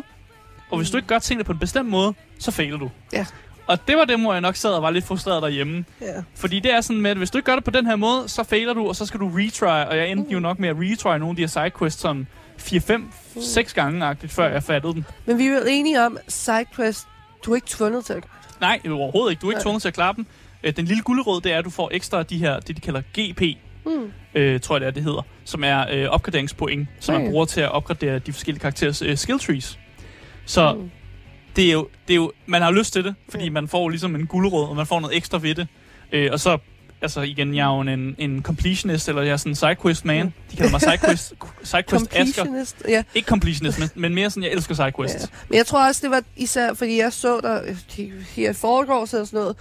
og 0.71 0.77
hvis 0.77 0.89
du 0.89 0.97
ikke 0.97 1.07
gør 1.07 1.19
tingene 1.19 1.43
på 1.43 1.51
en 1.51 1.59
bestemt 1.59 1.89
måde, 1.89 2.13
så 2.39 2.51
fejler 2.51 2.77
du. 2.77 2.89
Ja. 3.13 3.25
Og 3.67 3.87
det 3.87 3.97
var 3.97 4.05
det, 4.05 4.19
hvor 4.19 4.33
jeg 4.33 4.41
nok 4.41 4.55
sad 4.55 4.69
og 4.73 4.81
var 4.81 4.89
lidt 4.91 5.05
frustreret 5.05 5.41
derhjemme. 5.43 5.85
Ja. 6.01 6.05
Fordi 6.35 6.59
det 6.59 6.73
er 6.73 6.81
sådan 6.81 7.01
med, 7.01 7.11
at 7.11 7.17
hvis 7.17 7.29
du 7.29 7.37
ikke 7.37 7.45
gør 7.45 7.55
det 7.55 7.63
på 7.63 7.71
den 7.71 7.85
her 7.85 7.95
måde, 7.95 8.29
så 8.29 8.43
fejler 8.43 8.73
du, 8.73 8.87
og 8.87 8.95
så 8.95 9.05
skal 9.05 9.19
du 9.19 9.29
retry. 9.33 9.85
Og 9.89 9.97
jeg 9.97 10.09
endte 10.09 10.33
jo 10.33 10.39
nok 10.39 10.59
med 10.59 10.69
at 10.69 10.75
retry 10.79 11.17
nogle 11.17 11.29
af 11.29 11.35
de 11.35 11.41
her 11.41 11.47
sidequests 11.47 12.01
sådan 12.01 12.27
4, 12.57 12.79
5, 12.79 13.11
6 13.41 13.73
gange-agtigt, 13.73 14.31
før 14.33 14.49
jeg 14.49 14.63
fattede 14.63 14.93
dem. 14.93 15.03
Men 15.25 15.37
vi 15.37 15.45
er 15.47 15.53
jo 15.53 15.59
enige 15.69 16.05
om, 16.05 16.17
sidequest, 16.27 17.07
du 17.45 17.51
er 17.51 17.55
ikke 17.55 17.67
tvunget 17.67 18.05
til 18.05 18.13
at 18.13 18.21
gøre 18.21 18.31
det. 18.51 18.61
Nej, 18.61 18.79
overhovedet 18.97 19.31
ikke. 19.31 19.41
Du 19.41 19.47
er 19.47 19.51
ikke 19.51 19.57
Nej. 19.57 19.63
tvunget 19.63 19.81
til 19.81 19.87
at 19.89 19.93
klare 19.93 20.13
dem. 20.15 20.25
Øh, 20.63 20.75
Den 20.75 20.85
lille 20.85 21.03
guldråd, 21.03 21.41
det 21.41 21.53
er, 21.53 21.57
at 21.57 21.65
du 21.65 21.69
får 21.69 21.89
ekstra 21.93 22.23
de 22.23 22.37
her, 22.37 22.59
det 22.59 22.75
de 22.75 22.81
kalder 22.81 23.01
GP, 23.01 23.57
Mm. 23.85 24.11
øh, 24.35 24.59
tror 24.59 24.75
jeg 24.75 24.81
det 24.81 24.87
er, 24.87 24.91
det 24.91 25.03
hedder, 25.03 25.21
som 25.45 25.63
er 25.63 25.85
øh, 25.91 26.09
opgraderingspoint, 26.09 26.87
som 26.99 27.13
man 27.13 27.21
Okay. 27.21 27.31
bruger 27.31 27.45
til 27.45 27.61
at 27.61 27.71
opgradere 27.71 28.19
de 28.19 28.33
forskellige 28.33 28.61
karakterers 28.61 29.01
øh, 29.01 29.17
skill 29.17 29.39
trees. 29.39 29.79
Så 30.45 30.73
Mm. 30.73 30.89
Det 31.57 31.65
er 31.67 31.71
jo, 31.71 31.87
det 32.07 32.13
er 32.13 32.15
jo, 32.15 32.31
man 32.45 32.61
har 32.61 32.71
lyst 32.71 32.93
til 32.93 33.03
det, 33.03 33.15
fordi 33.29 33.49
man 33.49 33.67
får 33.67 33.89
ligesom 33.89 34.15
en 34.15 34.27
guldråd, 34.27 34.67
og 34.67 34.75
man 34.75 34.87
får 34.87 34.99
noget 34.99 35.17
ekstra 35.17 35.37
ved 35.37 35.55
det. 35.55 35.67
Øh, 36.11 36.29
og 36.31 36.39
så, 36.39 36.57
altså 37.01 37.21
igen, 37.21 37.55
jeg 37.55 37.71
er 37.71 37.75
jo 37.75 37.81
en, 37.81 38.15
en 38.17 38.43
completionist, 38.43 39.09
eller 39.09 39.21
jeg 39.21 39.31
er 39.31 39.37
sådan 39.37 39.51
en 39.51 39.55
sidequest 39.55 40.05
man. 40.05 40.25
Mm. 40.25 40.31
De 40.51 40.55
kalder 40.55 40.71
mig 40.71 40.81
sidequest, 40.81 41.33
sidequest 41.71 42.07
asker. 42.11 42.73
Ja. 42.87 43.03
Ikke 43.15 43.27
completionist, 43.27 43.79
men, 43.79 43.89
men 43.95 44.15
mere 44.15 44.29
sådan, 44.29 44.43
jeg 44.43 44.51
elsker 44.51 44.75
sidequests. 44.75 45.21
Ja. 45.21 45.27
Men 45.49 45.57
jeg 45.57 45.65
tror 45.65 45.87
også, 45.87 46.01
det 46.03 46.11
var 46.11 46.23
især, 46.35 46.73
fordi 46.73 46.97
jeg 46.97 47.13
så 47.13 47.65
øh, 47.67 48.03
her 48.35 48.49
i 48.49 48.53
foregårs 48.53 49.13
eller 49.13 49.25
sådan 49.25 49.39
noget, 49.39 49.55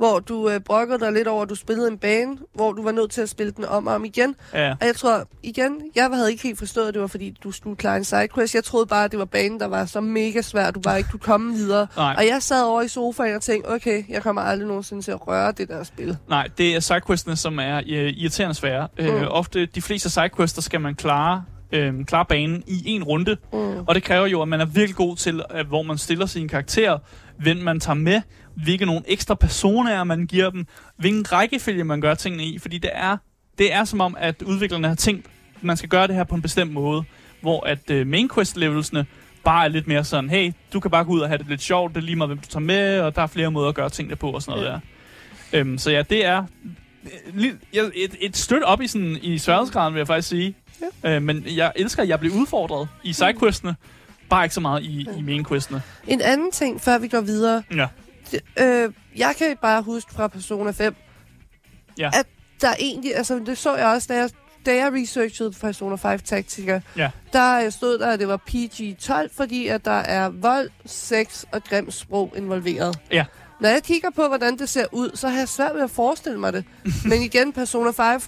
hvor 0.00 0.18
du 0.18 0.48
øh, 0.50 0.60
brokkede 0.60 1.00
dig 1.00 1.12
lidt 1.12 1.28
over, 1.28 1.42
at 1.42 1.48
du 1.48 1.54
spillede 1.54 1.88
en 1.88 1.98
bane, 1.98 2.36
hvor 2.54 2.72
du 2.72 2.82
var 2.82 2.92
nødt 2.92 3.10
til 3.10 3.20
at 3.20 3.28
spille 3.28 3.52
den 3.52 3.64
om 3.64 3.86
og 3.86 3.94
om 3.94 4.04
igen. 4.04 4.34
Ja. 4.54 4.70
Og 4.70 4.86
jeg 4.86 4.96
tror, 4.96 5.24
igen, 5.42 5.80
jeg 5.96 6.10
havde 6.12 6.30
ikke 6.30 6.42
helt 6.42 6.58
forstået, 6.58 6.88
at 6.88 6.94
det 6.94 7.00
var, 7.00 7.06
fordi 7.08 7.36
du 7.44 7.52
skulle 7.52 7.76
klare 7.76 7.96
en 7.96 8.04
sidequest. 8.04 8.54
Jeg 8.54 8.64
troede 8.64 8.86
bare, 8.86 9.04
at 9.04 9.10
det 9.10 9.18
var 9.18 9.24
banen, 9.24 9.60
der 9.60 9.66
var 9.66 9.84
så 9.84 10.00
mega 10.00 10.42
svær, 10.42 10.66
at 10.66 10.74
du 10.74 10.80
bare 10.80 10.98
ikke 10.98 11.10
kunne 11.10 11.20
komme 11.20 11.54
videre. 11.54 11.86
Nej. 11.96 12.14
Og 12.18 12.26
jeg 12.26 12.42
sad 12.42 12.64
over 12.64 12.82
i 12.82 12.88
sofaen 12.88 13.34
og 13.36 13.42
tænkte, 13.42 13.68
okay, 13.68 14.04
jeg 14.08 14.22
kommer 14.22 14.42
aldrig 14.42 14.68
nogensinde 14.68 15.02
til 15.02 15.10
at 15.10 15.26
røre 15.26 15.52
det 15.52 15.68
der 15.68 15.82
spil. 15.84 16.16
Nej, 16.28 16.48
det 16.58 16.76
er 16.76 16.80
sidequestene, 16.80 17.36
som 17.36 17.58
er 17.58 17.76
øh, 17.76 17.82
irriterende 18.16 18.54
svære. 18.54 18.88
Mm. 18.98 19.04
Øh, 19.04 19.20
Mm. 19.20 19.26
ofte, 19.30 19.66
de 19.66 19.82
fleste 19.82 20.10
sidequester 20.10 20.62
skal 20.62 20.80
man 20.80 20.94
klare, 20.94 21.44
øh, 21.72 22.04
klare 22.04 22.24
banen 22.24 22.62
i 22.66 22.82
en 22.90 23.02
runde, 23.04 23.36
Mm. 23.52 23.58
og 23.86 23.94
det 23.94 24.02
kræver 24.02 24.26
jo, 24.26 24.42
at 24.42 24.48
man 24.48 24.60
er 24.60 24.64
virkelig 24.66 24.96
god 24.96 25.16
til, 25.16 25.42
at, 25.50 25.66
hvor 25.66 25.82
man 25.82 25.98
stiller 25.98 26.26
sine 26.26 26.48
karakterer, 26.48 26.98
hvem 27.38 27.56
man 27.56 27.80
tager 27.80 27.94
med, 27.96 28.22
hvilke 28.62 28.86
nogle 28.86 29.02
ekstra 29.06 29.34
personer 29.34 30.04
man 30.04 30.26
giver 30.26 30.50
dem, 30.50 30.66
hvilken 30.96 31.32
rækkefølge 31.32 31.84
man 31.84 32.00
gør 32.00 32.14
tingene 32.14 32.44
i, 32.44 32.58
fordi 32.58 32.78
det 32.78 32.90
er, 32.94 33.16
det 33.58 33.72
er 33.72 33.84
som 33.84 34.00
om, 34.00 34.16
at 34.18 34.42
udviklerne 34.42 34.88
har 34.88 34.94
tænkt, 34.94 35.26
at 35.56 35.64
man 35.64 35.76
skal 35.76 35.88
gøre 35.88 36.06
det 36.06 36.14
her 36.14 36.24
på 36.24 36.34
en 36.34 36.42
bestemt 36.42 36.72
måde, 36.72 37.02
hvor 37.40 37.66
at 37.66 37.90
øh, 37.90 38.06
main 38.06 38.28
quest 38.34 38.56
levelsene 38.56 39.06
bare 39.44 39.64
er 39.64 39.68
lidt 39.68 39.86
mere 39.88 40.04
sådan, 40.04 40.30
hey, 40.30 40.52
du 40.72 40.80
kan 40.80 40.90
bare 40.90 41.04
gå 41.04 41.12
ud 41.12 41.20
og 41.20 41.28
have 41.28 41.38
det 41.38 41.46
lidt 41.48 41.62
sjovt, 41.62 41.94
det 41.94 42.00
er 42.00 42.04
lige 42.04 42.16
meget, 42.16 42.28
hvem 42.28 42.38
du 42.38 42.48
tager 42.48 42.60
med, 42.64 43.00
og 43.00 43.16
der 43.16 43.22
er 43.22 43.26
flere 43.26 43.50
måder 43.50 43.68
at 43.68 43.74
gøre 43.74 43.90
tingene 43.90 44.16
på 44.16 44.30
og 44.30 44.42
sådan 44.42 44.58
noget 44.58 44.68
Ja. 44.72 44.72
der. 44.72 45.60
Øhm, 45.60 45.78
så 45.78 45.90
ja, 45.90 46.02
det 46.02 46.24
er 46.26 46.44
ja, 47.74 47.82
et, 47.94 48.16
et 48.20 48.36
støt 48.36 48.62
op 48.62 48.82
i, 48.82 48.86
sådan, 48.86 49.18
i 49.22 49.38
sværhedsgraden, 49.38 49.94
vil 49.94 50.00
jeg 50.00 50.06
faktisk 50.06 50.28
sige. 50.28 50.54
Ja. 51.04 51.16
Øh, 51.16 51.22
men 51.22 51.44
jeg 51.56 51.72
elsker, 51.76 52.02
at 52.02 52.08
jeg 52.08 52.20
bliver 52.20 52.36
udfordret 52.36 52.88
i 53.04 53.12
sidequestene, 53.12 53.76
bare 54.30 54.44
ikke 54.44 54.54
så 54.54 54.60
meget 54.60 54.82
i, 54.82 55.06
i 55.18 55.22
mainquestene. 55.22 55.82
En 56.06 56.20
anden 56.20 56.50
ting, 56.52 56.80
før 56.80 56.98
vi 56.98 57.08
går 57.08 57.20
videre. 57.20 57.62
Ja. 57.74 57.86
Øh, 58.60 58.92
jeg 59.16 59.34
kan 59.38 59.56
bare 59.62 59.82
huske 59.82 60.14
fra 60.14 60.28
Persona 60.28 60.70
5, 60.70 60.94
Ja. 61.98 62.10
at 62.14 62.26
der 62.60 62.74
egentlig, 62.78 63.16
altså 63.16 63.38
det 63.46 63.58
så 63.58 63.76
jeg 63.76 63.86
også, 63.86 64.06
da 64.10 64.16
jeg, 64.18 64.30
da 64.66 64.74
jeg 64.76 64.92
researchede 64.92 65.52
Persona 65.60 65.94
5 65.96 66.18
Tactica, 66.18 66.80
Ja. 66.96 67.10
der 67.32 67.70
stod 67.70 67.98
der, 67.98 68.06
at 68.12 68.18
det 68.20 68.28
var 68.28 68.36
PG-12, 68.50 69.36
fordi 69.36 69.66
at 69.66 69.84
der 69.84 69.90
er 69.90 70.28
vold, 70.28 70.70
sex 70.86 71.44
og 71.52 71.64
grimt 71.64 71.94
sprog 71.94 72.32
involveret. 72.36 72.98
Ja. 73.12 73.24
Når 73.60 73.68
jeg 73.68 73.82
kigger 73.82 74.10
på, 74.16 74.28
hvordan 74.28 74.58
det 74.58 74.68
ser 74.68 74.84
ud, 74.92 75.10
så 75.14 75.28
har 75.28 75.38
jeg 75.38 75.48
svært 75.48 75.74
ved 75.74 75.82
at 75.82 75.90
forestille 75.90 76.38
mig 76.40 76.52
det. 76.52 76.64
Men 77.10 77.22
igen, 77.22 77.52
Persona 77.52 77.90
5, 77.90 78.20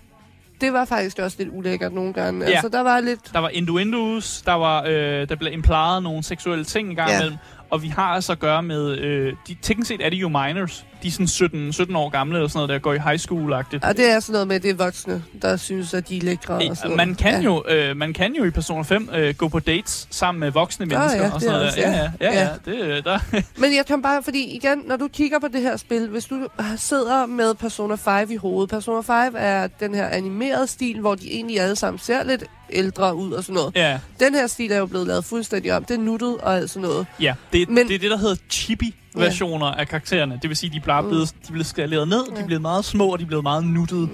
det 0.60 0.72
var 0.72 0.84
faktisk 0.84 1.18
også 1.18 1.36
lidt 1.40 1.48
ulækkert 1.52 1.92
nogle 1.92 2.12
gange. 2.12 2.46
Ja. 2.46 2.50
Altså, 2.52 2.68
der 2.68 2.80
var 2.80 3.00
lidt... 3.00 3.20
Der 3.32 3.38
var 3.38 3.48
innuendos, 3.48 4.42
der 4.42 4.52
var 4.52 4.82
øh, 4.82 5.28
der 5.28 5.36
blev 5.36 5.52
implied 5.52 6.00
nogle 6.02 6.22
seksuelle 6.22 6.64
ting 6.64 6.92
i 6.92 6.94
gang 6.94 7.10
Ja. 7.10 7.16
imellem. 7.16 7.36
Og 7.72 7.82
vi 7.82 7.88
har 7.88 8.14
altså 8.14 8.32
at 8.32 8.38
gøre 8.38 8.62
med, 8.62 8.98
øh, 8.98 9.37
de, 9.48 9.54
teknisk 9.62 9.88
set 9.88 10.06
er 10.06 10.11
de 10.11 10.16
jo 10.16 10.28
minors. 10.28 10.87
De 11.02 11.08
er 11.08 11.12
sådan 11.12 11.26
17, 11.28 11.72
17 11.72 11.96
år 11.96 12.08
gamle 12.08 12.36
eller 12.38 12.48
sådan 12.48 12.58
noget, 12.58 12.68
der 12.68 12.78
går 12.78 12.92
i 12.92 12.98
high 12.98 13.18
school-agtigt. 13.20 13.88
Og 13.88 13.96
det 13.96 14.10
er 14.10 14.20
sådan 14.20 14.32
noget 14.32 14.48
med, 14.48 14.60
det 14.60 14.70
er 14.70 14.74
voksne, 14.74 15.22
der 15.42 15.56
synes, 15.56 15.94
at 15.94 16.08
de 16.08 16.16
er 16.16 16.22
lækre 16.22 16.54
og 16.54 16.60
sådan 16.62 16.70
Øh, 16.70 16.76
noget. 16.84 16.96
Man 16.96 17.14
kan, 17.14 17.32
ja. 17.34 17.40
jo, 17.40 17.64
øh, 17.68 17.96
man 17.96 18.12
kan 18.12 18.34
jo 18.34 18.44
i 18.44 18.50
Persona 18.50 18.82
5 18.82 19.08
øh, 19.14 19.34
gå 19.34 19.48
på 19.48 19.58
dates 19.60 20.06
sammen 20.10 20.40
med 20.40 20.50
voksne 20.50 20.84
Ah, 20.84 20.88
mennesker 20.88 21.24
ja, 21.26 21.32
og 21.34 21.40
sådan 21.40 21.52
noget. 21.54 21.66
også, 21.66 21.80
ja, 21.80 21.90
ja. 21.90 22.10
ja, 22.20 22.32
ja, 22.32 22.32
ja, 22.40 22.48
Ja. 22.66 22.72
det, 22.72 22.80
øh, 22.80 23.04
der, 23.04 23.18
Men 23.60 23.74
jeg 23.76 23.86
kan 23.86 24.02
bare, 24.02 24.22
fordi 24.22 24.44
igen, 24.56 24.82
når 24.86 24.96
du 24.96 25.08
kigger 25.08 25.38
på 25.38 25.48
det 25.48 25.60
her 25.62 25.76
spil, 25.76 26.08
hvis 26.08 26.24
du 26.24 26.48
sidder 26.76 27.26
med 27.26 27.54
Persona 27.54 27.94
5 27.94 28.30
i 28.30 28.36
hovedet. 28.36 28.70
Persona 28.70 29.24
5 29.26 29.34
er 29.38 29.66
den 29.66 29.94
her 29.94 30.06
animerede 30.08 30.66
stil, 30.66 31.00
hvor 31.00 31.14
de 31.14 31.32
egentlig 31.32 31.60
alle 31.60 31.76
sammen 31.76 31.98
ser 31.98 32.24
lidt 32.24 32.44
ældre 32.70 33.14
ud 33.16 33.32
og 33.32 33.42
sådan 33.44 33.54
noget. 33.54 33.72
ja, 33.76 33.98
Den 34.20 34.34
her 34.34 34.46
stil 34.46 34.72
er 34.72 34.78
jo 34.78 34.86
blevet 34.86 35.06
lavet 35.06 35.24
fuldstændig 35.24 35.74
om. 35.76 35.84
Det 35.84 35.94
er 35.94 35.98
nuttet 36.00 36.36
og 36.38 36.56
alt 36.56 36.70
sådan 36.70 36.88
noget. 36.88 37.06
ja 37.20 37.34
det, 37.52 37.68
Men, 37.68 37.88
det 37.88 37.94
er 37.94 37.98
det, 37.98 38.10
der 38.10 38.16
hedder 38.18 38.36
chibi 38.50 38.94
versioner 39.14 39.66
af 39.66 39.88
karaktererne. 39.88 40.38
Det 40.42 40.48
vil 40.51 40.57
sige, 40.57 40.70
de 40.70 40.77
er 40.77 40.81
bare 40.87 41.03
Mm. 41.03 41.09
blevet, 41.09 41.35
de 41.46 41.53
blevet 41.53 41.66
skaleret 41.66 42.09
ned, 42.09 42.18
de 42.27 42.33
Ja. 42.37 42.42
er 42.42 42.46
blevet 42.46 42.62
meget 42.62 42.85
små, 42.85 43.07
og 43.09 43.18
de 43.18 43.22
er 43.22 43.27
blevet 43.27 43.42
meget 43.42 43.64
nuttede, 43.64 44.09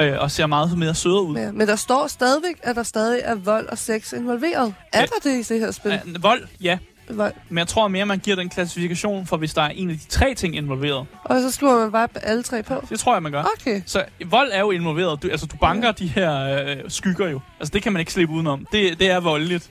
øh, 0.00 0.12
og 0.18 0.30
ser 0.30 0.46
meget 0.46 0.78
mere 0.78 0.94
søde 0.94 1.20
ud. 1.22 1.36
Ja, 1.36 1.52
men 1.52 1.68
der 1.68 1.76
står 1.76 2.06
stadigvæk, 2.06 2.56
at 2.62 2.76
der 2.76 2.82
stadig 2.82 3.20
er 3.24 3.34
vold 3.34 3.66
og 3.66 3.78
sex 3.78 4.12
involveret. 4.12 4.74
Er 4.92 5.00
Ja. 5.00 5.06
der 5.06 5.30
det 5.30 5.50
i 5.50 5.54
det 5.54 5.60
her 5.60 5.70
spil? 5.70 5.90
Ja, 5.90 6.00
vold, 6.20 6.42
ja. 6.62 6.78
Vold. 7.10 7.32
Men 7.48 7.58
jeg 7.58 7.68
tror 7.68 7.88
mere, 7.88 8.06
man 8.06 8.18
giver 8.18 8.36
den 8.36 8.48
klassifikation 8.48 9.26
for, 9.26 9.36
hvis 9.36 9.54
der 9.54 9.62
er 9.62 9.68
en 9.68 9.90
af 9.90 9.96
de 9.98 10.04
tre 10.08 10.34
ting 10.34 10.56
involveret. 10.56 11.06
Og 11.24 11.40
så 11.40 11.50
skriver 11.50 11.78
man 11.80 11.92
bare 11.92 12.08
alle 12.22 12.42
tre 12.42 12.62
på? 12.62 12.84
Det 12.90 12.98
tror 13.00 13.12
jeg, 13.14 13.22
man 13.22 13.32
gør. 13.32 13.42
Okay. 13.60 13.82
Så 13.86 14.04
vold 14.26 14.50
er 14.52 14.60
jo 14.60 14.70
involveret. 14.70 15.22
Du, 15.22 15.28
altså, 15.30 15.46
du 15.46 15.56
banker 15.56 15.88
Ja. 15.88 15.92
de 15.92 16.06
her 16.06 16.64
øh, 16.68 16.76
skygger 16.88 17.28
jo. 17.28 17.40
Altså, 17.60 17.72
det 17.72 17.82
kan 17.82 17.92
man 17.92 18.00
ikke 18.00 18.12
slippe 18.12 18.34
udenom. 18.34 18.66
Det, 18.72 18.98
det 19.00 19.10
er 19.10 19.20
voldeligt. 19.20 19.70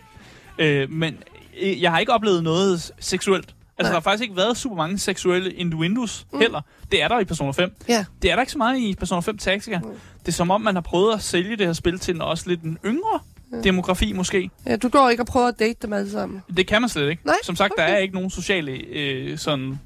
Øh, 0.60 0.92
men 0.92 1.16
øh, 1.62 1.82
jeg 1.82 1.92
har 1.92 2.00
ikke 2.00 2.14
oplevet 2.14 2.44
noget 2.44 2.92
seksuelt. 3.00 3.50
Altså, 3.78 3.90
Nej. 3.90 3.90
der 3.90 3.94
har 3.94 4.00
faktisk 4.00 4.24
ikke 4.24 4.36
været 4.36 4.58
super 4.58 4.76
mange 4.76 4.98
seksuelle 4.98 5.54
innuendos 5.54 6.26
mm. 6.34 6.40
heller. 6.40 6.62
Det 6.92 7.04
er 7.04 7.08
der 7.08 7.20
i 7.20 7.26
Persona 7.26 7.52
5. 7.52 7.76
Ja. 7.90 8.06
Det 8.22 8.32
er 8.32 8.36
der 8.36 8.42
ikke 8.42 8.52
så 8.52 8.58
meget 8.58 8.80
i 8.80 8.96
Persona 9.00 9.20
5 9.22 9.38
Tactica. 9.38 9.80
Mm. 9.80 9.90
Det 10.20 10.28
er 10.28 10.32
som 10.32 10.52
om, 10.52 10.62
man 10.62 10.76
har 10.76 10.82
prøvet 10.82 11.14
at 11.14 11.22
sælge 11.22 11.58
det 11.58 11.66
her 11.66 11.74
spil 11.74 12.00
til 12.00 12.16
en 12.16 12.22
også 12.22 12.50
lidt 12.50 12.62
en 12.62 12.78
yngre 12.86 13.20
Ja. 13.54 13.62
demografi 13.62 14.14
måske. 14.14 14.50
Ja, 14.66 14.76
du 14.76 14.90
går 14.90 15.10
ikke 15.10 15.24
og 15.24 15.28
prøver 15.28 15.48
at 15.48 15.60
date 15.60 15.76
dem 15.82 15.94
alle 15.94 16.12
sammen. 16.12 16.42
Det 16.58 16.68
kan 16.68 16.82
man 16.82 16.90
slet 16.90 17.10
ikke. 17.10 17.22
Nej, 17.26 17.36
Som 17.44 17.56
sagt, 17.56 17.74
der 17.78 17.84
okay. 17.84 17.94
er 17.94 17.98
ikke 17.98 18.14
nogen 18.14 18.30
sociale 18.30 18.72
øh, 18.72 19.38
sådan, 19.38 19.80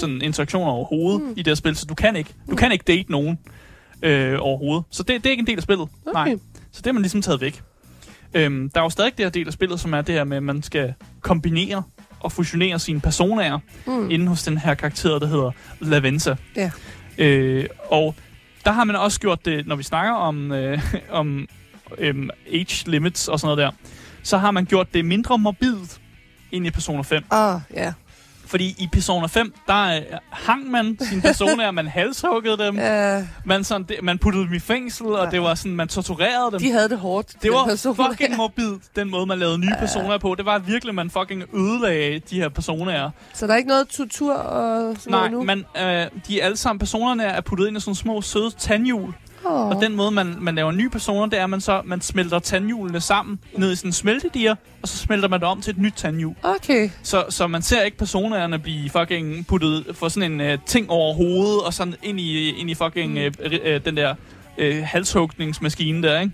sådan 0.00 0.22
interaktioner 0.22 0.70
overhovedet 0.72 1.22
mm. 1.22 1.30
i 1.30 1.36
det 1.36 1.46
her 1.46 1.54
spil, 1.54 1.76
så 1.76 1.86
du 1.86 1.94
kan 1.94 2.16
ikke, 2.16 2.34
du 2.50 2.56
kan 2.56 2.72
ikke 2.72 2.84
date 2.86 3.10
nogen 3.12 3.38
øh, 4.02 4.36
overhovedet. 4.40 4.84
Så 4.90 5.02
det, 5.02 5.16
det 5.24 5.26
er 5.26 5.30
ikke 5.30 5.40
en 5.40 5.46
del 5.46 5.56
af 5.56 5.62
spillet. 5.62 5.88
Okay. 6.06 6.12
Nej. 6.30 6.36
Så 6.72 6.78
det 6.78 6.86
har 6.86 6.92
man 6.92 7.02
ligesom 7.02 7.22
taget 7.22 7.40
væk. 7.40 7.62
Øhm, 8.34 8.70
der 8.70 8.80
er 8.80 8.84
jo 8.84 8.90
stadig 8.90 9.16
det 9.18 9.24
her 9.24 9.30
del 9.30 9.46
af 9.46 9.52
spillet, 9.52 9.80
som 9.80 9.94
er 9.94 10.02
det 10.02 10.14
her 10.14 10.24
med, 10.24 10.36
at 10.36 10.42
man 10.42 10.62
skal 10.62 10.94
kombinere 11.20 11.82
og 12.24 12.32
fusionere 12.32 12.78
sine 12.78 13.00
personager 13.00 13.58
Mm. 13.86 14.10
inden 14.10 14.28
hos 14.28 14.42
den 14.42 14.58
her 14.58 14.74
karakter, 14.74 15.18
der 15.18 15.26
hedder 15.26 15.50
Lavenza. 15.80 16.34
Ja. 16.56 16.70
Øh, 17.18 17.66
og 17.90 18.14
der 18.64 18.72
har 18.72 18.84
man 18.84 18.96
også 18.96 19.20
gjort 19.20 19.44
det, 19.44 19.66
når 19.66 19.76
vi 19.76 19.82
snakker 19.82 20.12
om, 20.12 20.52
øh, 20.52 20.82
om 21.10 21.48
øhm, 21.98 22.30
age 22.52 22.90
limits 22.90 23.28
og 23.28 23.40
sådan 23.40 23.56
noget 23.56 23.72
der, 23.72 23.88
så 24.22 24.38
har 24.38 24.50
man 24.50 24.64
gjort 24.64 24.94
det 24.94 25.04
mindre 25.04 25.38
morbidt 25.38 26.00
ind 26.52 26.66
i 26.66 26.70
Persona 26.70 27.02
5. 27.02 27.24
Ah, 27.30 27.60
ja. 27.74 27.92
Fordi 28.52 28.74
i 28.78 28.88
Persona 28.92 29.26
5, 29.26 29.54
der 29.66 29.96
øh, 29.96 30.02
hang 30.30 30.70
man 30.70 30.98
sine 31.00 31.22
personer, 31.22 31.70
man 31.70 31.86
halshuggede 31.86 32.58
dem, 32.58 32.76
ja. 32.78 33.26
man, 33.44 33.64
sådan, 33.64 33.82
det, 33.88 33.96
man 34.02 34.18
puttede 34.18 34.44
dem 34.44 34.54
i 34.54 34.58
fængsel, 34.58 35.06
og 35.06 35.24
Ja. 35.24 35.30
det 35.30 35.42
var 35.42 35.54
sådan, 35.54 35.76
man 35.76 35.88
torturerede 35.88 36.50
dem. 36.50 36.60
De 36.60 36.72
havde 36.72 36.88
det 36.88 36.98
hårdt. 36.98 37.34
Det 37.42 37.50
var 37.52 37.64
person. 37.64 37.96
fucking 37.96 38.36
morbidt, 38.36 38.96
den 38.96 39.10
måde, 39.10 39.26
man 39.26 39.38
lavede 39.38 39.58
nye 39.58 39.72
personer 39.78 40.18
på. 40.18 40.34
Det 40.34 40.46
var 40.46 40.58
virkelig, 40.58 40.94
man 40.94 41.10
fucking 41.10 41.42
ødelagde 41.54 42.18
de 42.30 42.36
her 42.40 42.48
personer. 42.48 43.10
Så 43.34 43.46
der 43.46 43.52
er 43.52 43.56
ikke 43.56 43.68
noget 43.68 43.88
tortur 43.88 44.34
og 44.34 44.96
sådan 44.98 45.10
Nej, 45.10 45.28
noget 45.28 45.32
nu? 45.32 45.42
men 45.42 45.64
øh, 45.84 46.06
de 46.28 46.40
er 46.40 46.44
alle 46.44 46.56
sammen, 46.56 46.78
personerne 46.78 47.24
er 47.24 47.40
puttet 47.40 47.68
ind 47.68 47.76
i 47.76 47.80
sådan 47.80 47.94
små 47.94 48.22
søde 48.22 48.50
tandhjul. 48.50 49.12
Oh. 49.44 49.68
Og 49.68 49.82
den 49.82 49.96
måde, 49.96 50.10
man, 50.10 50.36
man 50.40 50.54
laver 50.54 50.70
nye 50.70 50.88
personer, 50.90 51.26
det 51.26 51.38
er, 51.38 51.44
at 51.44 51.50
man 51.50 51.60
så 51.60 51.82
man 51.84 52.00
smelter 52.00 52.38
tandhjulene 52.38 53.00
sammen 53.00 53.38
ned 53.52 53.72
i 53.72 53.76
sådan 53.76 53.88
en 53.88 53.92
smeltediger, 53.92 54.54
og 54.82 54.88
så 54.88 54.96
smelter 54.96 55.28
man 55.28 55.40
det 55.40 55.48
om 55.48 55.60
til 55.60 55.70
et 55.70 55.78
nyt 55.78 55.92
tandhjul. 55.96 56.34
Okay. 56.42 56.90
Så, 57.02 57.24
så 57.28 57.46
man 57.46 57.62
ser 57.62 57.82
ikke 57.82 57.96
personerne 57.96 58.58
blive 58.58 58.90
fucking 58.90 59.46
puttet 59.46 59.86
for 59.94 60.08
sådan 60.08 60.32
en 60.32 60.40
øh, 60.40 60.58
ting 60.66 60.90
over 60.90 61.14
hovedet, 61.14 61.62
og 61.62 61.74
sådan 61.74 61.94
ind 62.02 62.20
i, 62.20 62.50
ind 62.50 62.70
i 62.70 62.74
fucking 62.74 63.18
øh, 63.18 63.32
øh, 63.40 63.84
den 63.84 63.96
der 63.96 64.14
øh, 64.58 64.82
halshugningsmaskine 64.84 66.02
der, 66.08 66.20
ikke? 66.20 66.32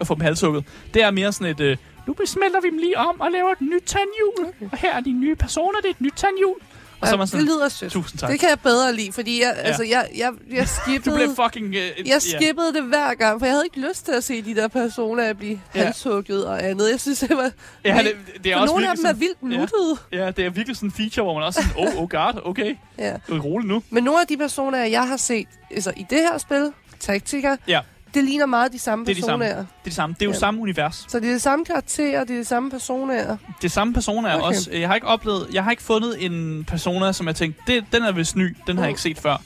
Og 0.00 0.06
få 0.06 0.14
dem 0.14 0.20
halshugget. 0.20 0.64
Det 0.94 1.02
er 1.02 1.10
mere 1.10 1.32
sådan 1.32 1.52
et, 1.52 1.60
øh, 1.60 1.76
nu 2.06 2.14
smelter 2.24 2.60
vi 2.60 2.70
dem 2.70 2.78
lige 2.78 2.98
om 2.98 3.20
og 3.20 3.30
laver 3.30 3.50
et 3.52 3.60
nyt 3.60 3.82
tandhjul. 3.86 4.70
Og 4.72 4.78
her 4.78 4.96
er 4.96 5.00
de 5.00 5.12
nye 5.12 5.34
personer, 5.34 5.78
det 5.82 5.86
er 5.86 5.90
et 5.90 6.00
nyt 6.00 6.12
tandhjul. 6.16 6.56
Og 7.00 7.08
så 7.08 7.16
man 7.16 7.20
det 7.20 7.28
sådan, 7.30 7.46
lyder 7.46 7.68
sødt. 7.68 7.92
tusind 7.92 8.18
tak. 8.20 8.30
Det 8.30 8.40
kan 8.40 8.48
jeg 8.48 8.60
bedre 8.60 8.92
lide, 8.94 9.12
fordi 9.12 9.40
jeg, 9.42 9.54
ja. 9.56 9.62
altså, 9.62 9.82
jeg, 9.82 10.08
jeg, 10.16 10.32
jeg 10.50 10.62
Du 10.68 10.82
skippede... 10.82 11.14
bliver 11.16 11.34
fucking... 11.44 11.66
Øh, 11.66 11.74
Jeg 11.74 12.06
ja. 12.06 12.18
skippede 12.18 12.72
det 12.74 12.82
hver 12.82 13.14
gang, 13.14 13.40
for 13.40 13.46
jeg 13.46 13.52
havde 13.54 13.64
ikke 13.66 13.88
lyst 13.88 14.04
til 14.04 14.12
at 14.12 14.24
se 14.24 14.42
de 14.42 14.54
der 14.54 14.68
personer 14.68 15.32
blive 15.32 15.60
Ja. 15.74 15.80
ja. 15.80 15.84
halshugget 15.84 16.46
og 16.46 16.64
andet. 16.64 16.90
Jeg 16.90 17.00
synes, 17.00 17.18
det 17.18 17.36
var... 17.36 17.50
Ja, 17.84 17.98
det, 18.02 18.12
det 18.44 18.52
er 18.52 18.56
for 18.56 18.60
også 18.62 18.72
nogle 18.74 18.90
af 18.90 18.96
dem 18.96 19.04
er 19.06 19.12
vildt 19.12 19.42
nuttede. 19.42 19.96
Ja, 20.12 20.30
det 20.30 20.46
er 20.46 20.50
virkelig 20.50 20.76
sådan 20.76 20.88
en 20.88 20.92
feature, 20.92 21.24
hvor 21.24 21.34
man 21.34 21.42
også 21.42 21.60
sådan, 21.62 21.88
oh, 21.96 22.02
oh 22.02 22.08
god, 22.08 22.40
okay, 22.44 22.76
Ja. 22.98 23.12
det 23.26 23.34
er 23.36 23.40
roligt 23.40 23.68
nu. 23.68 23.82
Men 23.90 24.04
nogle 24.04 24.20
af 24.20 24.26
de 24.26 24.36
personer, 24.36 24.84
jeg 24.84 25.08
har 25.08 25.16
set 25.16 25.46
altså, 25.70 25.92
i 25.96 26.06
det 26.10 26.18
her 26.18 26.38
spil, 26.38 26.72
Taktika, 27.00 27.56
Ja. 27.68 27.80
Det 28.14 28.24
ligner 28.24 28.46
meget 28.46 28.72
de 28.72 28.78
samme 28.78 29.04
Det 29.04 29.10
er 29.10 29.14
de 29.14 29.22
samme. 29.22 29.44
Det 29.44 29.52
er 29.52 29.64
det 29.84 29.94
samme. 29.94 30.14
Det 30.14 30.22
er 30.22 30.26
jo 30.26 30.32
Ja. 30.32 30.38
samme 30.38 30.60
univers. 30.60 31.04
Så 31.08 31.20
det 31.20 31.28
er 31.28 31.32
de 31.32 31.38
samme 31.40 31.64
karakterer, 31.64 32.24
det 32.24 32.34
er 32.34 32.38
de 32.38 32.44
samme 32.44 32.70
personer. 32.70 33.36
Det 33.62 33.72
samme 33.72 33.94
personer 33.94 34.28
er 34.28 34.34
Okay. 34.36 34.46
også. 34.46 34.70
Jeg 34.72 34.88
har 34.88 34.94
ikke 34.94 35.06
oplevet, 35.06 35.46
jeg 35.52 35.64
har 35.64 35.70
ikke 35.70 35.82
fundet 35.82 36.24
en 36.24 36.64
persona, 36.64 37.12
som 37.12 37.26
jeg 37.26 37.36
tænkte, 37.36 37.62
det, 37.66 37.84
den 37.92 38.02
er 38.02 38.12
vist 38.12 38.36
ny, 38.36 38.56
den 38.66 38.76
har 38.76 38.84
jeg 38.84 38.90
ikke 38.90 39.00
set 39.00 39.18
før. 39.18 39.36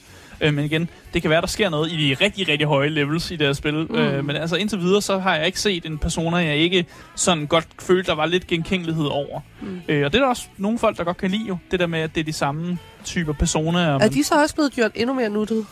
Øh, 0.40 0.55
men 0.55 0.64
igen, 0.64 0.88
det 1.14 1.22
kan 1.22 1.31
være, 1.31 1.40
der 1.40 1.46
sker 1.46 1.68
noget 1.70 1.92
i 1.92 1.96
de 1.96 2.25
rigtig, 2.25 2.48
rigtig 2.48 2.66
høje 2.66 2.88
levels 2.88 3.31
i 3.31 3.37
det 3.37 3.46
her 3.46 3.53
spil. 3.55 3.75
Mm. 3.90 3.94
Øh, 3.94 4.25
men 4.25 4.37
altså 4.37 4.57
indtil 4.57 4.79
videre, 4.81 5.03
så 5.03 5.18
har 5.18 5.35
jeg 5.37 5.46
ikke 5.46 5.61
set 5.61 5.87
en 5.87 5.98
persona, 5.98 6.37
jeg 6.37 6.57
ikke 6.57 6.87
sådan 7.14 7.46
godt 7.46 7.66
følte, 7.81 8.07
der 8.11 8.14
var 8.16 8.27
lidt 8.27 8.46
genkængelighed 8.46 9.05
over. 9.05 9.40
Mm. 9.62 9.81
Øh, 9.88 10.05
og 10.05 10.12
det 10.12 10.18
er 10.18 10.22
der 10.22 10.29
også 10.29 10.46
nogle 10.57 10.79
folk, 10.79 10.96
der 10.98 11.05
godt 11.05 11.16
kan 11.16 11.31
lide 11.31 11.44
jo. 11.48 11.57
Det 11.70 11.81
der 11.81 11.87
med, 11.87 12.01
at 12.01 12.14
det 12.14 12.20
er 12.20 12.25
de 12.25 12.33
samme 12.33 12.79
typer 13.05 13.33
personer. 13.33 13.98
Er 13.98 14.09
de 14.09 14.25
så 14.25 14.35
også 14.42 14.55
blevet 14.55 14.72
gjort 14.72 14.90
endnu 14.94 15.14
mere 15.14 15.29
nuttede? 15.29 15.64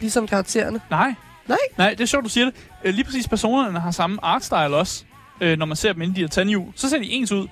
Ligesom 0.00 0.26
karaktererne? 0.26 0.80
Nej. 0.90 1.14
Nej? 1.48 1.58
Nej, 1.78 1.90
det 1.90 2.00
er 2.00 2.06
sjovt, 2.06 2.24
du 2.24 2.28
siger 2.30 2.44
det. 2.44 2.54
Øh, 2.84 2.94
lige 2.94 3.04
præcis 3.04 3.28
personerne 3.28 3.80
har 3.80 3.90
samme 3.90 4.18
artstyle 4.24 4.76
også. 4.76 5.04
Øh, 5.40 5.58
når 5.58 5.66
man 5.66 5.76
ser 5.76 5.92
dem 5.92 6.02
inde 6.02 6.12
i 6.12 6.16
de 6.16 6.20
her 6.20 6.28
tandhjul, 6.28 6.72
så 6.76 6.88
ser 6.88 6.98
de 6.98 7.10
ens 7.10 7.32
ud. 7.32 7.48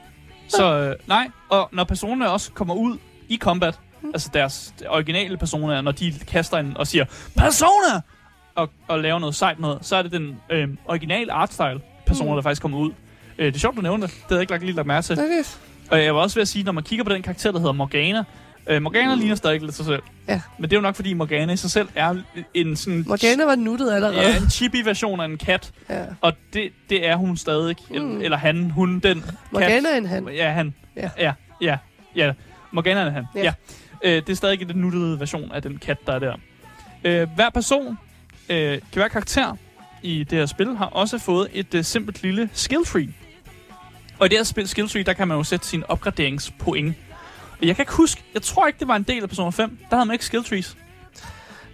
Så 0.49 0.75
øh, 0.75 0.97
nej, 1.07 1.29
og 1.49 1.69
når 1.73 1.85
personerne 1.85 2.31
også 2.31 2.53
kommer 2.53 2.75
ud 2.75 2.99
i 3.29 3.37
combat, 3.37 3.79
Mm. 4.03 4.11
altså 4.15 4.31
deres 4.35 4.75
originale 4.89 5.37
personer, 5.37 5.81
når 5.81 5.93
de 5.93 6.15
kaster 6.27 6.59
ind 6.59 6.77
og 6.77 6.87
siger, 6.87 7.05
Persona! 7.37 8.01
Og, 8.55 8.71
og 8.89 8.99
laver 9.01 9.19
noget 9.19 9.35
sejt 9.35 9.61
noget, 9.61 9.79
så 9.83 9.97
er 9.97 10.03
det 10.03 10.13
den 10.13 10.37
øh, 10.51 10.69
originale 10.85 11.33
artstyle 11.33 11.81
personer, 12.07 12.31
Mm. 12.31 12.37
der 12.37 12.43
faktisk 12.43 12.63
kommer 12.63 12.79
ud. 12.79 12.91
Øh, 13.39 13.47
det 13.47 13.55
er 13.55 13.59
sjovt, 13.59 13.77
du 13.77 13.81
nævner 13.83 14.07
det. 14.07 14.15
Det 14.15 14.23
havde 14.29 14.35
jeg 14.37 14.41
ikke 14.41 14.53
lagt, 14.53 14.63
lige 14.65 14.75
lagt 14.77 14.87
mærke 14.87 15.05
til. 15.05 15.19
Okay. 15.19 15.43
Og 15.91 16.05
jeg 16.05 16.15
var 16.15 16.21
også 16.21 16.35
ved 16.37 16.43
at 16.43 16.49
sige, 16.49 16.65
når 16.65 16.73
man 16.73 16.85
kigger 16.85 17.05
på 17.05 17.13
den 17.13 17.23
karakter, 17.23 17.53
der 17.53 17.59
hedder 17.59 17.73
Morgana, 17.73 18.25
øh, 18.69 18.83
Morgana 18.83 19.15
ligner 19.15 19.35
stadig 19.35 19.61
lidt 19.61 19.75
sig 19.75 19.85
selv. 19.85 20.03
Ja. 20.29 20.41
Men 20.59 20.71
det 20.71 20.77
er 20.77 20.81
jo 20.81 20.83
nok, 20.83 20.97
fordi 20.97 21.13
Morgana 21.13 21.53
i 21.53 21.57
sig 21.57 21.71
selv 21.71 21.89
er 21.95 22.15
en 22.55 22.77
sådan... 22.77 23.05
Morgana 23.07 23.45
var 23.45 23.55
nuttet 23.55 23.93
allerede. 23.93 24.21
Ja, 24.21 24.37
en 24.37 24.51
chibi 24.51 24.83
version 24.85 25.21
af 25.21 25.25
en 25.25 25.39
kat. 25.39 25.73
Ja. 25.91 26.05
Og 26.21 26.33
det, 26.53 26.73
det 26.91 27.07
er 27.07 27.17
hun 27.17 27.37
stadig. 27.37 27.77
Mm. 27.91 28.21
Eller 28.21 28.37
han, 28.37 28.71
hun, 28.71 28.99
den 28.99 29.25
Morgana 29.51 29.81
kat. 29.81 29.93
er 29.93 29.97
en 29.97 30.07
han. 30.07 30.29
Ja, 30.29 30.51
han. 30.51 30.75
Ja. 30.97 31.11
Ja, 31.19 31.33
ja, 31.61 31.77
ja. 32.17 32.33
Morgana 32.73 33.01
er 33.01 33.11
han. 33.11 33.25
Ja. 33.35 33.43
Ja. 33.43 33.53
Øh, 34.05 34.13
det 34.27 34.29
er 34.29 34.35
stadig 34.37 34.69
den 34.69 34.77
nuttede 34.77 35.21
version 35.21 35.53
af 35.53 35.63
den 35.63 35.79
kat, 35.79 36.07
der 36.07 36.13
er 36.13 36.19
der. 36.19 36.35
Øh, 37.05 37.29
hver 37.35 37.51
person, 37.51 37.99
øh, 38.49 38.79
hver 38.93 39.09
karakter 39.09 39.57
i 40.03 40.25
det 40.25 40.39
her 40.39 40.47
spil, 40.47 40.77
har 40.77 40.87
også 40.87 41.19
fået 41.19 41.49
et 41.53 41.75
øh, 41.75 41.85
simpelt 41.85 42.23
lille 42.23 42.51
skill 42.53 42.85
tree. 42.85 43.09
Og 44.19 44.27
i 44.27 44.29
det 44.29 44.39
her 44.39 44.45
spil, 44.45 44.69
skill 44.69 44.89
tree, 44.89 45.03
der 45.03 45.13
kan 45.13 45.29
man 45.29 45.37
jo 45.37 45.45
sætte 45.45 45.67
sine 45.67 45.91
opgraderingspoint. 45.91 46.97
Jeg 47.63 47.77
kan 47.77 47.83
ikke 47.83 47.93
huske, 47.93 48.23
jeg 48.35 48.43
tror 48.43 48.67
ikke, 48.67 48.79
det 48.79 48.89
var 48.89 48.97
en 48.97 49.03
del 49.03 49.23
af 49.23 49.29
Persona 49.29 49.51
5. 49.51 49.79
Der 49.91 49.97
havde 49.97 50.07
man 50.07 50.15
ikke 50.15 50.25
skill 50.25 50.45
trees. 50.45 50.77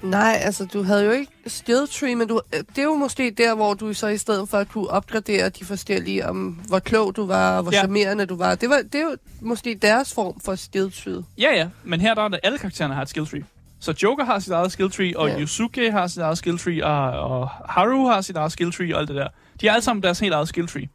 Nej, 0.02 0.38
altså 0.42 0.64
du 0.72 0.82
havde 0.82 1.04
jo 1.04 1.10
ikke 1.10 1.32
skill 1.46 1.86
tree, 1.90 2.16
men 2.16 2.28
du, 2.28 2.40
øh, 2.54 2.60
det 2.60 2.78
er 2.78 2.82
jo 2.82 2.94
måske 2.94 3.30
der, 3.30 3.54
hvor 3.54 3.74
du 3.74 3.92
så 3.92 4.06
i 4.06 4.18
stedet 4.18 4.48
for 4.48 4.58
at 4.58 4.68
kunne 4.68 4.90
opgradere 4.90 5.48
de 5.48 5.64
forskellige, 5.64 6.28
om 6.28 6.60
hvor 6.68 6.78
klog 6.78 7.16
du 7.16 7.26
var, 7.26 7.62
hvor 7.62 7.72
Ja. 7.72 7.78
charmerende 7.78 8.26
du 8.26 8.36
var. 8.36 8.54
Det, 8.54 8.68
var, 8.68 8.80
det 8.92 8.94
er 8.94 9.04
jo 9.04 9.16
måske 9.40 9.78
deres 9.82 10.14
form 10.14 10.40
for 10.40 10.54
skill 10.54 10.92
tree. 10.92 11.24
Ja, 11.38 11.50
ja, 11.56 11.68
men 11.84 12.00
her 12.00 12.14
der 12.14 12.22
er 12.22 12.28
det, 12.28 12.40
alle 12.42 12.58
karaktererne 12.58 12.94
har 12.94 13.02
et 13.02 13.08
skill 13.08 13.26
tree. 13.26 13.44
Så 13.80 13.94
Joker 14.02 14.24
har 14.24 14.38
sit 14.38 14.52
eget 14.52 14.72
skill 14.72 14.90
tree, 14.90 15.18
og 15.18 15.28
ja. 15.28 15.40
Yusuke 15.40 15.90
har 15.90 16.06
sit 16.06 16.18
eget 16.22 16.38
skill 16.38 16.58
tree, 16.58 16.84
og, 16.86 17.10
og 17.10 17.48
Haru 17.48 18.06
har 18.06 18.20
sit 18.20 18.36
eget 18.36 18.52
skill 18.52 18.72
tree, 18.72 18.94
og 18.94 19.00
alt 19.00 19.08
det 19.08 19.16
der. 19.16 19.28
De 19.60 19.66
har 19.66 19.74
alle 19.74 19.84
sammen 19.84 20.02
deres 20.02 20.20
helt 20.20 20.34
eget 20.34 20.48
skill 20.48 20.66
tree. 20.66 20.88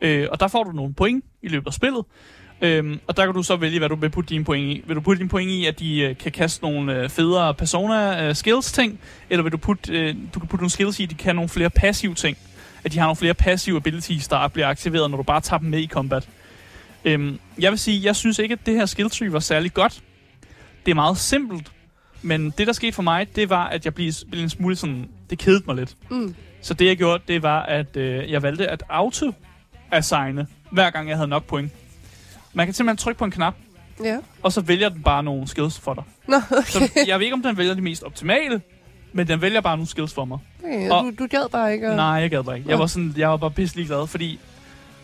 Øh, 0.00 0.28
og 0.30 0.40
der 0.40 0.48
får 0.48 0.64
du 0.64 0.72
nogle 0.72 0.94
point 0.94 1.24
i 1.42 1.48
løbet 1.48 1.66
af 1.66 1.72
spillet. 1.72 2.04
Øhm, 2.62 3.00
og 3.06 3.16
der 3.16 3.24
kan 3.24 3.34
du 3.34 3.42
så 3.42 3.56
vælge, 3.56 3.78
hvad 3.78 3.88
du 3.88 3.94
vil 3.94 4.10
putte 4.10 4.28
dine 4.28 4.44
point 4.44 4.76
i. 4.76 4.82
Vil 4.86 4.96
du 4.96 5.00
putte 5.00 5.18
dine 5.18 5.28
point 5.28 5.50
i, 5.50 5.66
at 5.66 5.78
de 5.78 6.00
øh, 6.00 6.16
kan 6.16 6.32
kaste 6.32 6.62
nogle 6.62 6.96
øh, 6.96 7.08
federe 7.08 7.54
persona 7.54 8.28
øh, 8.28 8.34
skills 8.34 8.72
ting, 8.72 9.00
eller 9.30 9.42
vil 9.42 9.52
du 9.52 9.56
putte, 9.56 9.92
øh, 9.92 10.14
du 10.34 10.40
kan 10.40 10.48
putte 10.48 10.62
nogle 10.62 10.70
skills 10.70 11.00
i, 11.00 11.02
at 11.02 11.10
de 11.10 11.14
kan 11.14 11.36
nogle 11.36 11.48
flere 11.48 11.70
passive 11.70 12.14
ting. 12.14 12.36
At 12.84 12.92
de 12.92 12.98
har 12.98 13.06
nogle 13.06 13.16
flere 13.16 13.34
passive 13.34 13.76
abilities, 13.76 14.28
der 14.28 14.48
bliver 14.48 14.68
aktiveret, 14.68 15.10
når 15.10 15.16
du 15.16 15.22
bare 15.22 15.40
tager 15.40 15.58
dem 15.58 15.70
med 15.70 15.78
i 15.78 15.86
combat. 15.86 16.28
Øhm, 17.04 17.38
jeg 17.58 17.70
vil 17.70 17.78
sige, 17.78 18.04
jeg 18.04 18.16
synes 18.16 18.38
ikke, 18.38 18.52
at 18.52 18.66
det 18.66 18.74
her 18.74 18.86
skill 18.86 19.10
tree 19.10 19.32
var 19.32 19.38
særlig 19.38 19.74
godt. 19.74 20.02
Det 20.86 20.90
er 20.90 20.94
meget 20.94 21.18
simpelt, 21.18 21.72
men 22.22 22.50
det, 22.58 22.66
der 22.66 22.72
skete 22.72 22.92
for 22.92 23.02
mig, 23.02 23.36
det 23.36 23.50
var, 23.50 23.68
at 23.68 23.84
jeg 23.84 23.94
blev, 23.94 24.12
blev 24.30 24.42
en 24.42 24.50
smule 24.50 24.76
sådan... 24.76 25.08
Det 25.30 25.38
kedede 25.38 25.62
mig 25.66 25.76
lidt. 25.76 25.96
Mm. 26.10 26.34
Så 26.60 26.74
det, 26.74 26.86
jeg 26.86 26.96
gjorde, 26.96 27.22
det 27.28 27.42
var, 27.42 27.62
at 27.62 27.96
øh, 27.96 28.30
jeg 28.30 28.42
valgte 28.42 28.68
at 28.68 28.82
auto-assigne, 28.88 30.46
hver 30.70 30.90
gang 30.90 31.08
jeg 31.08 31.16
havde 31.16 31.28
nok 31.28 31.44
point. 31.44 31.72
Man 32.52 32.66
kan 32.66 32.74
simpelthen 32.74 32.96
trykke 32.96 33.18
på 33.18 33.24
en 33.24 33.30
knap, 33.30 33.54
Ja. 34.04 34.18
og 34.42 34.52
så 34.52 34.60
vælger 34.60 34.88
den 34.88 35.02
bare 35.02 35.22
nogle 35.22 35.48
skills 35.48 35.78
for 35.80 35.94
dig. 35.94 36.04
Nå, 36.28 36.40
Så 36.66 36.78
okay. 36.84 37.06
jeg 37.06 37.18
ved 37.18 37.26
ikke, 37.26 37.34
om 37.34 37.42
den 37.42 37.56
vælger 37.56 37.74
de 37.74 37.80
mest 37.80 38.02
optimale, 38.02 38.60
men 39.12 39.28
den 39.28 39.40
vælger 39.40 39.60
bare 39.60 39.76
nogle 39.76 39.88
skills 39.88 40.14
for 40.14 40.24
mig. 40.24 40.38
okay 40.64 40.90
Og- 40.90 41.04
du, 41.04 41.12
du 41.18 41.26
gad 41.26 41.48
bare 41.48 41.72
ikke 41.74 41.86
at... 41.88 41.96
Nej, 41.96 42.04
jeg 42.06 42.30
gad 42.30 42.42
bare 42.42 42.56
ikke. 42.58 42.70
Jeg 42.70 42.78
var, 42.78 42.86
sådan, 42.86 43.14
jeg 43.16 43.28
var 43.30 43.36
bare 43.36 43.50
pisselig 43.50 43.86
glad, 43.86 44.06
fordi 44.06 44.38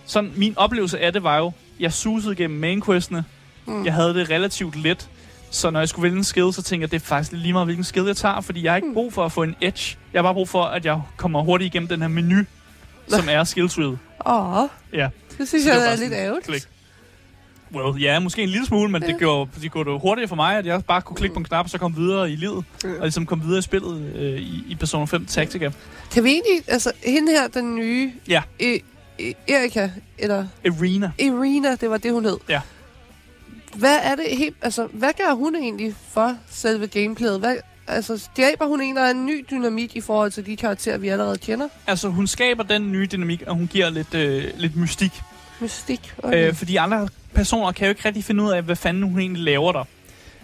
sådan, 0.06 0.32
min 0.36 0.54
oplevelse 0.58 0.98
af 1.00 1.12
det 1.12 1.22
var 1.22 1.36
jo, 1.38 1.52
jeg 1.80 1.92
susede 1.92 2.34
gennem 2.34 2.60
main 2.60 2.82
questene, 2.82 3.24
Mm. 3.66 3.84
jeg 3.84 3.94
havde 3.94 4.14
det 4.14 4.30
relativt 4.30 4.76
let. 4.76 5.08
Så 5.50 5.70
når 5.70 5.80
jeg 5.80 5.88
skulle 5.88 6.02
vælge 6.02 6.16
en 6.16 6.24
skill, 6.24 6.52
så 6.52 6.62
tænkte 6.62 6.82
jeg, 6.84 6.90
det 6.90 6.96
er 7.02 7.06
faktisk 7.06 7.32
lige 7.32 7.52
meget, 7.52 7.66
hvilken 7.66 7.84
skill 7.84 8.06
jeg 8.06 8.16
tager, 8.16 8.40
fordi 8.40 8.64
jeg 8.64 8.72
har 8.72 8.76
ikke 8.76 8.92
brug 8.94 9.12
for 9.12 9.24
at 9.24 9.32
få 9.32 9.42
en 9.42 9.56
edge. 9.60 9.96
Jeg 10.12 10.18
har 10.18 10.22
bare 10.22 10.34
brug 10.34 10.48
for, 10.48 10.62
at 10.64 10.84
jeg 10.84 11.00
kommer 11.16 11.42
hurtigt 11.42 11.74
igennem 11.74 11.88
den 11.88 12.00
her 12.00 12.08
menu, 12.08 12.44
som 13.08 13.28
er 13.30 13.44
skills 13.44 13.78
wheel. 13.78 13.98
Åh, 14.26 14.68
Ja. 14.92 15.08
det 15.38 15.48
synes 15.48 15.50
Så 15.50 15.56
det 15.56 15.74
jeg 15.74 15.76
var 15.76 15.82
er 15.92 15.96
lidt 15.96 16.12
ærgerligt. 16.12 16.46
klik. 16.46 16.62
Well, 17.74 18.02
ja, 18.02 18.18
måske 18.18 18.42
en 18.42 18.48
lille 18.48 18.66
smule, 18.66 18.90
men 18.90 19.02
det 19.02 19.18
gjorde, 19.18 19.50
det 19.62 19.72
gjorde 19.72 19.90
det 19.90 20.00
hurtigere 20.00 20.28
for 20.28 20.36
mig, 20.36 20.56
at 20.58 20.66
jeg 20.66 20.84
bare 20.84 21.02
kunne 21.02 21.16
klikke 21.16 21.34
på 21.34 21.38
en 21.38 21.44
knap, 21.44 21.64
og 21.64 21.70
så 21.70 21.78
komme 21.78 21.96
videre 21.96 22.30
i 22.30 22.36
livet. 22.36 22.64
Ja. 22.84 22.88
Og 22.88 23.00
ligesom 23.02 23.26
komme 23.26 23.44
videre 23.44 23.58
i 23.58 23.62
spillet 23.62 24.12
øh, 24.16 24.40
i, 24.40 24.64
i 24.68 24.74
Persona 24.74 25.04
5 25.04 25.26
Tactica. 25.26 25.70
Kan 26.12 26.24
vi 26.24 26.30
egentlig, 26.30 26.62
altså 26.72 26.92
hende 27.04 27.32
her, 27.32 27.48
den 27.48 27.74
nye, 27.74 28.12
Ja. 28.28 28.42
E- 28.62 28.82
E- 29.20 29.34
Erika, 29.48 29.88
eller 30.18 30.46
Arena. 30.66 31.10
Irina, 31.18 31.74
det 31.76 31.90
var 31.90 31.96
det, 31.96 32.12
hun 32.12 32.24
hed. 32.24 32.36
Ja. 32.48 32.60
Hvad 33.74 33.96
er 34.02 34.14
det 34.16 34.24
helt, 34.38 34.56
altså, 34.62 34.88
hvad 34.92 35.10
gør 35.18 35.34
hun 35.34 35.56
egentlig 35.56 35.94
for 36.10 36.36
selve 36.50 36.86
gameplayet? 36.86 37.38
Hvad, 37.40 37.56
altså, 37.86 38.18
skaber 38.18 38.66
hun 38.66 38.80
en 38.80 38.96
eller 38.98 39.10
anden 39.10 39.26
ny 39.26 39.44
dynamik 39.50 39.96
i 39.96 40.00
forhold 40.00 40.30
til 40.30 40.46
de 40.46 40.56
karakterer, 40.56 40.98
vi 40.98 41.08
allerede 41.08 41.38
kender? 41.38 41.68
Altså, 41.86 42.08
hun 42.08 42.26
skaber 42.26 42.62
den 42.62 42.92
nye 42.92 43.08
dynamik, 43.12 43.42
og 43.46 43.54
hun 43.54 43.66
giver 43.66 43.90
lidt, 43.90 44.14
øh, 44.14 44.44
lidt 44.56 44.76
mystik. 44.76 45.12
Mystik. 45.60 46.14
Okay. 46.22 46.48
Øh, 46.48 46.54
fordi 46.54 46.76
andre 46.76 47.08
personer 47.34 47.72
kan 47.72 47.86
jo 47.86 47.88
ikke 47.88 48.04
rigtig 48.04 48.24
finde 48.24 48.44
ud 48.44 48.50
af, 48.50 48.62
hvad 48.62 48.76
fanden 48.76 49.02
hun 49.02 49.18
egentlig 49.18 49.42
laver 49.42 49.72
der. 49.72 49.84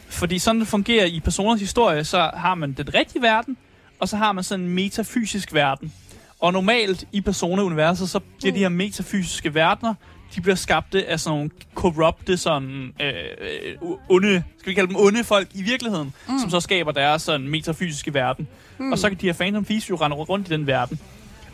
Fordi 0.08 0.38
sådan 0.38 0.60
det 0.60 0.68
fungerer 0.68 1.04
i 1.04 1.20
personers 1.20 1.60
historie, 1.60 2.04
så 2.04 2.30
har 2.34 2.54
man 2.54 2.72
den 2.72 2.94
rigtige 2.94 3.22
verden, 3.22 3.56
og 3.98 4.08
så 4.08 4.16
har 4.16 4.32
man 4.32 4.44
sådan 4.44 4.64
en 4.64 4.70
metafysisk 4.70 5.54
verden. 5.54 5.92
Og 6.40 6.52
normalt 6.52 7.04
i 7.12 7.20
Persona-universet, 7.20 8.10
så 8.10 8.18
bliver 8.38 8.52
de 8.52 8.58
her 8.58 8.68
metafysiske 8.68 9.54
verdener, 9.54 9.94
de 10.34 10.40
bliver 10.40 10.54
skabte 10.54 11.06
af 11.06 11.20
sådan 11.20 11.36
nogle 11.36 11.50
korrupte, 11.74 12.36
sådan 12.36 12.92
øh, 13.00 13.12
øh, 13.40 13.90
onde, 14.08 14.42
skal 14.58 14.70
vi 14.70 14.74
kalde 14.74 14.88
dem 14.88 14.96
onde 14.96 15.24
folk 15.24 15.48
i 15.54 15.62
virkeligheden, 15.62 16.12
mm. 16.28 16.38
som 16.38 16.50
så 16.50 16.60
skaber 16.60 16.92
deres 16.92 17.22
sådan 17.22 17.48
metafysiske 17.48 18.14
verden. 18.14 18.48
Mm. 18.78 18.92
Og 18.92 18.98
så 18.98 19.08
kan 19.08 19.18
de 19.20 19.26
her 19.26 19.32
Phantom 19.32 19.64
Thieves 19.64 19.90
jo 19.90 19.96
rende 19.96 20.16
rundt 20.16 20.48
i 20.48 20.50
den 20.50 20.66
verden. 20.66 21.00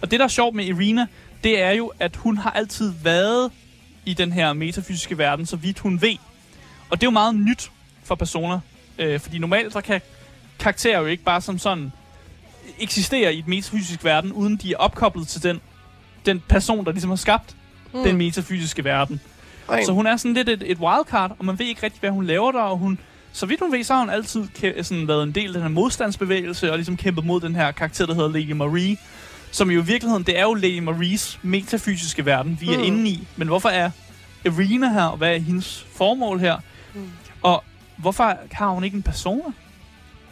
Og 0.02 0.10
det, 0.10 0.20
der 0.20 0.24
er 0.24 0.28
sjovt 0.28 0.56
med 0.56 0.64
Irina, 0.64 1.06
det 1.44 1.62
er 1.62 1.70
jo, 1.70 1.92
at 1.98 2.16
hun 2.16 2.36
har 2.36 2.50
altid 2.50 2.92
været 3.02 3.52
i 4.06 4.14
den 4.14 4.32
her 4.32 4.52
metafysiske 4.52 5.18
verden, 5.18 5.46
så 5.46 5.56
vidt 5.56 5.78
hun 5.78 6.02
ved. 6.02 6.16
Og 6.90 7.00
det 7.00 7.02
er 7.02 7.06
jo 7.06 7.10
meget 7.10 7.34
nyt 7.34 7.70
for 8.04 8.14
personer. 8.14 8.60
Øh, 8.98 9.20
fordi 9.20 9.38
normalt 9.38 9.72
så 9.72 9.80
kan 9.80 10.00
karakterer 10.58 11.00
jo 11.00 11.06
ikke 11.06 11.24
bare 11.24 11.40
som 11.40 11.58
sådan 11.58 11.92
eksistere 12.78 13.34
i 13.34 13.38
et 13.38 13.48
metafysisk 13.48 14.04
verden, 14.04 14.32
uden 14.32 14.56
de 14.56 14.72
er 14.72 14.76
opkoblet 14.76 15.28
til 15.28 15.42
den, 15.42 15.60
den 16.26 16.42
person, 16.48 16.84
der 16.84 16.92
ligesom 16.92 17.10
har 17.10 17.16
skabt 17.16 17.56
mm. 17.94 18.02
den 18.02 18.16
metafysiske 18.16 18.84
verden. 18.84 19.20
Okay. 19.68 19.84
Så 19.84 19.92
hun 19.92 20.06
er 20.06 20.16
sådan 20.16 20.34
lidt 20.34 20.48
et, 20.48 20.62
et 20.66 20.78
wildcard, 20.78 21.36
og 21.38 21.44
man 21.44 21.58
ved 21.58 21.66
ikke 21.66 21.82
rigtig, 21.82 22.00
hvad 22.00 22.10
hun 22.10 22.24
laver 22.24 22.52
der, 22.52 22.60
og 22.60 22.78
hun, 22.78 22.98
så 23.32 23.46
vidt 23.46 23.60
hun 23.60 23.72
ved, 23.72 23.84
så 23.84 23.92
har 23.94 24.00
hun 24.00 24.10
altid 24.10 24.44
kæ- 24.58 24.82
sådan 24.82 25.08
været 25.08 25.22
en 25.22 25.32
del 25.32 25.46
af 25.46 25.52
den 25.52 25.62
her 25.62 25.68
modstandsbevægelse, 25.68 26.70
og 26.70 26.78
ligesom 26.78 26.96
kæmpet 26.96 27.24
mod 27.24 27.40
den 27.40 27.54
her 27.54 27.70
karakter, 27.70 28.06
der 28.06 28.14
hedder 28.14 28.28
Lady 28.28 28.52
Marie, 28.52 28.96
som 29.50 29.70
jo 29.70 29.80
i 29.80 29.84
virkeligheden, 29.84 30.22
det 30.22 30.38
er 30.38 30.42
jo 30.42 30.54
Lady 30.54 30.78
Maries 30.78 31.38
metafysiske 31.42 32.26
verden, 32.26 32.58
vi 32.60 32.72
er 32.74 32.78
Mm. 32.78 32.84
inde 32.84 33.10
i. 33.10 33.28
Men 33.36 33.48
hvorfor 33.48 33.68
er 33.68 33.90
Irina 34.44 34.92
her, 34.92 35.04
og 35.04 35.16
hvad 35.16 35.34
er 35.34 35.38
hendes 35.38 35.86
formål 35.96 36.40
her? 36.40 36.56
Mm. 36.94 37.10
Og 37.42 37.64
hvorfor 37.96 38.36
har 38.52 38.68
hun 38.68 38.84
ikke 38.84 38.96
en 38.96 39.02
persona? 39.02 39.42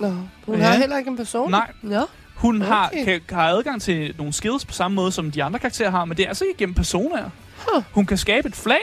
Nå, 0.00 0.12
hun 0.46 0.58
Ja. 0.58 0.64
har 0.66 0.76
heller 0.78 0.98
ikke 0.98 1.10
en 1.10 1.16
person? 1.16 1.50
Nej. 1.50 1.70
Ja. 1.90 2.02
Hun 2.34 2.56
okay. 2.62 2.68
har, 2.72 2.92
kan, 3.04 3.20
have 3.30 3.48
adgang 3.58 3.82
til 3.82 4.14
nogle 4.18 4.32
skills 4.32 4.64
på 4.64 4.72
samme 4.72 4.94
måde, 4.94 5.12
som 5.12 5.30
de 5.30 5.44
andre 5.44 5.58
karakterer 5.58 5.90
har, 5.90 6.04
men 6.04 6.16
det 6.16 6.22
er 6.24 6.28
altså 6.28 6.44
ikke 6.44 6.58
gennem 6.58 6.74
personaer. 6.74 7.30
Huh. 7.74 7.82
Hun 7.92 8.06
kan 8.06 8.16
skabe 8.18 8.48
et 8.48 8.56
flag, 8.56 8.78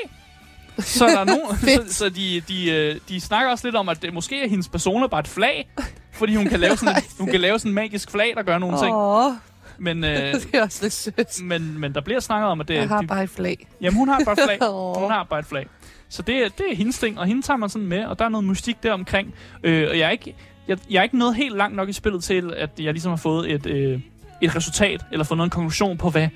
så 0.79 1.05
der 1.07 1.19
er 1.19 1.23
nogen, 1.35 1.57
så, 1.57 1.93
så 1.93 2.09
de, 2.09 2.41
de, 2.47 2.71
øh, 2.71 2.95
de 3.09 3.21
snakker 3.21 3.51
også 3.51 3.67
lidt 3.67 3.75
om, 3.75 3.89
at 3.89 4.01
det 4.01 4.13
måske 4.13 4.43
er 4.43 4.49
hendes 4.49 4.67
persona 4.69 5.07
bare 5.07 5.19
et 5.19 5.27
flag, 5.27 5.67
fordi 6.11 6.35
hun 6.35 6.45
kan 6.45 6.59
lave 6.59 6.77
sådan, 6.77 6.97
et- 7.03 7.03
hun 7.19 7.27
kan 7.27 7.41
lave 7.41 7.59
sådan 7.59 7.71
en 7.71 7.75
magisk 7.75 8.11
flag, 8.11 8.33
der 8.35 8.43
gør 8.43 8.57
nogle 8.57 8.77
ting. 8.77 8.91
Men, 9.77 10.03
øh, 10.03 10.09
det 10.33 10.47
er 10.53 10.61
også 10.63 10.79
lidt 10.81 10.93
sødt. 10.93 11.43
men, 11.43 11.79
men 11.79 11.93
der 11.93 12.01
bliver 12.01 12.19
snakket 12.19 12.47
om, 12.49 12.61
at 12.61 12.67
det 12.67 12.73
Jeg 12.75 12.87
har 12.87 13.01
de, 13.01 13.07
bare 13.07 13.23
et 13.23 13.29
flag. 13.29 13.67
Jamen, 13.81 13.97
hun 13.97 14.07
har 14.09 14.21
bare 14.25 14.33
et 14.33 14.39
flag. 14.45 14.69
Hun 15.01 15.11
har 15.11 15.23
bare 15.29 15.39
et 15.39 15.45
flag. 15.45 15.67
Så 16.09 16.21
det, 16.21 16.35
er- 16.45 16.49
det 16.49 16.65
er 16.71 16.75
hendes 16.75 16.99
ting, 16.99 17.19
og 17.19 17.25
hende 17.25 17.41
tager 17.41 17.57
man 17.57 17.69
sådan 17.69 17.87
med, 17.87 18.05
og 18.05 18.19
der 18.19 18.25
er 18.25 18.29
noget 18.29 18.43
mystik 18.45 18.83
der 18.83 18.93
omkring. 18.93 19.33
Øh, 19.63 19.87
og 19.89 19.99
jeg 19.99 20.05
er, 20.05 20.09
ikke, 20.11 20.35
jeg, 20.67 20.77
jeg 20.89 20.99
er 20.99 21.03
ikke 21.03 21.17
nået 21.17 21.35
helt 21.35 21.57
langt 21.57 21.75
nok 21.75 21.89
i 21.89 21.93
spillet 21.93 22.23
til, 22.23 22.53
at 22.57 22.69
jeg 22.79 22.93
ligesom 22.93 23.09
har 23.09 23.17
fået 23.17 23.51
et, 23.51 23.65
øh, 23.65 23.99
et 24.41 24.55
resultat, 24.55 25.01
eller 25.11 25.23
fået 25.23 25.37
noget 25.37 25.47
en 25.47 25.51
konklusion 25.51 25.97
på, 25.97 26.09
hvad, 26.09 26.27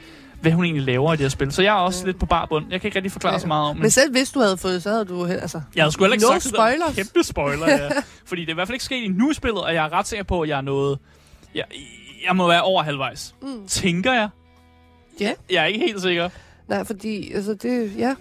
hvad 0.42 0.52
hun 0.52 0.66
egentlig 0.66 0.84
laver 0.86 1.14
i 1.14 1.16
det 1.16 1.22
her 1.24 1.30
spil. 1.30 1.52
Så 1.52 1.62
jeg 1.62 1.70
er 1.76 1.80
også 1.80 2.02
Ja. 2.04 2.06
lidt 2.08 2.20
på 2.20 2.26
bar 2.26 2.46
bund. 2.46 2.66
Jeg 2.72 2.82
kan 2.82 2.88
ikke 2.88 2.96
rigtig 2.96 3.12
forklare 3.12 3.34
Ja. 3.34 3.40
så 3.40 3.48
meget 3.48 3.70
om 3.70 3.76
Men 3.76 3.84
det. 3.84 3.94
selv 3.94 4.12
hvis 4.12 4.30
du 4.32 4.40
havde 4.40 4.58
fået, 4.58 4.84
så 4.84 4.90
havde 4.90 5.06
du... 5.06 5.26
Altså, 5.26 5.62
Jeg 5.76 5.84
havde 5.84 5.92
sgu 5.94 6.04
heller 6.04 6.14
ikke 6.14 6.26
no 6.26 6.32
sagt, 6.40 6.46
er 6.46 6.50
spoilers. 6.50 6.96
Kæmpe 6.96 7.24
spoiler, 7.24 7.70
ja. 7.70 7.90
Fordi 8.30 8.42
det 8.42 8.48
er 8.48 8.54
i 8.54 8.56
hvert 8.56 8.68
fald 8.68 8.76
ikke 8.76 8.86
sket 8.86 9.06
endnu 9.06 9.32
i 9.32 9.34
spillet, 9.34 9.62
og 9.62 9.74
jeg 9.74 9.86
er 9.86 9.94
ret 9.94 10.08
sikker 10.08 10.24
på, 10.24 10.42
at 10.42 10.50
jeg 10.50 10.58
er 10.58 10.62
nået... 10.62 11.00
Jeg, 11.56 11.64
jeg 12.28 12.36
må 12.36 12.48
være 12.48 12.62
over 12.62 12.84
halvvejs. 12.84 13.36
Mm. 13.42 13.68
Tænker 13.68 14.14
jeg. 14.14 14.30
Ja. 15.20 15.34
Jeg 15.50 15.62
er 15.62 15.66
ikke 15.66 15.80
helt 15.80 16.02
sikker. 16.02 16.30
Nej, 16.68 16.84
fordi... 16.84 17.34
Altså, 17.34 17.54
det... 17.54 17.98
Ja. 17.98 18.16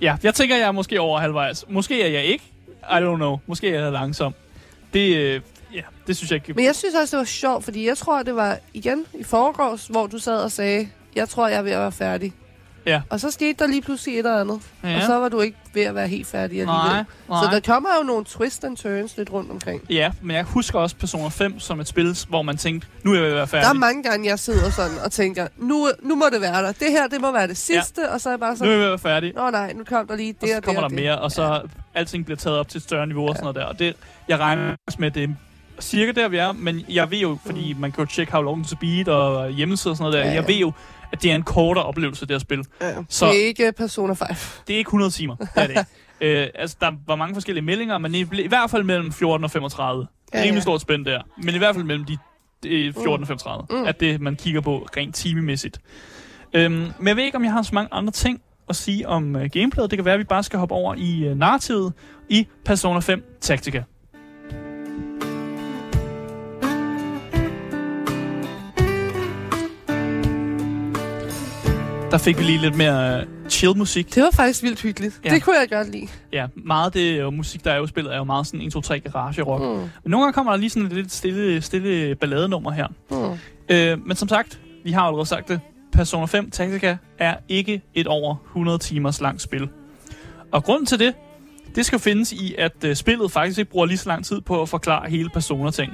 Ja, 0.00 0.16
jeg 0.22 0.34
tænker, 0.34 0.56
jeg 0.56 0.66
er 0.66 0.72
måske 0.72 1.00
over 1.00 1.18
halvvejs. 1.18 1.64
Måske 1.68 2.02
er 2.02 2.08
jeg 2.08 2.24
ikke. 2.24 2.44
I 2.82 2.94
don't 2.94 3.16
know. 3.16 3.38
Måske 3.46 3.74
er 3.74 3.82
jeg 3.82 3.92
langsom. 3.92 4.34
Det, 4.94 5.16
øh, 5.16 5.40
ja, 5.74 5.80
det 6.06 6.16
synes 6.16 6.30
jeg 6.30 6.36
ikke. 6.36 6.52
Men 6.52 6.64
jeg 6.64 6.74
synes 6.74 6.94
også, 6.94 7.16
det 7.16 7.18
var 7.18 7.24
sjovt, 7.24 7.64
fordi 7.64 7.86
jeg 7.86 7.96
tror, 7.96 8.22
det 8.22 8.36
var 8.36 8.58
igen 8.74 9.06
i 9.14 9.24
forgårs, 9.24 9.86
hvor 9.86 10.06
du 10.06 10.18
sad 10.18 10.42
og 10.42 10.52
sagde, 10.52 10.88
jeg 11.16 11.28
tror, 11.28 11.48
jeg 11.48 11.58
er 11.58 11.62
ved 11.62 11.72
at 11.72 11.80
være 11.80 11.92
færdig. 11.92 12.32
Ja. 12.88 13.00
Og 13.10 13.20
så 13.20 13.30
skete 13.30 13.52
der 13.58 13.66
lige 13.66 13.82
pludselig 13.82 14.14
et 14.14 14.18
eller 14.18 14.40
andet. 14.40 14.60
ja. 14.84 14.96
Og 14.96 15.02
så 15.02 15.14
var 15.18 15.28
du 15.28 15.40
ikke 15.40 15.56
ved 15.74 15.82
at 15.82 15.94
være 15.94 16.08
helt 16.08 16.26
færdig 16.26 16.42
alligevel. 16.60 16.66
nej, 16.68 17.04
nej. 17.28 17.42
Så 17.44 17.48
der 17.52 17.60
kommer 17.72 17.88
jo 18.00 18.06
nogle 18.06 18.24
twists 18.24 18.64
and 18.64 18.76
turns 18.76 19.16
lidt 19.16 19.30
rundt 19.32 19.50
omkring. 19.50 19.82
Ja, 19.90 20.10
men 20.22 20.36
jeg 20.36 20.44
husker 20.44 20.78
også 20.78 20.96
Persona 20.96 21.28
5 21.28 21.60
som 21.60 21.80
et 21.80 21.88
spil, 21.88 22.16
hvor 22.28 22.42
man 22.42 22.56
tænkte, 22.56 22.88
nu 23.04 23.10
er 23.10 23.14
jeg 23.14 23.22
ved 23.22 23.30
at 23.30 23.36
være 23.36 23.46
færdig. 23.46 23.64
Der 23.64 23.70
er 23.70 23.74
mange 23.78 24.02
gange, 24.02 24.28
jeg 24.28 24.38
sidder 24.38 24.70
sådan 24.70 24.98
og 25.04 25.12
tænker, 25.12 25.46
nu, 25.56 25.88
nu 26.02 26.14
må 26.14 26.24
det 26.32 26.40
være 26.40 26.62
der. 26.62 26.72
Det 26.72 26.86
her, 26.90 27.06
det 27.08 27.20
må 27.20 27.32
være 27.32 27.46
det 27.46 27.56
sidste. 27.56 28.00
Ja. 28.02 28.14
Og 28.14 28.20
så 28.20 28.28
er 28.28 28.32
jeg 28.32 28.40
bare 28.40 28.50
nu 28.50 28.52
er 28.52 28.56
sådan, 28.56 28.70
jeg 28.70 28.78
ved 28.78 28.84
at 28.84 28.90
være 28.90 28.98
færdig. 28.98 29.32
nå 29.36 29.50
nej, 29.50 29.72
nu 29.72 29.84
kom 29.84 30.06
der 30.06 30.16
lige 30.16 30.32
det 30.32 30.42
Og 30.42 30.48
så 30.48 30.54
og 30.54 30.56
det 30.56 30.64
kommer 30.64 30.80
der 30.80 30.88
det. 30.88 30.96
mere, 30.96 31.18
og 31.18 31.32
så 31.32 31.42
ja. 31.44 31.58
alting 31.94 32.24
bliver 32.24 32.36
taget 32.38 32.58
op 32.58 32.68
til 32.68 32.78
et 32.78 32.82
større 32.82 33.06
niveau 33.06 33.28
og 33.28 33.34
sådan 33.34 33.42
noget 33.44 33.56
der. 33.56 33.64
Og 33.64 33.78
det, 33.78 33.96
jeg 34.28 34.38
regner 34.38 34.74
også 34.86 34.96
med, 35.00 35.10
det 35.10 35.36
cirka 35.80 36.12
der, 36.20 36.28
vi 36.28 36.36
er. 36.36 36.52
Men 36.52 36.84
jeg 36.88 37.10
ved 37.10 37.18
jo, 37.18 37.38
fordi 37.46 37.76
man 37.78 37.92
kan 37.92 38.04
jo 38.04 38.10
tjekke 38.10 38.32
How 38.32 38.42
Long 38.42 38.68
to 38.68 38.76
Beat 38.80 39.08
og 39.08 39.50
hjemmeside 39.50 39.92
og 39.92 39.96
sådan 39.96 40.10
noget 40.10 40.14
der. 40.14 40.20
Ja, 40.24 40.28
ja. 40.28 40.34
Jeg 40.40 40.48
ved 40.48 40.54
jo, 40.54 40.72
at 41.12 41.22
det 41.22 41.30
er 41.30 41.34
en 41.34 41.42
kortere 41.42 41.84
oplevelse, 41.84 42.26
det 42.26 42.34
her 42.34 42.38
spil. 42.38 42.64
Ja. 42.80 42.92
Så- 43.08 43.26
Det 43.26 43.42
er 43.42 43.46
ikke 43.46 43.72
Persona 43.72 44.12
5. 44.12 44.26
Det 44.66 44.74
er 44.74 44.78
ikke 44.78 44.88
100 44.88 45.10
timer. 45.10 45.36
Det 45.36 45.48
er 45.56 45.66
det 45.66 45.70
ikke. 45.70 45.84
øh, 46.42 46.48
altså, 46.54 46.76
der 46.80 46.92
var 47.06 47.16
mange 47.16 47.34
forskellige 47.34 47.64
meldinger, 47.64 47.98
men 47.98 48.14
i, 48.14 48.24
i 48.32 48.48
hvert 48.48 48.70
fald 48.70 48.82
mellem 48.82 49.12
14 49.12 49.44
og 49.44 49.50
35. 49.50 50.06
Ja, 50.34 50.38
Rimelig 50.38 50.54
ja. 50.54 50.60
stort 50.60 50.80
spænd 50.80 51.04
der. 51.04 51.20
Men 51.42 51.54
i 51.54 51.58
hvert 51.58 51.74
fald 51.74 51.84
mellem 51.84 52.04
de, 52.04 52.18
de 52.62 52.92
14 52.92 53.22
og 53.22 53.26
35. 53.28 53.66
Mm. 53.70 53.76
Mm. 53.76 53.84
At 53.84 54.00
det, 54.00 54.20
man 54.20 54.36
kigger 54.36 54.60
på 54.60 54.88
rent 54.96 55.14
timemæssigt. 55.14 55.80
Øhm, 56.54 56.72
men 56.98 57.08
jeg 57.08 57.16
ved 57.16 57.24
ikke, 57.24 57.36
om 57.36 57.44
jeg 57.44 57.52
har 57.52 57.62
så 57.62 57.74
mange 57.74 57.88
andre 57.92 58.12
ting 58.12 58.40
at 58.68 58.76
sige 58.76 59.08
om 59.08 59.34
uh, 59.36 59.42
gameplayet. 59.44 59.90
Det 59.90 59.96
kan 59.96 60.04
være, 60.04 60.14
at 60.14 60.18
vi 60.20 60.24
bare 60.24 60.42
skal 60.42 60.58
hoppe 60.58 60.74
over 60.74 60.94
i 60.94 61.30
uh, 61.30 61.36
narrativet 61.38 61.92
i 62.28 62.46
Persona 62.64 62.98
5 63.00 63.24
Tactica. 63.40 63.82
Der 72.10 72.18
fik 72.18 72.38
vi 72.38 72.42
lige 72.42 72.58
lidt 72.58 72.76
mere 72.76 73.24
uh, 73.44 73.48
chill 73.48 73.76
musik. 73.76 74.14
Det 74.14 74.22
var 74.22 74.30
faktisk 74.30 74.62
vildt 74.62 74.82
hyggeligt. 74.82 75.20
Ja. 75.24 75.30
Det 75.30 75.42
kunne 75.42 75.56
jeg 75.60 75.68
godt 75.68 75.90
lide. 75.92 76.08
Ja, 76.32 76.46
meget 76.54 76.94
det 76.94 77.24
uh, 77.24 77.32
musik, 77.32 77.64
der 77.64 77.72
er 77.72 77.76
jo 77.76 77.86
spillet, 77.86 78.12
er 78.12 78.18
jo 78.18 78.24
meget 78.24 78.46
sådan 78.46 78.60
1, 78.60 78.72
2, 78.72 78.80
3 78.80 79.00
garage 79.00 79.42
rock. 79.42 79.62
Mm. 79.62 79.68
Men 79.68 79.90
nogle 80.04 80.24
gange 80.24 80.32
kommer 80.32 80.52
der 80.52 80.58
lige 80.58 80.70
sådan 80.70 80.86
et 80.86 80.92
lidt 80.92 81.12
stille, 81.12 81.62
stille 81.62 82.14
balladenummer 82.14 82.70
her. 82.70 82.86
Mm. 83.10 83.38
Øh, 83.74 84.06
men 84.06 84.16
som 84.16 84.28
sagt, 84.28 84.60
vi 84.84 84.92
har 84.92 85.02
allerede 85.02 85.26
sagt 85.26 85.48
det, 85.48 85.60
Persona 85.92 86.24
5 86.24 86.50
Tactica 86.50 86.96
er 87.18 87.34
ikke 87.48 87.82
et 87.94 88.06
over 88.06 88.36
100 88.46 88.78
timers 88.78 89.20
langt 89.20 89.42
spil. 89.42 89.68
Og 90.52 90.64
grunden 90.64 90.86
til 90.86 90.98
det, 90.98 91.14
det 91.74 91.86
skal 91.86 91.98
findes 91.98 92.32
i, 92.32 92.54
at 92.58 92.84
øh, 92.84 92.96
spillet 92.96 93.32
faktisk 93.32 93.58
ikke 93.58 93.70
bruger 93.70 93.86
lige 93.86 93.98
så 93.98 94.08
lang 94.08 94.24
tid 94.24 94.40
på 94.40 94.62
at 94.62 94.68
forklare 94.68 95.10
hele 95.10 95.30
Persona-ting. 95.30 95.92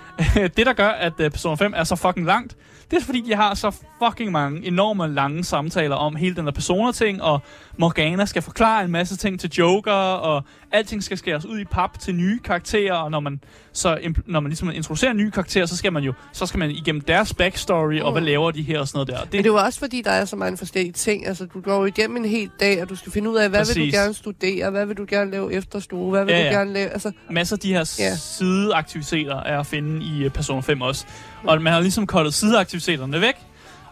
det, 0.56 0.66
der 0.66 0.72
gør, 0.72 0.88
at 0.88 1.12
øh, 1.18 1.30
Persona 1.30 1.54
5 1.54 1.72
er 1.76 1.84
så 1.84 1.96
fucking 1.96 2.26
langt, 2.26 2.56
det 2.90 2.96
er 2.96 3.04
fordi, 3.04 3.20
de 3.20 3.34
har 3.34 3.54
så 3.54 3.70
fucking 4.04 4.32
mange 4.32 4.66
enorme 4.66 5.14
lange 5.14 5.44
samtaler 5.44 5.96
om 5.96 6.16
hele 6.16 6.36
den 6.36 6.46
der 6.46 6.52
Persona-ting, 6.52 7.22
og 7.22 7.40
Morgana 7.78 8.24
skal 8.26 8.42
forklare 8.42 8.84
en 8.84 8.90
masse 8.90 9.16
ting 9.16 9.40
til 9.40 9.50
Joker, 9.50 9.92
og 9.92 10.42
alting 10.72 11.02
skal 11.02 11.18
skæres 11.18 11.46
ud 11.46 11.58
i 11.58 11.64
pap 11.64 11.98
til 11.98 12.14
nye 12.14 12.38
karakterer, 12.44 12.94
og 12.94 13.10
når 13.10 13.20
man 13.20 13.40
så 13.72 13.98
når 14.26 14.40
man 14.40 14.50
ligesom 14.50 14.70
introducerer 14.70 15.12
nye 15.12 15.30
karakterer, 15.30 15.66
så 15.66 15.76
skal 15.76 15.92
man 15.92 16.02
jo 16.02 16.12
så 16.32 16.46
skal 16.46 16.58
man 16.58 16.70
igennem 16.70 17.00
deres 17.00 17.34
backstory, 17.34 17.98
mm. 17.98 18.04
og 18.04 18.12
hvad 18.12 18.22
laver 18.22 18.50
de 18.50 18.62
her 18.62 18.80
og 18.80 18.88
sådan 18.88 18.96
noget 18.96 19.08
der. 19.08 19.18
Men 19.24 19.32
det 19.32 19.40
er 19.40 19.44
jo 19.52 19.56
også 19.56 19.78
fordi, 19.78 20.02
der 20.02 20.10
er 20.10 20.24
så 20.24 20.36
mange 20.36 20.56
forskellige 20.58 20.92
ting. 20.92 21.26
Altså, 21.26 21.46
du 21.46 21.60
går 21.60 21.86
igennem 21.86 22.16
en 22.16 22.24
hel 22.24 22.50
dag, 22.60 22.82
og 22.82 22.88
du 22.88 22.96
skal 22.96 23.12
finde 23.12 23.30
ud 23.30 23.36
af, 23.36 23.48
hvad 23.48 23.60
Præcis. 23.60 23.76
vil 23.76 23.92
du 23.92 23.96
gerne 23.96 24.14
studere, 24.14 24.70
hvad 24.70 24.86
vil 24.86 24.96
du 24.96 25.06
gerne 25.08 25.30
lave 25.30 25.52
efter 25.52 25.80
stue, 25.80 26.10
hvad 26.10 26.24
vil 26.24 26.32
Ja, 26.32 26.38
du 26.40 26.44
ja. 26.44 26.52
gerne 26.52 26.72
lave... 26.72 26.88
Altså, 26.88 27.12
masser 27.30 27.56
af 27.56 27.60
de 27.60 27.72
her 27.72 27.96
Ja. 27.98 28.16
sideaktiviteter 28.16 29.36
er 29.36 29.60
at 29.60 29.66
finde 29.66 30.04
i 30.04 30.24
øh, 30.24 30.30
Persona 30.30 30.60
5 30.60 30.80
også. 30.80 31.06
Og 31.44 31.62
man 31.62 31.72
har 31.72 31.80
ligesom 31.80 32.06
kottet 32.06 32.34
sideaktiviteterne 32.34 33.20
væk, 33.20 33.34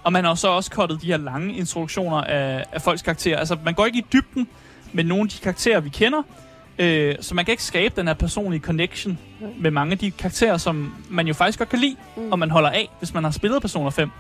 og 0.03 0.13
man 0.13 0.25
har 0.25 0.35
så 0.35 0.49
også 0.49 0.71
kottet 0.71 1.03
de 1.03 1.07
her 1.07 1.17
lange 1.17 1.55
introduktioner 1.55 2.17
af, 2.21 2.65
af 2.73 2.83
folks 2.83 3.03
karakterer. 3.03 3.39
Altså, 3.39 3.57
man 3.65 3.75
går 3.75 3.87
ikke 3.87 3.99
i 3.99 4.05
dybden 4.13 4.49
med 4.93 5.05
nogle 5.05 5.23
af 5.23 5.29
de 5.29 5.39
karakterer, 5.43 5.81
vi 5.81 5.89
kender, 5.89 6.23
Øh, 6.79 7.15
så 7.21 7.35
man 7.35 7.45
kan 7.45 7.53
ikke 7.53 7.63
skabe 7.63 7.95
den 7.97 8.07
her 8.07 8.15
personlige 8.15 8.61
connection 8.61 9.19
med 9.59 9.71
mange 9.71 9.93
af 9.93 9.99
de 9.99 10.11
karakterer, 10.11 10.57
som 10.57 10.95
man 11.11 11.27
jo 11.27 11.35
faktisk 11.35 11.59
godt 11.59 11.69
kan 11.69 11.79
lide, 11.79 11.97
mm. 12.17 12.33
og 12.33 12.39
man 12.39 12.51
holder 12.51 12.71
af, 12.71 12.89
hvis 12.99 13.15
man 13.15 13.25
har 13.25 13.31
spillet 13.31 13.61
Persona 13.63 13.89
5. 13.89 14.11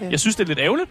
Ja. 0.00 0.08
Jeg 0.10 0.20
synes, 0.20 0.36
det 0.36 0.44
er 0.44 0.48
lidt 0.48 0.58
ærgerligt, 0.58 0.90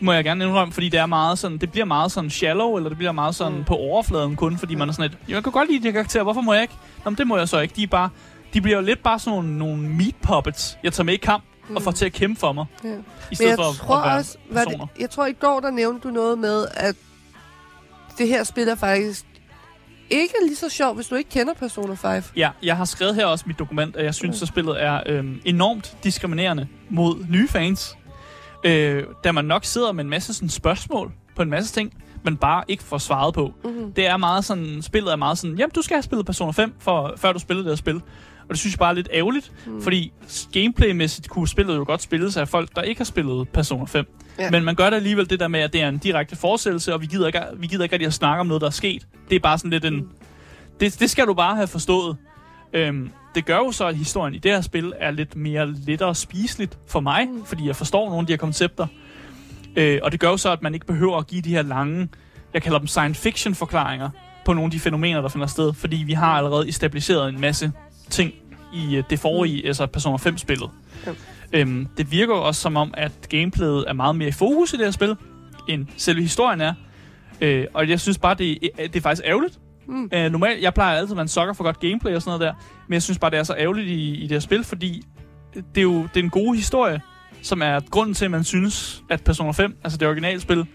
må 0.00 0.12
jeg 0.12 0.24
gerne 0.24 0.44
indrømme, 0.44 0.72
fordi 0.72 0.88
det 0.88 1.00
er 1.00 1.06
meget 1.06 1.38
sådan, 1.38 1.58
det 1.58 1.72
bliver 1.72 1.84
meget 1.84 2.12
sådan 2.12 2.30
shallow, 2.30 2.76
eller 2.76 2.88
det 2.88 2.98
bliver 2.98 3.12
meget 3.12 3.34
sådan 3.34 3.58
Mm. 3.58 3.64
på 3.64 3.74
overfladen 3.74 4.36
kun, 4.36 4.58
fordi 4.58 4.74
man 4.74 4.88
er 4.88 4.92
sådan 4.92 5.10
et, 5.10 5.18
jeg 5.28 5.42
kan 5.42 5.52
godt 5.52 5.70
lide 5.70 5.82
de 5.82 5.84
her 5.86 5.92
karakterer, 5.92 6.22
hvorfor 6.22 6.40
må 6.40 6.52
jeg 6.52 6.62
ikke? 6.62 6.74
Nå, 7.04 7.10
men 7.10 7.18
det 7.18 7.26
må 7.26 7.36
jeg 7.38 7.48
så 7.48 7.60
ikke. 7.60 7.74
De 7.76 7.82
er 7.82 7.86
bare, 7.86 8.08
de 8.54 8.60
bliver 8.60 8.76
jo 8.76 8.82
lidt 8.82 9.02
bare 9.02 9.18
sådan 9.18 9.34
nogle, 9.38 9.58
nogle 9.58 9.76
meat 9.88 10.14
puppets, 10.22 10.78
jeg 10.82 10.92
tager 10.92 11.04
med 11.04 11.14
i 11.14 11.16
kamp 11.16 11.44
og 11.76 11.82
får 11.82 11.90
til 11.90 12.04
at 12.06 12.12
kæmpe 12.12 12.40
for 12.40 12.52
mig, 12.52 12.66
Ja. 12.84 12.88
i 12.88 12.92
Men 12.94 13.02
stedet 13.36 13.48
jeg 13.50 13.56
for 13.58 13.70
at- 13.70 13.76
tror 13.76 13.96
at 13.96 14.08
være 14.08 14.18
også, 14.18 14.38
var 14.50 14.64
det, 14.64 14.80
jeg 15.00 15.10
tror 15.10 15.26
i 15.26 15.32
går, 15.32 15.60
der 15.60 15.70
nævnte 15.70 16.08
du 16.08 16.12
noget 16.14 16.38
med, 16.38 16.66
at 16.74 16.96
det 18.18 18.28
her 18.28 18.44
spil 18.44 18.68
er 18.68 18.74
faktisk 18.74 19.26
ikke 20.10 20.34
lige 20.42 20.56
så 20.56 20.68
sjovt, 20.68 20.94
hvis 20.96 21.06
du 21.06 21.14
ikke 21.14 21.30
kender 21.30 21.54
Persona 21.54 21.94
5. 21.94 22.22
Ja, 22.36 22.50
jeg 22.62 22.76
har 22.76 22.84
skrevet 22.84 23.14
her 23.14 23.26
også 23.26 23.44
mit 23.46 23.58
dokument, 23.58 23.96
at 23.96 24.04
jeg 24.04 24.14
synes, 24.14 24.42
at 24.42 24.48
spillet 24.48 24.82
er 24.84 25.00
øhm, 25.06 25.40
enormt 25.44 25.96
diskriminerende 26.04 26.68
mod 26.90 27.24
nye 27.30 27.48
fans. 27.48 27.96
Øh, 28.64 29.04
da 29.24 29.32
man 29.32 29.44
nok 29.44 29.64
sidder 29.64 29.92
med 29.92 30.04
en 30.04 30.10
masse 30.10 30.34
sådan, 30.34 30.48
spørgsmål 30.48 31.12
på 31.36 31.42
en 31.42 31.50
masse 31.50 31.72
ting, 31.74 31.92
men 32.24 32.36
bare 32.36 32.64
ikke 32.68 32.82
får 32.82 32.98
svaret 32.98 33.34
på. 33.34 33.52
Mm-hmm. 33.64 33.92
Det 33.92 34.06
er 34.06 34.16
meget 34.16 34.44
sådan, 34.44 34.82
spillet 34.82 35.12
er 35.12 35.16
meget 35.16 35.38
sådan, 35.38 35.56
jamen 35.56 35.70
du 35.74 35.82
skal 35.82 35.94
have 35.94 36.02
spillet 36.02 36.26
Persona 36.26 36.50
5, 36.50 36.74
for, 36.78 37.14
før 37.16 37.32
du 37.32 37.38
spiller 37.38 37.62
det 37.62 37.70
her 37.70 37.76
spil. 37.76 38.00
Og 38.48 38.50
det 38.50 38.58
synes 38.58 38.74
jeg 38.74 38.78
bare 38.78 38.90
er 38.90 38.94
lidt 38.94 39.08
ærgerligt, 39.12 39.52
mm. 39.66 39.82
fordi 39.82 40.12
gameplaymæssigt 40.52 41.28
kunne 41.28 41.48
spillet 41.48 41.76
jo 41.76 41.84
godt 41.86 42.02
spilles 42.02 42.36
af 42.36 42.48
folk, 42.48 42.76
der 42.76 42.82
ikke 42.82 42.98
har 42.98 43.04
spillet 43.04 43.48
Persona 43.48 43.84
5. 43.84 44.06
Ja. 44.38 44.50
Men 44.50 44.64
man 44.64 44.74
gør 44.74 44.90
det 44.90 44.96
alligevel 44.96 45.30
det 45.30 45.40
der 45.40 45.48
med, 45.48 45.60
at 45.60 45.72
det 45.72 45.82
er 45.82 45.88
en 45.88 45.98
direkte 45.98 46.36
fortsættelse, 46.36 46.94
og 46.94 47.00
vi 47.00 47.06
gider 47.06 47.26
ikke, 47.26 47.40
vi 47.56 47.66
gider 47.66 47.82
ikke 47.82 47.92
rigtig 47.92 48.06
at 48.06 48.14
snakke 48.14 48.40
om 48.40 48.46
noget, 48.46 48.60
der 48.60 48.66
er 48.66 48.70
sket. 48.70 49.06
Det 49.30 49.36
er 49.36 49.40
bare 49.40 49.58
sådan 49.58 49.70
lidt 49.70 49.84
en... 49.84 50.08
Det, 50.80 51.00
det 51.00 51.10
skal 51.10 51.26
du 51.26 51.34
bare 51.34 51.56
have 51.56 51.66
forstået. 51.66 52.16
Øhm, 52.72 53.10
det 53.34 53.44
gør 53.44 53.56
jo 53.56 53.72
så, 53.72 53.86
at 53.86 53.96
historien 53.96 54.34
i 54.34 54.38
det 54.38 54.50
her 54.50 54.60
spil 54.60 54.92
er 55.00 55.10
lidt 55.10 55.36
mere 55.36 55.72
lettere 55.72 56.14
spiseligt 56.14 56.78
for 56.86 57.00
mig, 57.00 57.28
mm. 57.28 57.44
fordi 57.44 57.66
jeg 57.66 57.76
forstår 57.76 58.04
nogle 58.04 58.20
af 58.20 58.26
de 58.26 58.32
her 58.32 58.38
koncepter. 58.38 58.86
Øh, 59.76 60.00
og 60.02 60.12
det 60.12 60.20
gør 60.20 60.28
jo 60.28 60.36
så, 60.36 60.50
at 60.50 60.62
man 60.62 60.74
ikke 60.74 60.86
behøver 60.86 61.18
at 61.18 61.26
give 61.26 61.42
de 61.42 61.50
her 61.50 61.62
lange, 61.62 62.08
jeg 62.54 62.62
kalder 62.62 62.78
dem 62.78 62.86
science 62.86 63.22
fiction 63.22 63.54
forklaringer, 63.54 64.10
på 64.44 64.52
nogle 64.52 64.66
af 64.66 64.70
de 64.70 64.80
fænomener, 64.80 65.20
der 65.20 65.28
finder 65.28 65.46
sted, 65.46 65.72
fordi 65.72 65.96
vi 65.96 66.12
har 66.12 66.32
allerede 66.32 66.68
etableret 66.68 67.28
en 67.28 67.40
masse 67.40 67.72
ting 68.10 68.32
i 68.74 68.96
øh, 68.96 69.04
det 69.10 69.18
forrige, 69.18 69.62
mm. 69.62 69.66
altså 69.66 69.86
Persona 69.86 70.16
5-spillet. 70.16 70.70
Ja. 71.06 71.12
Øhm, 71.52 71.86
det 71.96 72.10
virker 72.10 72.34
også 72.34 72.60
som 72.60 72.76
om, 72.76 72.94
at 72.96 73.12
gameplayet 73.28 73.84
er 73.88 73.92
meget 73.92 74.16
mere 74.16 74.28
i 74.28 74.32
fokus 74.32 74.72
i 74.72 74.76
det 74.76 74.84
her 74.84 74.90
spil, 74.90 75.16
end 75.68 75.86
selve 75.96 76.22
historien 76.22 76.60
er. 76.60 76.74
Øh, 77.40 77.66
og 77.74 77.88
jeg 77.88 78.00
synes 78.00 78.18
bare, 78.18 78.34
det, 78.34 78.58
er- 78.78 78.86
det 78.88 78.96
er 78.96 79.00
faktisk 79.00 79.22
ærgerligt. 79.26 79.58
Mm. 79.88 80.10
Øh, 80.14 80.30
normalt, 80.32 80.62
jeg 80.62 80.74
plejer 80.74 80.96
altid 80.98 81.12
at 81.12 81.16
være 81.16 81.22
en 81.22 81.28
sokker 81.28 81.54
for 81.54 81.64
godt 81.64 81.80
gameplay 81.80 82.14
og 82.14 82.22
sådan 82.22 82.38
noget 82.38 82.40
der, 82.54 82.62
men 82.88 82.92
jeg 82.94 83.02
synes 83.02 83.18
bare, 83.18 83.30
det 83.30 83.38
er 83.38 83.42
så 83.42 83.54
ærgerligt 83.58 83.88
i, 83.88 84.14
i 84.14 84.22
det 84.22 84.30
her 84.30 84.38
spil, 84.40 84.64
fordi 84.64 85.02
det 85.54 85.62
er 85.76 85.82
jo 85.82 86.02
det 86.02 86.20
er 86.20 86.24
en 86.24 86.30
god 86.30 86.54
historie, 86.54 87.00
som 87.42 87.62
er 87.62 87.80
grunden 87.90 88.14
til, 88.14 88.24
at 88.24 88.30
man 88.30 88.44
synes, 88.44 89.02
at 89.10 89.24
Persona 89.24 89.50
5, 89.50 89.76
altså 89.84 89.98
det 89.98 90.08
originale 90.08 90.40
spil, 90.40 90.66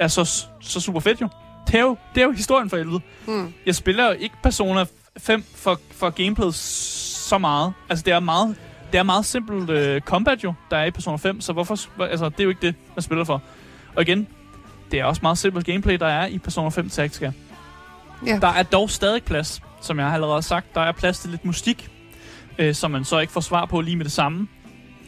er 0.00 0.08
så, 0.08 0.44
så 0.60 0.80
super 0.80 1.00
fedt 1.00 1.20
jo. 1.20 1.28
Det 1.66 1.74
er 1.74 1.80
jo, 1.82 1.96
det 2.14 2.20
er 2.20 2.24
jo 2.26 2.32
historien 2.32 2.70
for 2.70 2.76
helvede. 2.76 3.00
Mm. 3.28 3.52
Jeg 3.66 3.74
spiller 3.74 4.06
jo 4.06 4.12
ikke 4.12 4.34
Persona 4.42 4.84
5 5.18 5.44
for, 5.56 5.80
for 5.90 6.10
gameplayet 6.10 6.54
så 6.54 7.38
meget. 7.38 7.72
Altså, 7.90 8.02
det 8.04 8.12
er 8.12 8.20
meget, 8.20 8.56
det 8.92 8.98
er 8.98 9.02
meget 9.02 9.24
simpelt 9.26 9.70
uh, 9.70 10.00
combat 10.00 10.44
jo, 10.44 10.54
der 10.70 10.76
er 10.76 10.84
i 10.84 10.90
Persona 10.90 11.16
5, 11.16 11.40
så 11.40 11.52
hvorfor, 11.52 11.76
hvor- 11.96 12.04
altså, 12.06 12.28
det 12.28 12.40
er 12.40 12.44
jo 12.44 12.50
ikke 12.50 12.66
det, 12.66 12.74
man 12.96 13.02
spiller 13.02 13.24
for. 13.24 13.42
Og 13.96 14.02
igen, 14.02 14.28
det 14.90 15.00
er 15.00 15.04
også 15.04 15.20
meget 15.22 15.38
simpelt 15.38 15.66
gameplay, 15.66 15.94
der 15.98 16.06
er 16.06 16.26
i 16.26 16.38
Persona 16.38 16.68
5 16.68 16.88
Tactica. 16.90 17.32
Ja. 18.26 18.38
Der 18.40 18.48
er 18.48 18.62
dog 18.62 18.90
stadig 18.90 19.22
plads, 19.24 19.60
som 19.80 19.98
jeg 19.98 20.06
har 20.06 20.14
allerede 20.14 20.42
sagt. 20.42 20.74
Der 20.74 20.80
er 20.80 20.92
plads 20.92 21.18
til 21.18 21.30
lidt 21.30 21.44
mystik, 21.44 21.88
øh, 22.58 22.74
som 22.74 22.90
man 22.90 23.04
så 23.04 23.18
ikke 23.18 23.32
får 23.32 23.40
svar 23.40 23.64
på 23.66 23.80
lige 23.80 23.96
med 23.96 24.04
det 24.04 24.12
samme. 24.12 24.48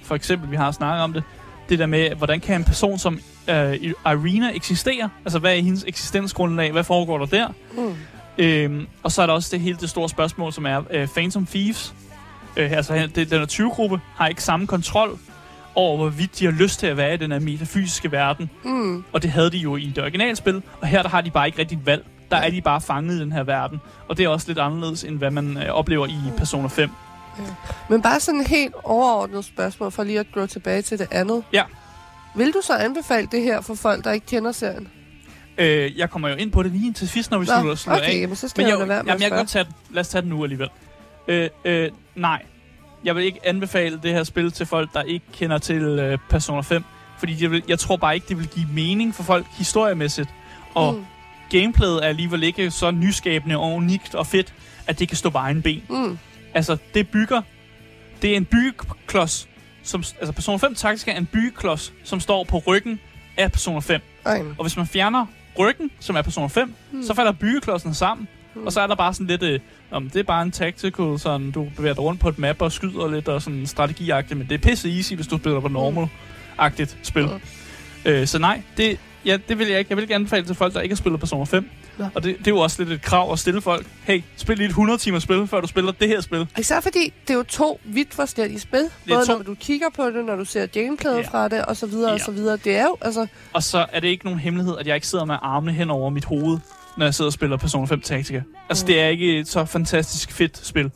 For 0.04 0.14
eksempel, 0.14 0.50
vi 0.50 0.56
har 0.56 0.70
snakket 0.72 1.02
om 1.04 1.12
det, 1.12 1.22
det 1.68 1.78
der 1.78 1.86
med, 1.86 2.10
hvordan 2.14 2.40
kan 2.40 2.60
en 2.60 2.64
person 2.64 2.98
som 2.98 3.14
øh, 3.48 3.74
Irina 4.06 4.50
eksistere? 4.54 5.10
Altså, 5.24 5.38
hvad 5.38 5.56
er 5.56 5.62
hendes 5.62 5.84
eksistensgrundlag? 5.88 6.72
Hvad 6.72 6.84
foregår 6.84 7.18
der 7.18 7.26
der? 7.26 7.48
Mm. 7.78 7.94
Øhm, 8.38 8.86
og 9.02 9.12
så 9.12 9.22
er 9.22 9.26
der 9.26 9.34
også 9.34 9.48
det 9.52 9.60
hele 9.60 9.78
det 9.80 9.90
store 9.90 10.08
spørgsmål, 10.08 10.52
som 10.52 10.66
er 10.66 10.82
øh, 10.90 11.08
Phantom 11.08 11.46
Thieves. 11.46 11.94
Øh, 12.56 12.72
altså, 12.72 13.08
det, 13.14 13.30
den 13.30 13.38
her 13.38 13.46
20-gruppe 13.46 14.00
har 14.16 14.28
ikke 14.28 14.42
samme 14.42 14.66
kontrol 14.66 15.18
over, 15.74 15.96
hvorvidt 15.96 16.38
de 16.38 16.44
har 16.44 16.52
lyst 16.52 16.80
til 16.80 16.86
at 16.86 16.96
være 16.96 17.14
i 17.14 17.16
den 17.16 17.32
her 17.32 17.38
metafysiske 17.38 18.12
verden. 18.12 18.50
Mm. 18.64 19.04
Og 19.12 19.22
det 19.22 19.30
havde 19.30 19.50
de 19.50 19.58
jo 19.58 19.76
i 19.76 19.86
det 19.86 20.02
originale 20.02 20.36
spil, 20.36 20.62
og 20.80 20.86
her 20.86 21.02
der 21.02 21.08
har 21.08 21.20
de 21.20 21.30
bare 21.30 21.46
ikke 21.46 21.58
rigtig 21.58 21.86
valg. 21.86 22.06
Der 22.30 22.36
er 22.36 22.50
de 22.50 22.60
bare 22.60 22.80
fanget 22.80 23.16
i 23.16 23.20
den 23.20 23.32
her 23.32 23.42
verden. 23.42 23.80
Og 24.08 24.16
det 24.16 24.24
er 24.24 24.28
også 24.28 24.48
lidt 24.48 24.58
anderledes, 24.58 25.04
end 25.04 25.18
hvad 25.18 25.30
man 25.30 25.56
øh, 25.56 25.68
oplever 25.68 26.06
i 26.06 26.16
Persona 26.36 26.68
5. 26.68 26.90
Men 27.88 28.02
bare 28.02 28.20
sådan 28.20 28.40
et 28.40 28.48
helt 28.48 28.74
overordnet 28.84 29.44
spørgsmål, 29.44 29.90
for 29.90 30.04
lige 30.04 30.20
at 30.20 30.32
gå 30.32 30.46
tilbage 30.46 30.82
til 30.82 30.98
det 30.98 31.08
andet. 31.10 31.44
Ja. 31.52 31.62
Vil 32.34 32.52
du 32.52 32.60
så 32.62 32.72
anbefale 32.72 33.28
det 33.32 33.42
her 33.42 33.60
for 33.60 33.74
folk, 33.74 34.04
der 34.04 34.12
ikke 34.12 34.26
kender 34.26 34.52
serien? 34.52 34.88
Øh, 35.58 35.98
jeg 35.98 36.10
kommer 36.10 36.28
jo 36.28 36.34
ind 36.34 36.52
på 36.52 36.62
det 36.62 36.72
lige 36.72 36.92
til 36.92 37.08
sidst, 37.08 37.30
når 37.30 37.38
vi 37.38 37.46
slutter, 37.46 37.74
slutter 37.74 38.02
af. 38.02 38.08
okay, 38.08 38.20
jamen, 38.20 38.36
så 38.36 38.48
skal 38.48 38.62
Men 38.62 38.70
jeg 38.70 38.88
jeg, 38.88 39.02
jamen, 39.06 39.22
jeg 39.22 39.30
kan 39.30 39.38
godt 39.38 39.48
tage 39.48 39.64
den. 39.64 39.72
Lad 39.90 40.00
os 40.00 40.08
tage 40.08 40.22
den 40.22 40.30
nu 40.30 40.42
alligevel. 40.42 40.68
Øh, 41.28 41.48
øh, 41.64 41.90
nej. 42.14 42.42
Jeg 43.04 43.16
vil 43.16 43.24
ikke 43.24 43.40
anbefale 43.44 44.00
det 44.02 44.12
her 44.12 44.24
spil 44.24 44.52
til 44.52 44.66
folk, 44.66 44.94
der 44.94 45.02
ikke 45.02 45.26
kender 45.32 45.58
til 45.58 45.82
øh, 45.82 46.18
Persona 46.30 46.60
5. 46.60 46.84
Fordi 47.18 47.34
det 47.34 47.50
vil, 47.50 47.62
jeg 47.68 47.78
tror 47.78 47.96
bare 47.96 48.14
ikke, 48.14 48.28
det 48.28 48.38
vil 48.38 48.48
give 48.48 48.66
mening 48.72 49.14
for 49.14 49.22
folk 49.22 49.46
historiemæssigt. 49.58 50.28
Og 50.74 50.94
mm. 50.94 51.04
Gameplayet 51.50 52.04
er 52.04 52.08
alligevel 52.08 52.42
ikke 52.42 52.70
så 52.70 52.90
nyskabende 52.90 53.56
og 53.56 53.72
unikt 53.72 54.14
og 54.14 54.26
fedt, 54.26 54.54
at 54.86 54.98
det 54.98 55.08
kan 55.08 55.16
stå 55.16 55.30
på 55.30 55.38
egen 55.38 55.62
ben. 55.62 55.82
Mm. 55.88 56.18
Altså, 56.54 56.76
det 56.94 57.08
bygger... 57.08 57.42
Det 58.22 58.32
er 58.32 58.36
en 58.36 58.44
byggeklods. 58.44 59.48
Som, 59.82 60.04
altså, 60.18 60.32
Persona 60.32 60.56
5 60.56 60.74
Tactica 60.74 61.10
er 61.12 61.16
en 61.16 61.26
byggeklods, 61.26 61.92
som 62.04 62.20
står 62.20 62.44
på 62.44 62.62
ryggen 62.66 63.00
af 63.36 63.52
Persona 63.52 63.78
5. 63.78 64.00
Ej. 64.26 64.42
Og 64.58 64.64
hvis 64.64 64.76
man 64.76 64.86
fjerner 64.86 65.26
ryggen, 65.58 65.90
som 66.00 66.16
er 66.16 66.22
Persona 66.22 66.46
5, 66.46 66.74
mm. 66.92 67.02
så 67.02 67.14
falder 67.14 67.32
byggeklodsen 67.32 67.94
sammen. 67.94 68.28
Mm. 68.54 68.66
Og 68.66 68.72
så 68.72 68.80
er 68.80 68.86
der 68.86 68.94
bare 68.94 69.14
sådan 69.14 69.26
lidt... 69.26 69.42
Øh, 69.42 69.60
om 69.90 70.10
det 70.10 70.20
er 70.20 70.24
bare 70.24 70.42
en 70.42 70.50
tactical, 70.50 71.18
sådan 71.18 71.50
du 71.50 71.66
bevæger 71.76 71.94
dig 71.94 72.02
rundt 72.02 72.20
på 72.20 72.28
et 72.28 72.38
map 72.38 72.62
og 72.62 72.72
skyder 72.72 73.10
lidt 73.10 73.28
og 73.28 73.42
sådan 73.42 73.66
strategiagtigt, 73.66 74.38
men 74.38 74.48
det 74.48 74.54
er 74.54 74.68
pisse 74.68 74.96
easy, 74.96 75.14
hvis 75.14 75.26
du 75.26 75.38
spiller 75.38 75.60
på 75.60 75.68
normal-agtigt 75.68 76.96
spil. 77.02 77.24
Mm. 77.24 78.10
Øh, 78.10 78.26
så 78.26 78.38
nej, 78.38 78.62
det, 78.76 78.98
ja, 79.26 79.38
det 79.48 79.58
vil 79.58 79.68
jeg 79.68 79.78
ikke. 79.78 79.88
Jeg 79.90 79.96
vil 79.96 80.02
ikke 80.02 80.14
anbefale 80.14 80.46
til 80.46 80.54
folk, 80.54 80.74
der 80.74 80.80
ikke 80.80 80.92
har 80.94 80.96
spillet 80.96 81.20
Persona 81.20 81.44
5. 81.44 81.68
Nå. 81.98 82.04
Og 82.14 82.22
det, 82.22 82.38
det 82.38 82.46
er 82.46 82.50
jo 82.50 82.58
også 82.58 82.82
lidt 82.82 82.92
et 82.92 83.02
krav 83.02 83.32
at 83.32 83.38
stille 83.38 83.60
folk. 83.60 83.86
Hey, 84.04 84.22
spil 84.36 84.56
lige 84.56 84.64
et 84.66 84.70
100 84.70 84.98
timer 84.98 85.18
spil, 85.18 85.46
før 85.46 85.60
du 85.60 85.66
spiller 85.66 85.92
det 85.92 86.08
her 86.08 86.20
spil. 86.20 86.46
Især 86.58 86.80
fordi, 86.80 87.12
det 87.28 87.30
er 87.30 87.38
jo 87.38 87.42
to 87.42 87.80
vidt 87.84 88.14
forskellige 88.14 88.60
spil. 88.60 88.90
Både 89.08 89.26
to- 89.26 89.36
når 89.36 89.42
du 89.42 89.54
kigger 89.54 89.86
på 89.96 90.06
det, 90.10 90.24
når 90.24 90.36
du 90.36 90.44
ser 90.44 90.66
gameplayet 90.66 91.16
Ja. 91.18 91.22
fra 91.22 91.48
det, 91.48 91.64
og 91.64 91.76
så 91.76 91.86
videre, 91.86 92.12
og 92.12 92.18
Ja. 92.18 92.24
så 92.24 92.30
videre. 92.30 92.56
Det 92.56 92.76
er 92.76 92.84
jo, 92.84 92.96
altså... 93.00 93.26
Og 93.52 93.62
så 93.62 93.86
er 93.92 94.00
det 94.00 94.08
ikke 94.08 94.24
nogen 94.24 94.40
hemmelighed, 94.40 94.78
at 94.78 94.86
jeg 94.86 94.94
ikke 94.94 95.06
sidder 95.06 95.24
med 95.24 95.36
armene 95.42 95.72
hen 95.72 95.90
over 95.90 96.10
mit 96.10 96.24
hoved, 96.24 96.58
når 96.96 97.06
jeg 97.06 97.14
sidder 97.14 97.28
og 97.28 97.32
spiller 97.32 97.56
Persona 97.56 97.86
5 97.86 98.00
Tactica. 98.00 98.42
Altså, 98.68 98.84
Mm. 98.84 98.86
det 98.86 99.00
er 99.00 99.08
ikke 99.08 99.38
et 99.38 99.48
så 99.48 99.64
fantastisk 99.64 100.32
fedt 100.32 100.66
spil, 100.66 100.90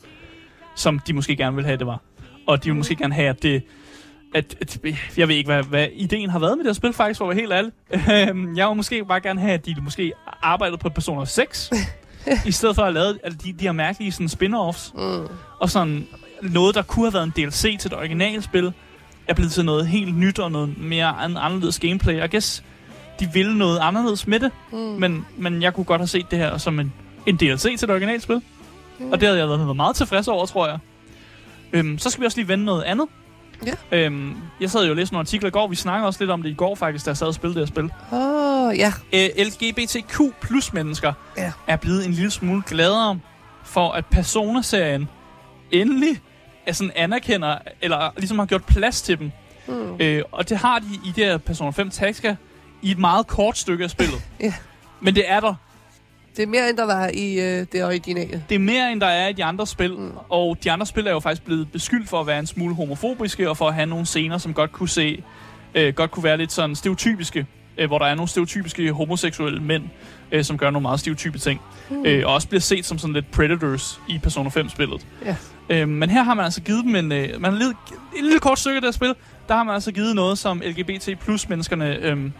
som 0.76 0.98
de 0.98 1.12
måske 1.12 1.36
gerne 1.36 1.56
vil 1.56 1.64
have, 1.64 1.76
det 1.78 1.86
var. 1.86 2.00
Og 2.46 2.64
de 2.64 2.68
vil 2.68 2.76
måske 2.76 2.96
gerne 2.96 3.14
have, 3.14 3.28
at 3.28 3.42
det... 3.42 3.62
At, 4.34 4.54
at, 4.60 4.78
jeg 5.16 5.28
ved 5.28 5.34
ikke, 5.36 5.46
hvad, 5.46 5.62
hvad 5.62 5.86
ideen 5.94 6.30
har 6.30 6.38
været 6.38 6.56
med 6.58 6.64
det 6.64 6.68
her 6.70 6.74
spil, 6.74 6.92
faktisk, 6.92 7.18
for 7.18 7.24
at 7.24 7.36
være 7.36 7.40
helt 7.40 7.52
ærlig. 7.52 7.72
Øhm, 8.28 8.56
jeg 8.56 8.68
vil 8.68 8.76
måske 8.76 9.04
bare 9.04 9.20
gerne 9.20 9.40
have, 9.40 9.52
at 9.52 9.66
de 9.66 9.76
måske 9.82 10.12
arbejdede 10.42 10.78
på 10.78 10.88
Persona 10.88 11.24
6, 11.24 11.70
i 12.46 12.52
stedet 12.52 12.74
for 12.74 12.82
at 12.82 12.94
lave 12.94 13.18
at 13.24 13.32
de, 13.44 13.52
de 13.52 13.64
her 13.64 13.72
mærkelige 13.72 14.12
sådan, 14.12 14.28
spin-offs, 14.28 14.92
Mm. 14.94 15.26
og 15.60 15.70
sådan 15.70 16.06
noget, 16.42 16.74
der 16.74 16.82
kunne 16.82 17.06
have 17.06 17.14
været 17.14 17.24
en 17.24 17.30
DLC 17.36 17.78
til 17.80 17.90
det 17.90 17.98
originale 17.98 18.42
spil, 18.42 18.72
er 19.28 19.34
blevet 19.34 19.52
til 19.52 19.64
noget 19.64 19.86
helt 19.86 20.16
nyt 20.16 20.38
og 20.38 20.52
noget 20.52 20.78
mere 20.78 21.06
an- 21.06 21.36
anderledes 21.36 21.78
gameplay. 21.78 22.16
Jeg 22.16 22.30
guess, 22.30 22.64
de 23.20 23.30
ville 23.32 23.58
noget 23.58 23.78
anderledes 23.82 24.26
med 24.26 24.40
det, 24.40 24.50
Mm. 24.72 24.78
men, 24.78 25.26
men 25.36 25.62
jeg 25.62 25.74
kunne 25.74 25.84
godt 25.84 26.00
have 26.00 26.08
set 26.08 26.30
det 26.30 26.38
her 26.38 26.58
som 26.58 26.80
en, 26.80 26.92
en 27.26 27.36
DLC 27.36 27.62
til 27.62 27.80
det 27.80 27.90
originale 27.90 28.20
spil. 28.20 28.42
Mm. 28.98 29.12
Og 29.12 29.20
det 29.20 29.28
havde 29.28 29.40
jeg 29.40 29.48
været 29.48 29.76
meget 29.76 29.96
tilfreds 29.96 30.28
over, 30.28 30.46
tror 30.46 30.66
jeg. 30.66 30.78
Øhm, 31.72 31.98
så 31.98 32.10
skal 32.10 32.20
vi 32.20 32.26
også 32.26 32.38
lige 32.38 32.48
vende 32.48 32.64
noget 32.64 32.82
andet. 32.82 33.06
Ja. 33.66 33.72
Øhm, 33.92 34.36
jeg 34.60 34.70
sad 34.70 34.84
jo 34.84 34.90
og 34.90 34.96
læste 34.96 35.14
nogle 35.14 35.22
artikler 35.22 35.48
i 35.48 35.50
går. 35.50 35.66
Vi 35.68 35.76
snakkede 35.76 36.06
også 36.06 36.20
lidt 36.20 36.30
om 36.30 36.42
det 36.42 36.50
i 36.50 36.54
går 36.54 36.74
faktisk, 36.74 37.04
da 37.04 37.10
jeg 37.10 37.16
sad 37.16 37.26
og 37.26 37.34
spillede 37.34 37.60
det 37.60 37.68
her 37.68 37.74
spil. 37.74 37.90
Åh, 38.12 38.66
oh, 38.68 38.78
ja. 38.78 38.92
Øh, 39.12 39.28
LGBTQ 39.46 40.20
plus 40.40 40.72
mennesker 40.72 41.12
Ja. 41.36 41.52
er 41.66 41.76
blevet 41.76 42.06
en 42.06 42.12
lille 42.12 42.30
smule 42.30 42.62
gladere 42.66 43.18
for, 43.64 43.90
at 43.92 44.06
Persona-serien 44.06 45.08
endelig 45.70 46.20
er 46.66 46.72
sådan 46.72 46.92
anerkender, 46.96 47.58
eller 47.82 48.10
ligesom 48.16 48.38
har 48.38 48.46
gjort 48.46 48.64
plads 48.64 49.02
til 49.02 49.18
dem. 49.18 49.30
Mm. 49.68 49.96
Øh, 50.00 50.22
og 50.32 50.48
det 50.48 50.58
har 50.58 50.78
de 50.78 50.86
i 51.04 51.12
det 51.16 51.24
her 51.24 51.38
Persona 51.38 51.70
5 51.70 51.90
Tactica 51.90 52.36
i 52.82 52.90
et 52.90 52.98
meget 52.98 53.26
kort 53.26 53.58
stykke 53.58 53.84
af 53.84 53.90
spillet. 53.90 54.22
Ja. 54.40 54.54
Men 55.00 55.14
det 55.14 55.24
er 55.30 55.40
der. 55.40 55.54
Det 56.38 56.44
er 56.44 56.50
mere, 56.50 56.68
end 56.68 56.76
der 56.76 56.86
var 56.86 57.10
i 57.14 57.40
øh, 57.40 57.66
det 57.72 57.84
originale. 57.84 58.44
Det 58.48 58.54
er 58.54 58.58
mere, 58.58 58.92
end 58.92 59.00
der 59.00 59.06
er 59.06 59.28
i 59.28 59.32
de 59.32 59.44
andre 59.44 59.66
spil. 59.66 59.98
Mm. 59.98 60.12
Og 60.28 60.56
de 60.64 60.70
andre 60.70 60.86
spil 60.86 61.06
er 61.06 61.10
jo 61.10 61.20
faktisk 61.20 61.44
blevet 61.44 61.72
beskyldt 61.72 62.08
for 62.08 62.20
at 62.20 62.26
være 62.26 62.38
en 62.38 62.46
smule 62.46 62.74
homofobiske, 62.74 63.50
og 63.50 63.56
for 63.56 63.68
at 63.68 63.74
have 63.74 63.86
nogle 63.86 64.06
scener, 64.06 64.38
som 64.38 64.54
godt 64.54 64.72
kunne 64.72 64.88
se, 64.88 65.22
øh, 65.74 65.94
godt 65.94 66.10
kunne 66.10 66.24
være 66.24 66.36
lidt 66.36 66.52
sådan 66.52 66.76
stereotypiske 66.76 67.46
øh, 67.78 67.86
hvor 67.86 67.98
der 67.98 68.06
er 68.06 68.14
nogle 68.14 68.28
stereotypiske 68.28 68.92
homoseksuelle 68.92 69.60
mænd, 69.60 69.84
øh, 70.32 70.44
som 70.44 70.58
gør 70.58 70.70
nogle 70.70 70.82
meget 70.82 71.00
stereotype 71.00 71.38
ting. 71.38 71.60
Mm. 71.90 72.06
Øh, 72.06 72.26
og 72.26 72.34
også 72.34 72.48
bliver 72.48 72.60
set 72.60 72.84
som 72.84 72.98
sådan 72.98 73.14
lidt 73.14 73.30
predators 73.30 74.00
i 74.08 74.18
Persona 74.22 74.48
5-spillet. 74.48 75.06
Ja. 75.24 75.36
Øh, 75.70 75.88
men 75.88 76.10
her 76.10 76.22
har 76.22 76.34
man 76.34 76.44
altså 76.44 76.60
givet 76.60 76.84
dem 76.84 76.96
en, 76.96 77.12
øh, 77.12 77.40
man 77.40 77.52
har 77.52 77.58
livet, 77.58 77.76
et 78.16 78.22
lille 78.22 78.40
kort 78.40 78.58
stykke 78.58 78.76
af 78.76 78.82
det 78.82 78.94
spil, 78.94 79.14
der 79.48 79.54
har 79.54 79.62
man 79.62 79.74
altså 79.74 79.92
givet 79.92 80.14
noget, 80.14 80.38
som 80.38 80.62
LGBT 80.66 81.18
plus 81.20 81.48
menneskerne, 81.48 81.96
øh, 81.96 82.30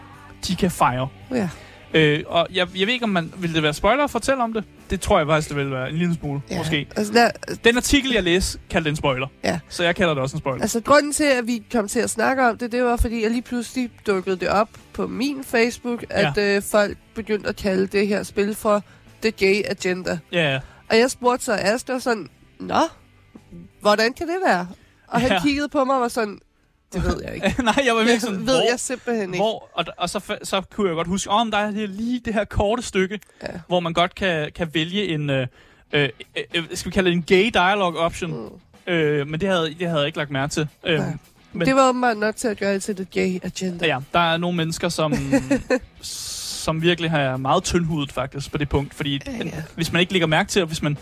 de 0.47 0.55
kan 0.55 0.71
fejre. 0.71 1.07
Ja. 1.31 1.49
Øh, 1.93 2.23
og 2.27 2.47
jeg, 2.53 2.67
jeg 2.75 2.87
ved 2.87 2.93
ikke, 2.93 3.03
om 3.03 3.09
man 3.09 3.33
vil 3.37 3.53
det 3.53 3.63
være 3.63 3.73
spoiler 3.73 4.03
at 4.03 4.11
fortælle 4.11 4.43
om 4.43 4.53
det. 4.53 4.63
Det 4.89 5.01
tror 5.01 5.17
jeg 5.17 5.27
faktisk, 5.27 5.49
det 5.49 5.57
vil 5.57 5.71
være 5.71 5.89
en 5.89 5.95
lille 5.97 6.15
smule, 6.15 6.41
ja. 6.49 6.57
måske. 6.57 6.87
Altså, 6.95 7.13
der, 7.13 7.31
Den 7.63 7.77
artikel, 7.77 8.11
jeg 8.11 8.23
læste, 8.23 8.59
kaldte 8.69 8.89
en 8.89 8.95
spoiler. 8.95 9.27
Ja. 9.43 9.59
Så 9.69 9.83
jeg 9.83 9.95
kalder 9.95 10.13
det 10.13 10.23
også 10.23 10.35
en 10.35 10.39
spoiler. 10.39 10.61
altså, 10.61 10.81
grunden 10.81 11.11
til, 11.13 11.23
at 11.23 11.47
vi 11.47 11.63
kom 11.71 11.87
til 11.87 11.99
at 11.99 12.09
snakke 12.09 12.47
om 12.49 12.57
det, 12.57 12.71
det 12.71 12.83
var, 12.83 12.97
fordi 12.97 13.23
jeg 13.23 13.31
lige 13.31 13.41
pludselig 13.41 13.89
dukkede 14.07 14.35
det 14.35 14.49
op 14.49 14.69
på 14.93 15.07
min 15.07 15.43
Facebook, 15.43 16.05
at 16.09 16.37
ja. 16.37 16.55
øh, 16.55 16.61
folk 16.63 16.97
begyndte 17.15 17.49
at 17.49 17.55
kalde 17.55 17.87
det 17.87 18.07
her 18.07 18.23
spil 18.23 18.55
for 18.55 18.83
The 19.21 19.31
Gay 19.31 19.61
Agenda. 19.69 20.19
Ja, 20.31 20.51
ja. 20.53 20.59
Og 20.89 20.97
jeg 20.97 21.11
spurgte 21.11 21.45
så 21.45 21.53
Asger 21.61 21.99
sådan, 21.99 22.29
Nå, 22.59 22.79
hvordan 23.81 24.13
kan 24.13 24.27
det 24.27 24.35
være? 24.47 24.67
Og 25.07 25.21
han 25.21 25.31
Ja. 25.31 25.41
kiggede 25.41 25.69
på 25.69 25.83
mig 25.83 25.95
og 25.95 26.01
var 26.01 26.07
sådan, 26.07 26.39
det 26.93 27.03
ved 27.03 27.21
jeg 27.25 27.35
ikke. 27.35 27.55
Nej, 27.63 27.81
jeg 27.85 27.93
var 27.93 27.99
virkelig 27.99 28.13
Det 28.13 28.21
sådan, 28.21 28.37
ved 28.47 28.53
hvor, 28.55 28.69
jeg 28.71 28.79
simpelthen 28.79 29.33
ikke. 29.33 29.37
hvor 29.43 29.69
og, 29.73 29.85
og 29.97 30.09
så, 30.09 30.37
så 30.43 30.61
kunne 30.75 30.87
jeg 30.87 30.95
godt 30.95 31.07
huske, 31.07 31.29
om 31.29 31.51
der 31.51 31.57
er 31.57 31.71
det 31.71 31.89
lige 31.89 32.21
det 32.25 32.33
her 32.33 32.43
korte 32.45 32.81
stykke, 32.81 33.19
Ja. 33.43 33.47
hvor 33.67 33.79
man 33.79 33.93
godt 33.93 34.15
kan, 34.15 34.51
kan 34.55 34.69
vælge 34.73 35.07
en, 35.07 35.29
øh, 35.29 35.47
øh, 35.93 36.09
øh, 36.55 36.63
skal 36.73 36.89
vi 36.89 36.93
kalde 36.93 37.09
det 37.09 37.15
en 37.15 37.23
gay 37.23 37.49
dialogue 37.53 37.99
option. 37.99 38.31
Mm. 38.87 38.93
Øh, 38.93 39.27
men 39.27 39.39
det 39.41 39.49
havde, 39.49 39.73
det 39.79 39.87
havde 39.87 39.99
jeg 39.99 40.05
ikke 40.07 40.17
lagt 40.17 40.31
mærke 40.31 40.51
til. 40.51 40.67
Øh, 40.85 40.99
Nej. 40.99 41.13
men- 41.53 41.67
Det 41.67 41.75
var 41.75 41.89
åbenbart 41.89 42.17
nok 42.17 42.35
til 42.35 42.47
at 42.47 42.57
gøre 42.57 42.73
det 42.73 42.83
til 42.83 42.95
The 42.95 43.05
Gay 43.11 43.39
Agenda. 43.43 43.85
ja, 43.87 43.99
der 44.13 44.19
er 44.33 44.37
nogle 44.37 44.57
mennesker, 44.57 44.89
som, 44.89 45.13
som 46.01 46.81
virkelig 46.81 47.11
har 47.11 47.37
meget 47.37 47.63
tyndhudet 47.63 48.11
faktisk 48.11 48.51
på 48.51 48.57
det 48.57 48.69
punkt. 48.69 48.93
Fordi 48.93 49.21
Ja, 49.27 49.31
ja. 49.45 49.51
hvis 49.75 49.91
man 49.91 49.99
ikke 49.99 50.11
lægger 50.13 50.27
mærke 50.27 50.49
til, 50.49 50.61
og 50.61 50.67
hvis 50.67 50.81
man... 50.81 50.97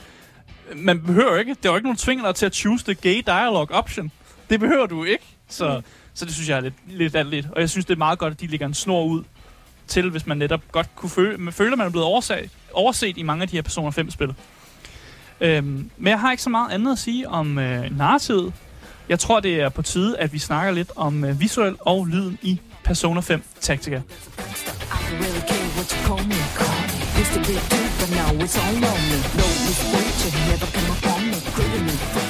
Man 0.76 1.02
behøver 1.04 1.32
jo 1.34 1.40
ikke, 1.40 1.54
det 1.54 1.66
er 1.66 1.70
jo 1.70 1.76
ikke 1.76 1.86
nogen 1.86 1.98
tvinger 1.98 2.26
dig 2.26 2.36
til 2.36 2.46
at 2.46 2.56
choose 2.56 2.84
the 2.86 2.94
gay 2.94 3.22
dialogue 3.26 3.68
option. 3.76 4.12
Det 4.50 4.60
behøver 4.60 4.86
du 4.86 5.04
ikke. 5.04 5.24
Så, 5.50 5.82
så 6.14 6.26
det 6.26 6.34
synes 6.34 6.50
jeg 6.50 6.58
er 6.58 6.62
lidt, 6.62 6.74
lidt 6.88 7.16
alt. 7.16 7.48
Og 7.52 7.62
jeg 7.62 7.70
synes, 7.70 7.86
det 7.86 7.94
er 7.94 7.98
meget 7.98 8.20
godt, 8.20 8.34
at 8.34 8.42
de 8.42 8.48
lægger 8.48 8.66
en 8.66 8.74
snor 8.74 9.04
ud 9.04 9.24
til, 9.88 10.10
hvis 10.10 10.28
man 10.28 10.38
netop 10.38 10.62
godt 10.72 10.96
kunne 10.96 11.10
føle, 11.10 11.38
man 11.38 11.54
føler, 11.54 11.76
man 11.76 11.88
er 11.88 11.92
blevet 11.92 12.06
overset, 12.06 12.50
overset 12.74 13.18
i 13.18 13.24
mange 13.24 13.42
af 13.42 13.48
de 13.48 13.56
her 13.56 13.62
Persona 13.62 13.90
5-spil. 13.90 14.36
Øhm, 15.42 15.90
men 15.98 16.08
jeg 16.08 16.20
har 16.20 16.32
ikke 16.32 16.44
så 16.44 16.50
meget 16.50 16.72
andet 16.72 16.92
at 16.92 17.00
sige 17.00 17.30
om 17.30 17.60
øh, 17.60 17.98
narrativet. 17.98 18.54
Jeg 19.10 19.20
tror, 19.20 19.40
det 19.40 19.62
er 19.62 19.70
på 19.70 19.82
tide, 19.82 20.18
at 20.20 20.34
vi 20.34 20.40
snakker 20.40 20.72
lidt 20.72 20.92
om 20.96 21.26
øh, 21.26 21.40
visuel 21.40 21.76
og 21.80 22.06
lyden 22.06 22.38
i 22.42 22.60
Persona 22.84 23.20
5 23.20 23.44
Tactica. 23.62 24.02
Used 27.20 27.34
to 27.34 27.40
be 27.40 27.58
dude, 27.70 27.92
but 28.00 28.10
now 28.12 28.30
it's 28.44 28.58
all 28.58 28.76
on 28.76 29.02
me. 29.10 29.18
No 29.38 29.48
misfortune, 29.66 30.38
never 30.50 30.68
come 30.76 30.90
upon 30.94 31.22
me. 31.26 31.38
Pretty 31.56 32.27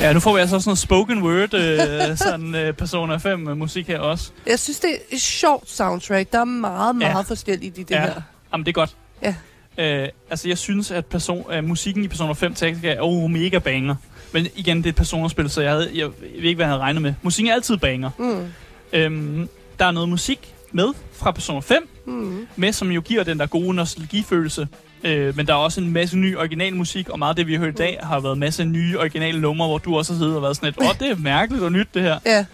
Ja, 0.00 0.12
nu 0.12 0.20
får 0.20 0.34
vi 0.34 0.40
altså 0.40 0.60
sådan 0.60 0.68
noget 0.68 0.78
spoken 0.78 1.22
word, 1.22 1.54
øh, 1.54 2.16
sådan 2.26 2.54
øh, 2.54 2.72
Persona 2.72 3.16
5 3.16 3.38
musik 3.40 3.86
her 3.86 3.98
også. 3.98 4.30
Jeg 4.46 4.58
synes, 4.58 4.80
det 4.80 4.90
er 4.90 4.96
et 5.10 5.20
sjovt 5.20 5.70
soundtrack. 5.70 6.32
Der 6.32 6.40
er 6.40 6.44
meget, 6.44 6.96
meget 6.96 7.14
Ja. 7.14 7.20
forskelligt 7.20 7.78
i 7.78 7.82
det 7.82 7.90
ja. 7.90 8.00
her. 8.00 8.14
Jamen, 8.52 8.66
det 8.66 8.70
er 8.70 8.74
godt. 8.74 8.96
Ja. 9.22 9.34
Øh, 9.78 10.08
altså, 10.30 10.48
jeg 10.48 10.58
synes, 10.58 10.90
at 10.90 11.06
person, 11.06 11.52
øh, 11.52 11.64
musikken 11.64 12.04
i 12.04 12.08
Persona 12.08 12.32
5 12.32 12.54
Tactica 12.54 12.88
er 12.92 13.00
oh, 13.00 13.30
mega 13.30 13.58
banger. 13.58 13.94
Men 14.32 14.46
igen, 14.56 14.76
det 14.76 14.86
er 14.86 14.88
et 14.90 14.96
Persona-spil, 14.96 15.50
så 15.50 15.60
jeg, 15.60 15.70
havde, 15.70 15.90
jeg, 15.94 15.96
jeg 15.96 16.10
ved 16.20 16.42
ikke, 16.42 16.54
hvad 16.56 16.66
jeg 16.66 16.70
havde 16.70 16.80
regnet 16.82 17.02
med. 17.02 17.14
Musikken 17.22 17.50
er 17.50 17.54
altid 17.54 17.76
banger. 17.76 18.10
Mm. 18.18 18.46
Øhm, 18.92 19.48
der 19.78 19.84
er 19.84 19.90
noget 19.90 20.08
musik 20.08 20.54
med 20.72 20.88
fra 21.12 21.30
Persona 21.30 21.60
5, 21.60 21.88
Mm. 22.06 22.46
med, 22.56 22.72
som 22.72 22.90
jo 22.90 23.00
giver 23.00 23.24
den 23.24 23.38
der 23.38 23.46
gode 23.46 23.74
nostalgifølelse. 23.74 24.68
Øh, 25.04 25.36
men 25.36 25.46
der 25.46 25.52
er 25.52 25.58
også 25.58 25.80
en 25.80 25.92
masse 25.92 26.18
ny 26.18 26.36
original 26.36 26.74
musik, 26.76 27.08
og 27.08 27.18
meget 27.18 27.30
af 27.30 27.36
det, 27.36 27.46
vi 27.46 27.52
har 27.52 27.60
hørt 27.60 27.74
i 27.74 27.76
dag, 27.76 27.98
har 28.02 28.20
været 28.20 28.32
en 28.34 28.40
masse 28.40 28.64
nye 28.64 28.98
originale 28.98 29.40
numre, 29.40 29.66
hvor 29.66 29.78
du 29.78 29.96
også 29.96 30.12
har 30.12 30.18
siddet 30.18 30.36
og 30.36 30.42
været 30.42 30.56
sådan 30.56 30.66
lidt, 30.66 30.78
åh, 30.80 30.88
oh, 30.88 30.94
det 31.00 31.10
er 31.10 31.16
mærkeligt 31.16 31.64
og 31.64 31.72
nyt, 31.72 31.88
det 31.94 32.02
her. 32.02 32.18
Ja. 32.26 32.44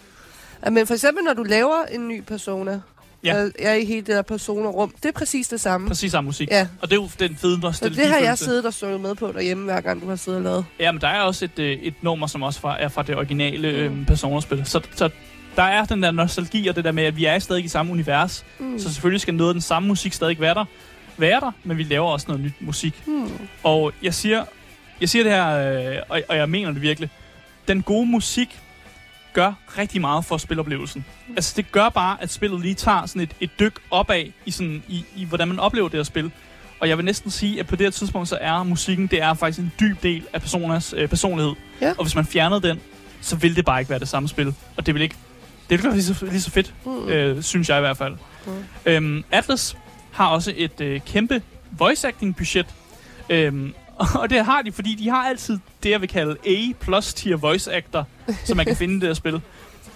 Men 0.70 0.86
for 0.86 0.94
eksempel, 0.94 1.24
når 1.24 1.32
du 1.34 1.42
laver 1.42 1.84
en 1.92 2.08
ny 2.08 2.22
persona, 2.22 2.80
Ja. 3.24 3.42
ja. 3.42 3.48
er 3.58 3.74
i 3.74 3.84
hele 3.84 4.00
det 4.00 4.06
der 4.08 4.22
persona-rum, 4.22 4.92
det 5.02 5.08
er 5.08 5.12
præcis 5.12 5.48
det 5.48 5.60
samme. 5.60 5.88
Præcis 5.88 6.12
samme 6.12 6.26
musik. 6.28 6.48
Ja. 6.50 6.66
Og 6.82 6.90
det 6.90 6.96
er 6.96 7.00
jo 7.02 7.08
den 7.18 7.36
fede 7.36 7.54
Så 7.54 7.60
nostalgifølelse. 7.62 8.02
det 8.12 8.20
har 8.20 8.28
jeg 8.28 8.38
siddet 8.38 8.66
og 8.66 8.74
sunget 8.74 9.00
med 9.00 9.14
på 9.14 9.32
derhjemme, 9.34 9.64
hver 9.64 9.80
gang 9.80 10.02
du 10.02 10.08
har 10.08 10.16
siddet 10.16 10.38
og 10.38 10.44
lavet. 10.44 10.64
Ja, 10.80 10.92
men 10.92 11.00
der 11.00 11.08
er 11.08 11.20
også 11.20 11.44
et, 11.44 11.58
øh, 11.58 11.72
et 11.72 11.94
nummer, 12.02 12.26
som 12.26 12.42
også 12.42 12.60
fra, 12.60 12.82
er 12.82 12.88
fra 12.88 13.02
det 13.02 13.16
originale 13.16 13.68
øh, 13.68 14.06
Persona-spil. 14.06 14.62
Så, 14.66 14.80
så 14.94 15.10
der 15.56 15.62
er 15.62 15.84
den 15.84 16.02
der 16.02 16.10
nostalgi 16.10 16.68
og 16.68 16.76
det 16.76 16.84
der 16.84 16.92
med, 16.92 17.04
at 17.04 17.16
vi 17.16 17.24
er 17.24 17.38
stadig 17.38 17.64
i 17.64 17.68
samme 17.68 17.92
univers. 17.92 18.44
Mm. 18.58 18.78
Så 18.78 18.92
selvfølgelig 18.94 19.20
skal 19.20 19.34
noget 19.34 19.50
af 19.50 19.54
den 19.54 19.60
samme 19.62 19.88
musik 19.88 20.12
stadig 20.12 20.40
være 20.40 20.54
der, 20.54 20.64
være 21.16 21.40
der 21.40 21.50
men 21.64 21.78
vi 21.78 21.82
laver 21.82 22.08
også 22.08 22.26
noget 22.28 22.42
nyt 22.44 22.52
musik. 22.60 23.02
Mm. 23.06 23.30
Og 23.62 23.92
jeg 24.02 24.14
siger, 24.14 24.44
jeg 25.00 25.08
siger 25.08 25.22
det 25.22 25.32
her, 25.32 25.46
øh, 25.92 25.96
og, 26.08 26.22
og 26.28 26.36
jeg 26.36 26.48
mener 26.48 26.70
det 26.72 26.82
virkelig. 26.82 27.10
Den 27.68 27.82
gode 27.82 28.06
musik 28.06 28.60
gør 29.32 29.52
rigtig 29.78 30.00
meget 30.00 30.24
for 30.24 30.36
spiloplevelsen. 30.36 31.04
Altså 31.36 31.52
det 31.56 31.72
gør 31.72 31.88
bare, 31.88 32.16
at 32.22 32.30
spillet 32.30 32.60
lige 32.60 32.74
tager 32.74 33.06
sådan 33.06 33.22
et, 33.22 33.30
et 33.40 33.50
dyk 33.60 33.74
opad 33.90 34.24
i, 34.46 34.50
sådan, 34.50 34.82
i, 34.88 35.04
i, 35.16 35.24
hvordan 35.24 35.48
man 35.48 35.58
oplever 35.58 35.88
det 35.88 35.98
her 35.98 36.04
spil. 36.04 36.30
Og 36.80 36.88
jeg 36.88 36.96
vil 36.96 37.04
næsten 37.04 37.30
sige, 37.30 37.60
at 37.60 37.66
på 37.66 37.76
det 37.76 37.86
her 37.86 37.90
tidspunkt, 37.90 38.28
så 38.28 38.38
er 38.40 38.62
musikken, 38.62 39.06
det 39.06 39.22
er 39.22 39.34
faktisk 39.34 39.58
en 39.58 39.72
dyb 39.80 40.02
del 40.02 40.22
af 40.32 40.40
personers 40.40 40.94
øh, 40.96 41.08
personlighed. 41.08 41.52
Ja. 41.80 41.90
Og 41.98 42.04
hvis 42.04 42.14
man 42.14 42.26
fjernede 42.26 42.62
den, 42.62 42.80
så 43.20 43.36
ville 43.36 43.56
det 43.56 43.64
bare 43.64 43.80
ikke 43.80 43.90
være 43.90 43.98
det 43.98 44.08
samme 44.08 44.28
spil. 44.28 44.54
Og 44.76 44.86
det 44.86 44.94
vil 44.94 45.02
ikke, 45.02 45.14
det 45.60 45.70
vil 45.70 45.74
ikke 45.74 45.84
være 45.84 45.94
lige 45.94 46.04
så, 46.04 46.24
lige 46.26 46.40
så 46.40 46.50
fedt, 46.50 46.74
Mm. 46.86 47.08
øh, 47.08 47.42
synes 47.42 47.68
jeg 47.68 47.76
i 47.78 47.80
hvert 47.80 47.96
fald. 47.96 48.16
Mm. 48.46 48.52
Øhm, 48.86 49.24
Atlas 49.30 49.76
har 50.14 50.28
også 50.28 50.52
et 50.56 50.80
øh, 50.80 51.00
kæmpe 51.00 51.42
voice 51.70 52.08
acting 52.08 52.36
budget. 52.36 52.66
Øhm, 53.30 53.74
og 54.20 54.30
det 54.30 54.44
har 54.44 54.62
de, 54.62 54.72
fordi 54.72 54.94
de 54.94 55.08
har 55.08 55.28
altid 55.28 55.58
det, 55.82 55.90
jeg 55.90 56.00
vil 56.00 56.08
kalde 56.08 56.36
A 56.46 56.72
plus 56.80 57.14
tier 57.14 57.36
voice 57.36 57.72
actor, 57.72 58.06
som 58.46 58.56
man 58.56 58.66
kan 58.66 58.76
finde 58.76 58.94
i 58.96 59.00
det 59.00 59.08
her 59.08 59.14
spil. 59.14 59.40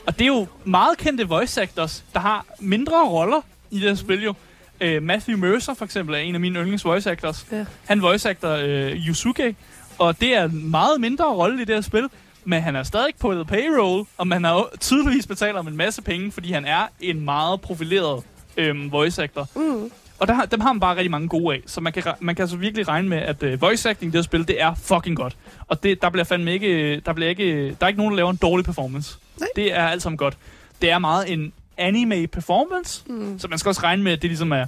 Og 0.06 0.18
det 0.18 0.24
er 0.24 0.28
jo 0.28 0.46
meget 0.64 0.98
kendte 0.98 1.28
voice 1.28 1.62
actors, 1.62 2.04
der 2.12 2.20
har 2.20 2.46
mindre 2.60 3.08
roller 3.08 3.40
i 3.70 3.80
det 3.80 3.88
her 3.88 3.94
spil 3.94 4.24
jo. 4.24 4.34
Øh, 4.80 5.02
Matthew 5.02 5.38
Mercer 5.38 5.74
for 5.74 5.84
eksempel 5.84 6.14
er 6.14 6.18
en 6.18 6.34
af 6.34 6.40
mine 6.40 6.58
yndlings 6.58 6.84
voice 6.84 7.10
actors. 7.10 7.46
Ja. 7.52 7.64
Han 7.86 8.02
voice 8.02 8.30
actor 8.30 8.50
øh, 8.50 9.08
Yusuke, 9.08 9.56
og 9.98 10.20
det 10.20 10.36
er 10.36 10.44
en 10.44 10.70
meget 10.70 11.00
mindre 11.00 11.24
rolle 11.24 11.62
i 11.62 11.64
det 11.64 11.74
her 11.74 11.82
spil. 11.82 12.08
Men 12.44 12.62
han 12.62 12.76
er 12.76 12.82
stadig 12.82 13.14
på 13.20 13.34
the 13.34 13.44
payroll, 13.44 14.06
og 14.18 14.26
man 14.26 14.44
har 14.44 14.52
jo 14.52 14.68
tydeligvis 14.80 15.26
betalt 15.26 15.56
ham 15.56 15.66
en 15.66 15.76
masse 15.76 16.02
penge, 16.02 16.32
fordi 16.32 16.52
han 16.52 16.64
er 16.64 16.86
en 17.00 17.20
meget 17.24 17.60
profileret 17.60 18.22
øhm, 18.56 18.92
voice 18.92 19.22
actor. 19.22 19.48
Mm. 19.56 19.90
Og 20.18 20.28
der, 20.28 20.34
har- 20.34 20.44
dem 20.46 20.60
har 20.60 20.72
man 20.72 20.80
bare 20.80 20.96
rigtig 20.96 21.10
mange 21.10 21.28
gode 21.28 21.54
af. 21.54 21.60
Så 21.66 21.80
man 21.80 21.92
kan, 21.92 22.02
man 22.20 22.34
kan 22.34 22.42
altså 22.42 22.56
virkelig 22.56 22.88
regne 22.88 23.08
med, 23.08 23.18
at 23.18 23.42
øh, 23.42 23.60
voice 23.60 23.90
acting 23.90 24.08
i 24.08 24.12
det 24.12 24.18
her 24.18 24.22
spil, 24.22 24.48
det 24.48 24.62
er 24.62 24.74
fucking 24.74 25.16
godt. 25.16 25.36
Og 25.68 25.82
det, 25.82 26.02
der 26.02 26.10
bliver 26.10 26.24
fandme 26.24 26.52
ikke, 26.52 27.00
der 27.00 27.12
bliver 27.12 27.30
ikke, 27.30 27.68
der 27.70 27.76
er 27.80 27.88
ikke 27.88 27.98
nogen, 27.98 28.12
der 28.12 28.16
laver 28.16 28.30
en 28.30 28.36
dårlig 28.36 28.64
performance. 28.64 29.16
Nej. 29.40 29.48
Det 29.56 29.74
er 29.74 29.86
alt 29.88 30.02
sammen 30.02 30.16
godt. 30.16 30.36
Det 30.82 30.90
er 30.90 30.98
meget 30.98 31.32
en 31.32 31.52
anime 31.76 32.26
performance, 32.26 33.02
Mm. 33.06 33.38
så 33.38 33.48
man 33.48 33.58
skal 33.58 33.68
også 33.68 33.82
regne 33.82 34.02
med, 34.02 34.12
at 34.12 34.22
det 34.22 34.30
ligesom 34.30 34.52
er, 34.52 34.66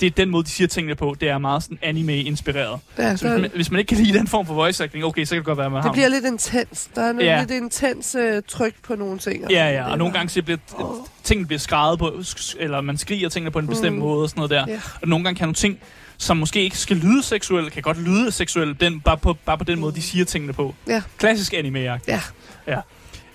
det 0.00 0.06
er 0.06 0.10
den 0.10 0.30
måde, 0.30 0.44
de 0.44 0.48
siger 0.50 0.68
tingene 0.68 0.94
på. 0.94 1.16
Det 1.20 1.28
er 1.28 1.38
meget 1.38 1.62
sådan 1.62 1.78
anime-inspireret. 1.82 2.80
Ja, 2.98 3.16
Så 3.16 3.28
hvis 3.28 3.40
man, 3.42 3.50
hvis 3.54 3.70
man 3.70 3.78
ikke 3.78 3.88
kan 3.88 4.04
lide 4.04 4.18
den 4.18 4.26
form 4.26 4.46
for 4.46 4.54
voice 4.54 4.84
acting, 4.84 5.04
okay, 5.04 5.24
så 5.24 5.30
kan 5.30 5.36
det 5.36 5.44
godt 5.46 5.58
være, 5.58 5.66
at 5.66 5.72
man 5.72 5.82
har 5.82 5.88
det 5.88 5.94
bliver 5.94 6.08
lidt 6.08 6.24
intens. 6.24 6.90
Der 6.94 7.02
er 7.02 7.12
noget, 7.12 7.26
Ja. 7.26 7.40
lidt 7.40 7.50
intens 7.50 8.16
uh, 8.18 8.22
tryk 8.48 8.74
på 8.82 8.94
nogle 8.94 9.18
ting. 9.18 9.40
Ja, 9.42 9.46
Det 9.48 9.54
ja, 9.54 9.64
er 9.64 9.84
og 9.84 9.98
nogle 9.98 10.12
bare- 10.12 10.18
gange 10.18 10.30
så 10.30 10.42
bliver 10.42 10.58
Åh. 10.78 10.94
tingene 11.24 11.46
bliver 11.46 11.60
skrevet 11.60 11.98
på, 11.98 12.22
eller 12.58 12.80
man 12.80 12.98
skriger 12.98 13.28
tingene 13.28 13.50
på 13.50 13.58
en 13.58 13.66
bestemt 13.66 13.96
Mm. 13.96 14.00
måde 14.02 14.22
og 14.22 14.28
sådan 14.28 14.38
noget 14.38 14.50
der. 14.50 14.64
Ja. 14.68 14.80
Og 15.02 15.08
nogle 15.08 15.24
gange 15.24 15.38
kan 15.38 15.44
nogle 15.46 15.54
ting, 15.54 15.78
som 16.18 16.36
måske 16.36 16.62
ikke 16.62 16.78
skal 16.78 16.96
lyde 16.96 17.22
seksuelle, 17.22 17.70
kan 17.70 17.82
godt 17.82 18.02
lyde 18.02 18.30
seksuelle, 18.30 18.74
den, 18.74 19.00
bare, 19.00 19.16
på, 19.18 19.34
bare 19.44 19.58
på 19.58 19.64
den 19.64 19.80
måde, 19.80 19.94
de 19.94 20.02
siger 20.02 20.24
tingene 20.24 20.52
på. 20.52 20.74
Ja. 20.86 21.02
Klassisk 21.18 21.54
anime 21.54 21.94
-agtigt. 21.94 22.00
Ja. 22.08 22.20
ja. 22.66 22.78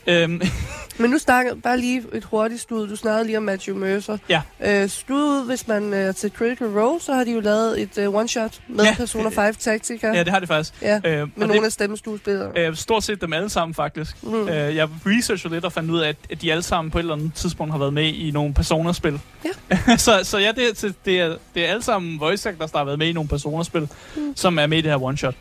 Øhm, 0.08 0.42
Men 1.00 1.10
nu 1.10 1.18
snakker 1.18 1.56
bare 1.56 1.78
lige 1.80 2.04
et 2.14 2.24
hurtigt 2.24 2.62
stud. 2.62 2.88
Du 2.88 2.96
snakkede 2.96 3.26
lige 3.26 3.38
om 3.38 3.44
Matthew 3.44 3.78
Mercer. 3.78 4.18
Ja. 4.30 4.42
Øh, 4.64 4.90
stud, 4.90 5.46
hvis 5.46 5.68
man 5.68 5.94
er 5.94 6.12
til 6.12 6.32
Critical 6.38 6.68
Role, 6.68 7.02
så 7.02 7.14
har 7.14 7.24
de 7.24 7.32
jo 7.32 7.40
lavet 7.40 7.82
et 7.82 8.08
uh, 8.08 8.16
one-shot 8.22 8.60
med 8.68 8.86
Ja. 8.86 8.96
Persona 8.98 9.30
5 9.30 9.56
Tactica. 9.56 10.08
ja, 10.08 10.20
det 10.20 10.28
har 10.30 10.40
det 10.40 10.48
faktisk. 10.48 10.74
ja. 10.82 10.96
Øh, 10.96 11.02
Med 11.04 11.22
og 11.22 11.30
nogle 11.48 11.54
det, 11.60 11.66
af 11.66 11.72
stemmeskuespillere. 11.72 12.52
øh, 12.56 12.76
stort 12.76 13.04
set 13.04 13.22
dem 13.22 13.34
alle 13.34 13.50
sammen, 13.50 13.74
faktisk. 13.76 14.24
Mm. 14.24 14.48
Øh, 14.48 14.76
jeg 14.76 14.90
researchede 15.06 15.54
lidt 15.54 15.66
og 15.66 15.74
fandt 15.74 15.92
ud 15.92 16.00
af, 16.00 16.10
at, 16.10 16.16
at 16.32 16.42
de 16.42 16.52
alle 16.52 16.64
sammen 16.64 16.92
på 16.92 16.98
et 16.98 17.02
eller 17.02 17.14
andet 17.16 17.34
tidspunkt 17.36 17.74
har 17.74 17.80
været 17.80 17.94
med 17.94 18.06
i 18.14 18.32
nogle 18.32 18.54
personerspil. 18.54 19.20
Ja. 19.46 19.78
så, 19.98 20.20
så 20.24 20.38
ja, 20.38 20.52
det, 20.52 20.84
er- 20.84 20.94
det, 21.06 21.20
er, 21.20 21.36
det 21.56 21.66
er 21.66 21.70
alle 21.70 21.84
sammen 21.84 22.20
voice 22.20 22.50
actors, 22.50 22.72
der 22.72 22.78
har 22.78 22.86
været 22.86 23.00
med 23.00 23.08
i 23.08 23.12
nogle 23.14 23.30
personerspil, 23.30 23.88
Mm. 24.16 24.34
som 24.36 24.60
er 24.60 24.68
med 24.68 24.78
i 24.78 24.82
det 24.82 24.92
her 24.92 24.98
one-shot. 24.98 25.36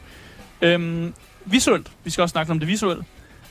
Øhm, 0.62 1.14
visuelt, 1.44 1.86
vi 2.04 2.10
skal 2.10 2.22
også 2.22 2.32
snakke 2.32 2.52
om 2.52 2.58
det 2.58 2.68
visuelle. 2.68 3.04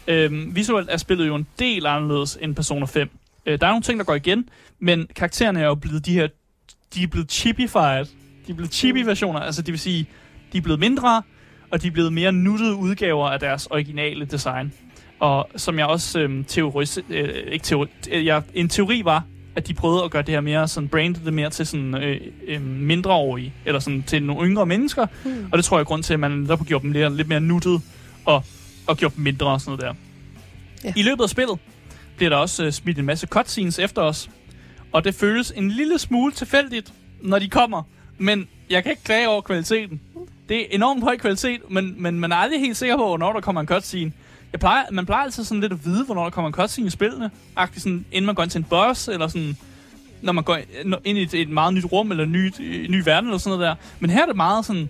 Øhm, 0.08 0.56
visuelt 0.56 0.90
er 0.90 0.98
spillet 0.98 1.28
jo 1.28 1.36
en 1.36 1.48
del 1.60 1.86
anderledes 1.86 2.38
end 2.42 2.56
Persona 2.56 2.86
5. 2.86 3.10
Øh, 3.46 3.60
der 3.60 3.68
er 3.68 3.72
nogle 3.72 3.84
ting, 3.84 4.00
der 4.00 4.06
går 4.06 4.16
igen, 4.16 4.50
men 4.80 5.08
karaktererne 5.16 5.60
er 5.62 5.66
jo 5.66 5.76
blevet 5.76 6.06
de 6.06 6.14
her, 6.14 6.28
de 6.96 7.04
er 7.04 7.08
blevet 7.08 7.32
chipified. 7.32 8.06
De 8.48 8.52
er 8.52 8.54
blevet 8.54 8.74
chibi-versioner, 8.74 9.40
altså 9.40 9.62
det 9.62 9.72
vil 9.72 9.80
sige, 9.80 10.08
de 10.54 10.58
er 10.58 10.62
blevet 10.62 10.80
mindre, 10.80 11.24
og 11.72 11.82
de 11.82 11.88
er 11.88 11.92
blevet 11.92 12.14
mere 12.14 12.32
nuttede 12.32 12.76
udgaver 12.76 13.30
af 13.30 13.40
deres 13.40 13.66
originale 13.66 14.26
design. 14.26 14.74
Og 15.20 15.50
som 15.56 15.80
jeg 15.80 15.86
også 15.86 16.20
øhm, 16.20 16.44
teoris, 16.44 17.00
øh, 17.10 17.30
ikke 17.52 17.64
teori, 17.64 17.88
øh, 18.12 18.26
jeg, 18.26 18.44
en 18.54 18.70
teori 18.70 19.02
var, 19.06 19.26
at 19.56 19.68
de 19.68 19.74
prøvede 19.74 20.04
at 20.04 20.12
gøre 20.12 20.22
det 20.22 20.30
her 20.30 20.42
mere 20.42 20.68
sådan 20.68 20.90
brandet 20.90 21.26
det 21.26 21.34
mere 21.34 21.50
til 21.50 21.68
sådan 21.68 21.96
øh, 21.96 22.22
øh, 22.48 22.62
mindreårige, 22.62 23.54
eller 23.66 23.80
sådan 23.80 24.04
til 24.04 24.24
nogle 24.24 24.48
yngre 24.48 24.66
mennesker. 24.66 25.08
Mm. 25.26 25.50
Og 25.52 25.58
det 25.58 25.66
tror 25.66 25.78
jeg 25.78 25.82
er 25.82 25.86
grund 25.86 26.04
til, 26.04 26.14
at 26.14 26.20
man 26.20 26.46
der 26.46 26.64
gjort 26.64 26.82
dem 26.82 26.92
lidt, 26.92 27.16
lidt 27.16 27.28
mere 27.28 27.42
nuttet 27.42 27.82
og, 28.26 28.44
og 28.88 28.98
gjort 28.98 29.16
dem 29.16 29.24
mindre 29.24 29.48
og 29.48 29.62
sådan 29.62 29.78
noget 29.78 29.82
der. 29.82 29.94
Ja. 30.84 30.94
I 30.96 31.04
løbet 31.04 31.24
af 31.24 31.30
spillet 31.30 31.60
bliver 32.18 32.30
der 32.30 32.38
også 32.38 32.66
øh, 32.66 32.72
smidt 32.72 33.00
en 33.00 33.06
masse 33.06 33.28
cutscenes 33.28 33.80
efter 33.80 34.02
os. 34.02 34.30
Og 34.92 35.04
det 35.04 35.16
føles 35.16 35.54
en 35.56 35.72
lille 35.72 36.00
smule 36.00 36.32
tilfældigt, 36.32 36.94
når 37.22 37.40
de 37.40 37.50
kommer. 37.50 37.84
Men 38.18 38.48
jeg 38.70 38.84
kan 38.84 38.92
ikke 38.92 39.04
klage 39.04 39.30
over 39.30 39.42
kvaliteten. 39.42 40.02
Det 40.50 40.62
er 40.62 40.66
enormt 40.72 41.04
høj 41.04 41.18
kvalitet, 41.18 41.62
men, 41.70 41.96
men 41.98 42.20
man 42.20 42.32
er 42.32 42.36
aldrig 42.36 42.60
helt 42.60 42.78
sikker 42.78 42.98
på, 42.98 43.08
hvornår 43.08 43.34
der 43.34 43.42
kommer 43.42 43.62
en 43.62 43.68
cutscene. 43.68 44.12
Jeg 44.52 44.60
plejer, 44.60 44.84
man 44.92 45.06
plejer 45.06 45.24
altid 45.24 45.44
sådan 45.44 45.62
lidt 45.62 45.74
at 45.74 45.86
vide, 45.86 46.06
hvornår 46.06 46.24
der 46.24 46.30
kommer 46.30 46.48
en 46.48 46.54
cutscene 46.54 46.88
i 46.88 46.90
spillene. 46.90 47.32
Agtigt 47.56 47.84
sådan, 47.84 48.06
inden 48.12 48.26
man 48.26 48.36
går 48.36 48.44
ind 48.44 48.52
til 48.52 48.60
en 48.60 48.64
boss, 48.64 49.08
eller 49.08 49.28
sådan, 49.28 49.58
når 50.22 50.34
man 50.34 50.44
går 50.44 50.60
ind 51.04 51.18
i 51.18 51.22
et, 51.22 51.34
et 51.34 51.50
meget 51.50 51.74
nyt 51.74 51.86
rum, 51.92 52.12
eller 52.12 52.24
en 52.24 52.32
ny, 52.32 52.54
en 52.60 52.92
ny 52.92 53.02
verden, 53.06 53.30
eller 53.30 53.38
sådan 53.38 53.58
noget 53.58 53.70
der. 53.70 53.76
Men 54.00 54.10
her 54.10 54.22
er 54.22 54.26
det 54.26 54.36
meget 54.36 54.66
sådan, 54.66 54.90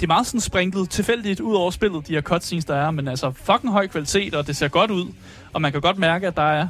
det 0.00 0.06
er 0.06 0.08
meget 0.08 0.26
sådan 0.26 0.40
sprinklet 0.40 0.90
tilfældigt 0.90 1.40
ud 1.40 1.54
over 1.54 1.70
spillet, 1.70 2.08
de 2.08 2.12
her 2.12 2.20
cutscenes, 2.20 2.64
der 2.64 2.74
er. 2.74 2.90
Men 2.90 3.08
altså, 3.08 3.32
fucking 3.32 3.72
høj 3.72 3.86
kvalitet, 3.86 4.34
og 4.34 4.46
det 4.46 4.56
ser 4.56 4.68
godt 4.68 4.90
ud. 4.90 5.12
Og 5.52 5.62
man 5.62 5.72
kan 5.72 5.80
godt 5.80 5.98
mærke, 5.98 6.26
at 6.26 6.36
der 6.36 6.52
er 6.52 6.68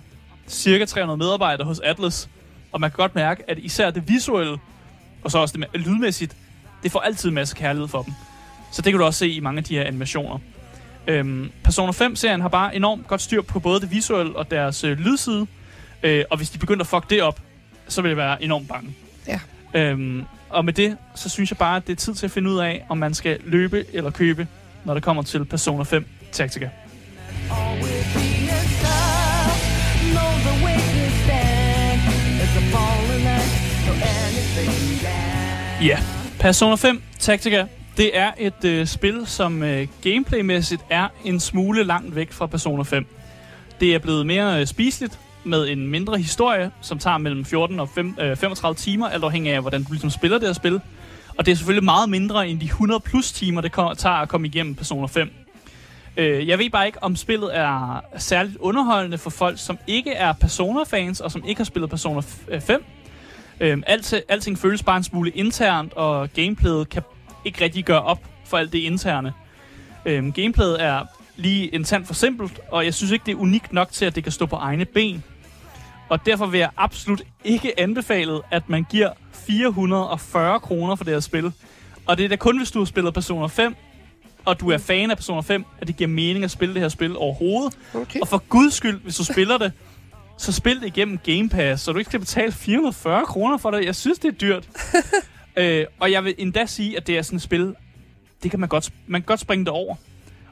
cirka 0.49 0.85
300 0.85 1.19
medarbejdere 1.19 1.67
hos 1.67 1.81
Atlas. 1.81 2.29
Og 2.73 2.81
man 2.81 2.91
kan 2.91 2.97
godt 2.97 3.15
mærke, 3.15 3.51
at 3.51 3.59
især 3.59 3.91
det 3.91 4.09
visuelle, 4.09 4.59
og 5.25 5.31
så 5.31 5.39
også 5.39 5.67
det 5.73 5.81
lydmæssigt, 5.81 6.37
det 6.83 6.93
får 6.93 7.01
altid 7.01 7.29
en 7.29 7.35
masse 7.35 7.57
kærlighed 7.57 7.89
for 7.89 8.03
dem. 8.03 8.15
Så 8.73 8.83
det 8.83 8.93
kan 8.93 9.01
du 9.01 9.07
også 9.07 9.19
se 9.19 9.29
i 9.29 9.41
mange 9.41 9.59
af 9.59 9.65
de 9.65 9.75
her 9.75 9.85
animationer. 9.85 10.39
Øhm, 11.07 11.51
Persona 11.65 11.93
5-serien 11.93 12.41
har 12.41 12.49
bare 12.49 12.77
enormt 12.77 13.07
godt 13.07 13.23
styr 13.23 13.43
på 13.43 13.61
både 13.61 13.81
det 13.81 13.91
visuelle 13.91 14.37
og 14.37 14.51
deres 14.51 14.85
øh, 14.85 14.99
lydside. 14.99 15.47
Øh, 16.03 16.25
og 16.31 16.37
hvis 16.37 16.51
de 16.51 16.59
begynder 16.59 16.83
at 16.83 16.87
fuck 16.87 17.11
det 17.11 17.23
op, 17.23 17.41
så 17.89 18.03
vil 18.03 18.09
jeg 18.09 18.17
være 18.17 18.43
enormt 18.43 18.69
bange. 18.69 18.95
Øhm, 19.75 20.25
og 20.49 20.65
med 20.65 20.73
det, 20.73 20.97
så 21.15 21.29
synes 21.29 21.51
jeg 21.51 21.59
bare, 21.59 21.77
at 21.77 21.87
det 21.87 21.93
er 21.93 21.97
tid 21.97 22.15
til 22.15 22.27
at 22.27 22.31
finde 22.31 22.51
ud 22.51 22.59
af, 22.59 22.85
om 22.89 22.99
man 22.99 23.15
skal 23.15 23.39
løbe 23.45 23.85
eller 23.93 24.11
købe, 24.11 24.47
når 24.85 24.95
det 24.95 25.03
kommer 25.03 25.23
til 25.23 25.45
Persona 25.45 25.83
5 25.83 26.07
Tactica. 26.33 26.71
Ja, 35.83 35.87
yeah. 35.87 36.03
Persona 36.39 36.75
5 36.75 37.03
Tactica, 37.19 37.67
det 37.97 38.19
er 38.19 38.33
et 38.39 38.65
øh, 38.65 38.87
spil, 38.87 39.27
som 39.27 39.63
øh, 39.63 39.87
gameplaymæssigt 40.03 40.83
er 40.91 41.09
en 41.25 41.41
smule 41.41 41.85
langt 41.85 42.15
væk 42.15 42.33
fra 42.33 42.47
Persona 42.47 42.83
5. 42.83 43.07
Det 43.81 43.95
er 43.95 43.99
blevet 43.99 44.27
mere 44.27 44.61
øh, 44.61 44.67
spiseligt 44.67 45.19
med 45.45 45.69
en 45.69 45.87
mindre 45.87 46.19
historie, 46.19 46.71
som 46.81 46.99
tager 46.99 47.19
mellem 47.19 47.45
14 47.45 47.81
og 47.81 47.89
5, 47.89 48.17
øh, 48.21 48.37
35 48.37 48.75
timer, 48.75 49.09
alt 49.09 49.25
afhængig 49.25 49.53
af, 49.53 49.61
hvordan 49.61 49.83
du 49.83 49.93
ligesom 49.93 50.11
spiller 50.11 50.39
det 50.39 50.49
her 50.49 50.53
spil. 50.53 50.81
Og 51.39 51.47
det 51.47 51.53
er 51.53 51.57
selvfølgelig 51.57 51.85
meget 51.85 52.09
mindre 52.09 52.49
end 52.49 52.61
de 52.61 52.65
100 52.65 53.01
plus 53.01 53.33
timer, 53.33 53.61
det 53.61 53.73
tager 53.73 54.15
at 54.15 54.29
komme 54.29 54.47
igennem 54.47 54.75
Persona 54.75 55.07
5. 55.07 55.31
Øh, 56.17 56.49
jeg 56.49 56.59
ved 56.59 56.71
bare 56.71 56.87
ikke, 56.87 57.03
om 57.03 57.17
spillet 57.17 57.57
er 57.57 58.05
særligt 58.19 58.57
underholdende 58.57 59.19
for 59.19 59.31
folk, 59.31 59.59
som 59.59 59.79
ikke 59.87 60.13
er 60.13 60.33
Persona-fans, 60.33 61.21
og 61.21 61.31
som 61.31 61.45
ikke 61.47 61.59
har 61.59 61.65
spillet 61.65 61.91
Persona 61.91 62.21
5. 62.21 62.55
øh, 62.55 62.61
5. 62.61 62.85
Øh, 63.61 63.79
alt, 63.87 64.15
alting 64.29 64.59
føles 64.59 64.83
bare 64.83 64.97
en 64.97 65.03
smule 65.03 65.31
internt, 65.31 65.95
og 65.95 66.33
gameplayet 66.33 66.89
kan 66.89 67.03
ikke 67.45 67.65
rigtig 67.65 67.85
gøre 67.85 68.03
op 68.03 68.19
for 68.45 68.57
alt 68.57 68.73
det 68.73 68.79
interne. 68.79 69.33
Øh, 70.07 70.33
gameplayet 70.35 70.83
er 70.83 71.05
lige 71.37 71.75
en 71.75 71.85
tand 71.85 72.07
for 72.07 72.15
simpelt, 72.15 72.61
og 72.71 72.85
jeg 72.85 72.95
synes 72.95 73.13
ikke, 73.13 73.27
det 73.27 73.33
er 73.33 73.37
unikt 73.37 73.73
nok 73.73 73.93
til, 73.93 74.05
at 74.05 74.15
det 74.15 74.23
kan 74.23 74.33
stå 74.33 74.47
på 74.47 74.57
egne 74.57 74.85
ben. 74.85 75.25
Og 76.11 76.27
derfor 76.27 76.47
vil 76.47 76.59
jeg 76.59 76.71
absolut 76.77 77.23
ikke 77.45 77.81
anbefale, 77.81 78.41
at 78.51 78.69
man 78.69 78.87
giver 78.91 79.11
440 79.33 80.61
kroner 80.61 80.95
for 80.95 81.05
det 81.05 81.13
her 81.13 81.21
spil. 81.21 81.53
Og 82.07 82.19
det 82.19 82.25
er 82.25 82.29
da 82.29 82.37
kun, 82.37 82.59
hvis 82.59 82.71
du 82.71 82.79
har 82.79 82.87
spillet 82.87 83.15
Persona 83.15 83.47
5, 83.47 83.75
og 84.45 84.61
du 84.61 84.69
er 84.69 84.79
fan 84.79 85.11
af 85.11 85.17
Persona 85.17 85.41
5, 85.41 85.65
at 85.81 85.87
det 85.87 85.97
giver 85.97 86.09
mening 86.09 86.45
at 86.45 86.51
spille 86.51 86.75
det 86.75 86.83
her 86.83 86.89
spil 86.89 87.17
overhovedet. 87.17 87.79
Okay. 87.95 88.21
Og 88.21 88.29
for 88.29 88.39
guds 88.49 88.75
skyld, 88.75 89.01
hvis 89.01 89.17
du 89.17 89.25
spiller 89.25 89.59
det, 89.59 89.73
så 90.39 90.53
spil 90.53 90.81
det 90.81 90.87
igennem 90.87 91.19
Game 91.19 91.49
Pass, 91.49 91.83
så 91.83 91.93
du 91.93 91.99
ikke 91.99 92.09
skal 92.09 92.21
betale 92.21 92.53
440 92.53 93.27
kroner 93.27 93.57
for 93.57 93.71
det. 93.71 93.85
Jeg 93.85 93.95
synes, 93.95 94.19
det 94.19 94.29
er 94.29 94.33
dyrt. 94.33 94.69
øh, 95.57 95.87
og 96.01 96.13
jeg 96.13 96.25
vil 96.25 96.35
endda 96.39 96.67
sige, 96.67 96.97
at 96.97 97.07
det 97.07 97.19
er 97.19 97.23
sådan 97.23 97.37
et 97.37 97.43
spil, 97.43 97.75
det 98.43 98.51
kan 98.51 98.61
man 98.61 98.69
godt, 98.69 98.91
man 99.07 99.21
kan 99.21 99.27
godt 99.27 99.41
springe 99.41 99.65
det 99.65 99.73
over. 99.73 99.97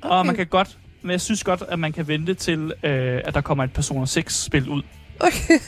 Okay. 0.03 0.15
Og 0.15 0.27
man 0.27 0.37
kan 0.37 0.47
godt, 0.47 0.79
men 1.03 1.11
jeg 1.11 1.21
synes 1.21 1.45
godt, 1.45 1.63
at 1.69 1.79
man 1.79 1.93
kan 1.93 2.09
vente 2.09 2.35
til, 2.35 2.73
øh, 2.83 3.21
at 3.25 3.35
der 3.35 3.41
kommer 3.41 3.65
et 3.65 3.73
Persona 3.73 4.05
6-spil 4.05 4.69
ud. 4.69 4.83
Okay. 5.21 5.59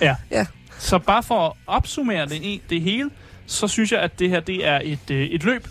Ja. 0.00 0.16
Ja. 0.30 0.46
Så 0.78 0.98
bare 0.98 1.22
for 1.22 1.46
at 1.46 1.52
opsummere 1.66 2.26
det, 2.26 2.60
det 2.70 2.80
hele, 2.80 3.10
så 3.46 3.68
synes 3.68 3.92
jeg, 3.92 4.00
at 4.00 4.18
det 4.18 4.30
her 4.30 4.40
det 4.40 4.66
er 4.66 4.80
et, 4.84 5.10
øh, 5.10 5.22
et 5.26 5.44
løb 5.44 5.66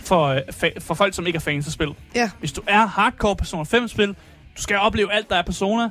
for, 0.00 0.24
øh, 0.26 0.40
fa- 0.48 0.78
for 0.80 0.94
folk, 0.94 1.14
som 1.14 1.26
ikke 1.26 1.36
er 1.36 1.40
fans 1.40 1.66
af 1.66 1.72
spil. 1.72 1.88
Ja. 2.14 2.30
Hvis 2.38 2.52
du 2.52 2.60
er 2.66 2.86
hardcore 2.86 3.36
Persona 3.36 3.62
5-spil, 3.62 4.08
du 4.56 4.62
skal 4.62 4.76
opleve 4.76 5.12
alt, 5.12 5.28
der 5.30 5.36
er 5.36 5.42
Persona, 5.42 5.90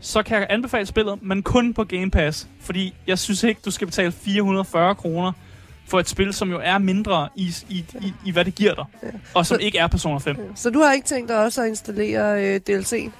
så 0.00 0.22
kan 0.22 0.38
jeg 0.38 0.46
anbefale 0.50 0.86
spillet, 0.86 1.22
men 1.22 1.42
kun 1.42 1.74
på 1.74 1.84
Game 1.84 2.10
Pass. 2.10 2.48
Fordi 2.60 2.94
jeg 3.06 3.18
synes 3.18 3.42
ikke, 3.42 3.60
du 3.64 3.70
skal 3.70 3.86
betale 3.86 4.12
440 4.12 4.94
kroner 4.94 5.32
for 5.88 6.00
et 6.00 6.08
spil, 6.08 6.32
som 6.34 6.50
jo 6.50 6.60
er 6.64 6.78
mindre 6.78 7.28
i, 7.36 7.54
i, 7.68 7.84
i, 8.02 8.12
i 8.24 8.30
hvad 8.30 8.44
det 8.44 8.54
giver 8.54 8.74
dig. 8.74 8.84
Og 9.34 9.46
som 9.46 9.58
ikke 9.60 9.78
er 9.78 9.86
Persona 9.86 10.18
5. 10.18 10.36
Så 10.56 10.70
du 10.70 10.78
har 10.80 10.92
ikke 10.92 11.06
tænkt 11.06 11.28
dig 11.28 11.38
også 11.44 11.62
at 11.62 11.68
installere 11.68 12.44
øh, 12.44 12.60
DLC'en? 12.70 13.10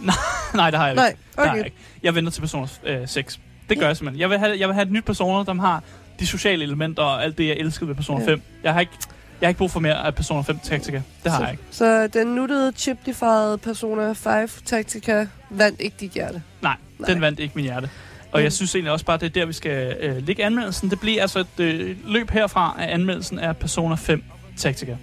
Nej, 0.54 0.70
det 0.70 0.78
har 0.78 0.86
jeg 0.86 0.92
ikke. 0.92 1.00
Nej, 1.02 1.08
Det 1.10 1.18
har 1.38 1.44
jeg 1.44 1.52
okay. 1.52 1.64
ikke. 1.64 1.76
Jeg 2.02 2.14
venter 2.14 2.30
til 2.32 2.40
Persona 2.40 2.66
øh, 2.84 3.08
6. 3.08 3.40
Det 3.68 3.78
gør 3.78 3.86
jeg 3.86 3.96
simpelthen. 3.96 4.20
Jeg 4.20 4.30
vil, 4.30 4.38
have, 4.38 4.56
jeg 4.58 4.68
vil 4.68 4.74
have 4.74 4.86
et 4.86 4.92
nyt 4.92 5.04
Persona, 5.04 5.44
der 5.44 5.60
har 5.60 5.82
de 6.20 6.26
sociale 6.26 6.64
elementer 6.64 7.02
og 7.02 7.24
alt 7.24 7.38
det, 7.38 7.46
jeg 7.48 7.56
elskede 7.56 7.88
ved 7.88 7.94
Persona 7.94 8.20
Ja. 8.20 8.26
5. 8.26 8.42
Jeg 8.64 8.72
har 8.72 8.80
ikke, 8.80 8.92
jeg 9.40 9.46
har 9.46 9.48
ikke 9.48 9.58
brug 9.58 9.70
for 9.70 9.80
mere 9.80 10.06
af 10.06 10.14
Persona 10.14 10.40
5 10.40 10.58
Tactica. 10.58 11.02
Det 11.24 11.32
har 11.32 11.38
så, 11.38 11.44
jeg 11.44 11.52
ikke. 11.52 11.62
Så 11.70 12.06
den 12.06 12.26
nuttede 12.26 12.72
chip-defierede 12.76 13.58
Persona 13.58 14.12
5 14.12 14.48
Tactica 14.64 15.26
vandt 15.50 15.80
ikke 15.80 15.96
dit 16.00 16.10
hjerte? 16.12 16.42
Nej, 16.62 16.76
Nej. 16.98 17.08
den 17.10 17.20
vandt 17.20 17.40
ikke 17.40 17.52
min 17.54 17.64
hjerte. 17.64 17.90
Og 18.32 18.40
Mm. 18.40 18.44
jeg 18.44 18.52
synes 18.52 18.74
egentlig 18.74 18.92
også 18.92 19.04
bare, 19.04 19.16
det 19.18 19.26
er 19.26 19.30
der, 19.30 19.46
vi 19.46 19.52
skal 19.52 19.96
øh, 20.00 20.26
lægge 20.26 20.44
anmeldelsen. 20.44 20.90
Det 20.90 21.00
bliver 21.00 21.22
altså 21.22 21.38
et 21.38 21.46
øh, 21.60 21.96
løb 22.06 22.30
herfra 22.30 22.76
af 22.78 22.94
anmeldelsen 22.94 23.38
af 23.38 23.56
Persona 23.56 23.94
5 23.94 24.24
Tactica. 24.56 24.96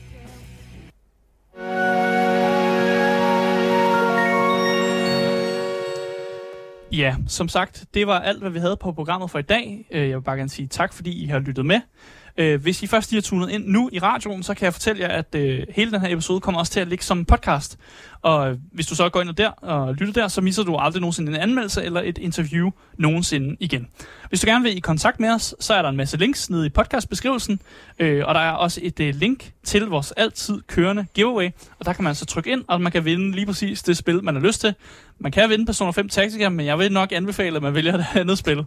Ja, 6.92 7.16
som 7.28 7.50
sagt, 7.50 7.86
det 7.94 8.08
var 8.08 8.20
alt, 8.20 8.40
hvad 8.40 8.52
vi 8.52 8.60
havde 8.60 8.78
på 8.78 8.92
programmet 8.92 9.32
for 9.32 9.40
i 9.40 9.42
dag. 9.42 9.88
Øh, 9.92 10.10
jeg 10.10 10.18
vil 10.18 10.24
bare 10.24 10.38
gerne 10.38 10.50
sige 10.50 10.68
tak, 10.68 10.94
fordi 10.94 11.24
I 11.24 11.26
har 11.26 11.40
lyttet 11.40 11.66
med. 11.66 11.82
Øh, 12.38 12.62
Hvis 12.62 12.84
I 12.84 12.88
først 12.88 13.12
lige 13.12 13.18
har 13.18 13.22
tunet 13.22 13.50
ind 13.50 13.66
nu 13.68 13.90
i 13.94 14.00
radioen, 14.00 14.44
så 14.44 14.54
kan 14.54 14.66
jeg 14.66 14.74
fortælle 14.74 15.02
jer, 15.02 15.08
at 15.08 15.36
øh, 15.36 15.64
hele 15.70 15.92
den 15.92 16.02
her 16.02 16.14
episode 16.14 16.40
kommer 16.40 16.60
også 16.60 16.72
til 16.72 16.80
at 16.80 16.88
ligge 16.88 17.04
som 17.06 17.26
podcast. 17.26 17.78
Og 18.22 18.50
øh, 18.50 18.58
hvis 18.72 18.86
du 18.88 18.96
så 18.96 19.10
går 19.10 19.22
ind 19.22 19.36
der 19.36 19.50
og 19.50 19.94
lytter 19.96 20.14
der, 20.14 20.28
så 20.28 20.42
misser 20.42 20.64
du 20.64 20.76
aldrig 20.76 21.02
nogensinde 21.02 21.32
en 21.32 21.38
anmeldelse 21.38 21.84
eller 21.84 22.02
et 22.02 22.18
interview 22.18 22.70
nogensinde 22.98 23.58
igen. 23.60 23.88
Hvis 24.30 24.42
du 24.42 24.48
gerne 24.48 24.64
vil 24.64 24.78
i 24.78 24.80
kontakt 24.80 25.20
med 25.20 25.30
os, 25.30 25.56
så 25.60 25.74
er 25.74 25.82
der 25.82 25.90
en 25.90 25.98
masse 25.98 26.18
links 26.18 26.50
nede 26.50 26.66
i 26.66 26.70
podcastbeskrivelsen. 26.70 27.60
Øh, 28.00 28.24
og 28.26 28.36
der 28.36 28.42
er 28.42 28.52
også 28.52 28.80
et 28.84 29.00
øh, 29.00 29.16
link 29.16 29.52
til 29.64 29.86
vores 29.86 30.12
altid 30.12 30.62
kørende 30.68 31.06
giveaway. 31.14 31.50
Og 31.80 31.86
der 31.86 31.94
kan 31.94 32.04
man 32.04 32.16
så 32.16 32.26
trykke 32.26 32.52
ind, 32.52 32.64
og 32.68 32.82
man 32.82 32.92
kan 32.92 33.06
vinde 33.06 33.32
lige 33.32 33.46
præcis 33.46 33.84
det 33.84 33.98
spil, 33.98 34.24
man 34.24 34.36
har 34.36 34.42
lyst 34.42 34.62
til. 34.62 34.74
Man 35.20 35.32
kan 35.32 35.50
vinde 35.50 35.66
Persona 35.66 35.92
5 35.92 36.10
Tactica, 36.10 36.50
men 36.50 36.66
jeg 36.66 36.80
vil 36.80 36.92
nok 36.92 37.12
anbefale, 37.12 37.56
at 37.56 37.64
man 37.64 37.74
vælger 37.74 37.98
det 37.98 38.06
andet 38.16 38.38
spil. 38.38 38.66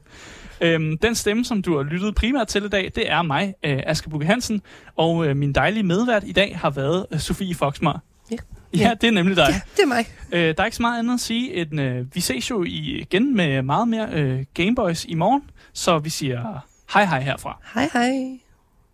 Øhm, 0.61 0.99
den 0.99 1.15
stemme, 1.15 1.45
som 1.45 1.63
du 1.63 1.77
har 1.77 1.83
lyttet 1.83 2.15
primært 2.15 2.49
til 2.49 2.65
i 2.65 2.69
dag, 2.69 2.93
det 2.95 3.11
er 3.11 3.23
mig, 3.23 3.55
øh, 3.65 3.81
Asger 3.87 4.11
Bukke 4.11 4.27
Hansen, 4.27 4.63
og 4.97 5.27
øh, 5.27 5.37
min 5.37 5.53
dejlige 5.53 5.83
medvært 5.83 6.25
i 6.27 6.33
dag 6.33 6.59
har 6.59 6.71
været 6.71 7.07
øh, 7.11 7.19
Sofie 7.19 7.55
Foxmar. 7.55 8.01
Ja. 8.31 8.37
Ja, 8.77 8.95
det 9.01 9.07
er 9.07 9.11
nemlig 9.11 9.37
dig. 9.37 9.47
Ja, 9.49 9.61
det 9.77 9.83
er 9.83 9.87
mig. 9.87 10.07
Øh, 10.33 10.41
der 10.57 10.63
er 10.63 10.65
ikke 10.65 10.77
så 10.77 10.83
meget 10.83 10.99
andet 10.99 11.15
at 11.15 11.21
sige, 11.21 11.55
end 11.55 11.81
øh, 11.81 12.15
vi 12.15 12.21
ses 12.21 12.51
jo 12.51 12.65
igen 12.67 13.37
med 13.37 13.63
meget 13.63 13.89
mere 13.89 14.09
øh, 14.13 14.45
Gameboys 14.55 15.05
i 15.05 15.15
morgen, 15.15 15.43
så 15.73 15.99
vi 15.99 16.11
siger 16.11 16.67
hej 16.93 17.05
hej 17.05 17.21
herfra. 17.21 17.59
Hej 17.75 17.89
hej. 17.93 18.41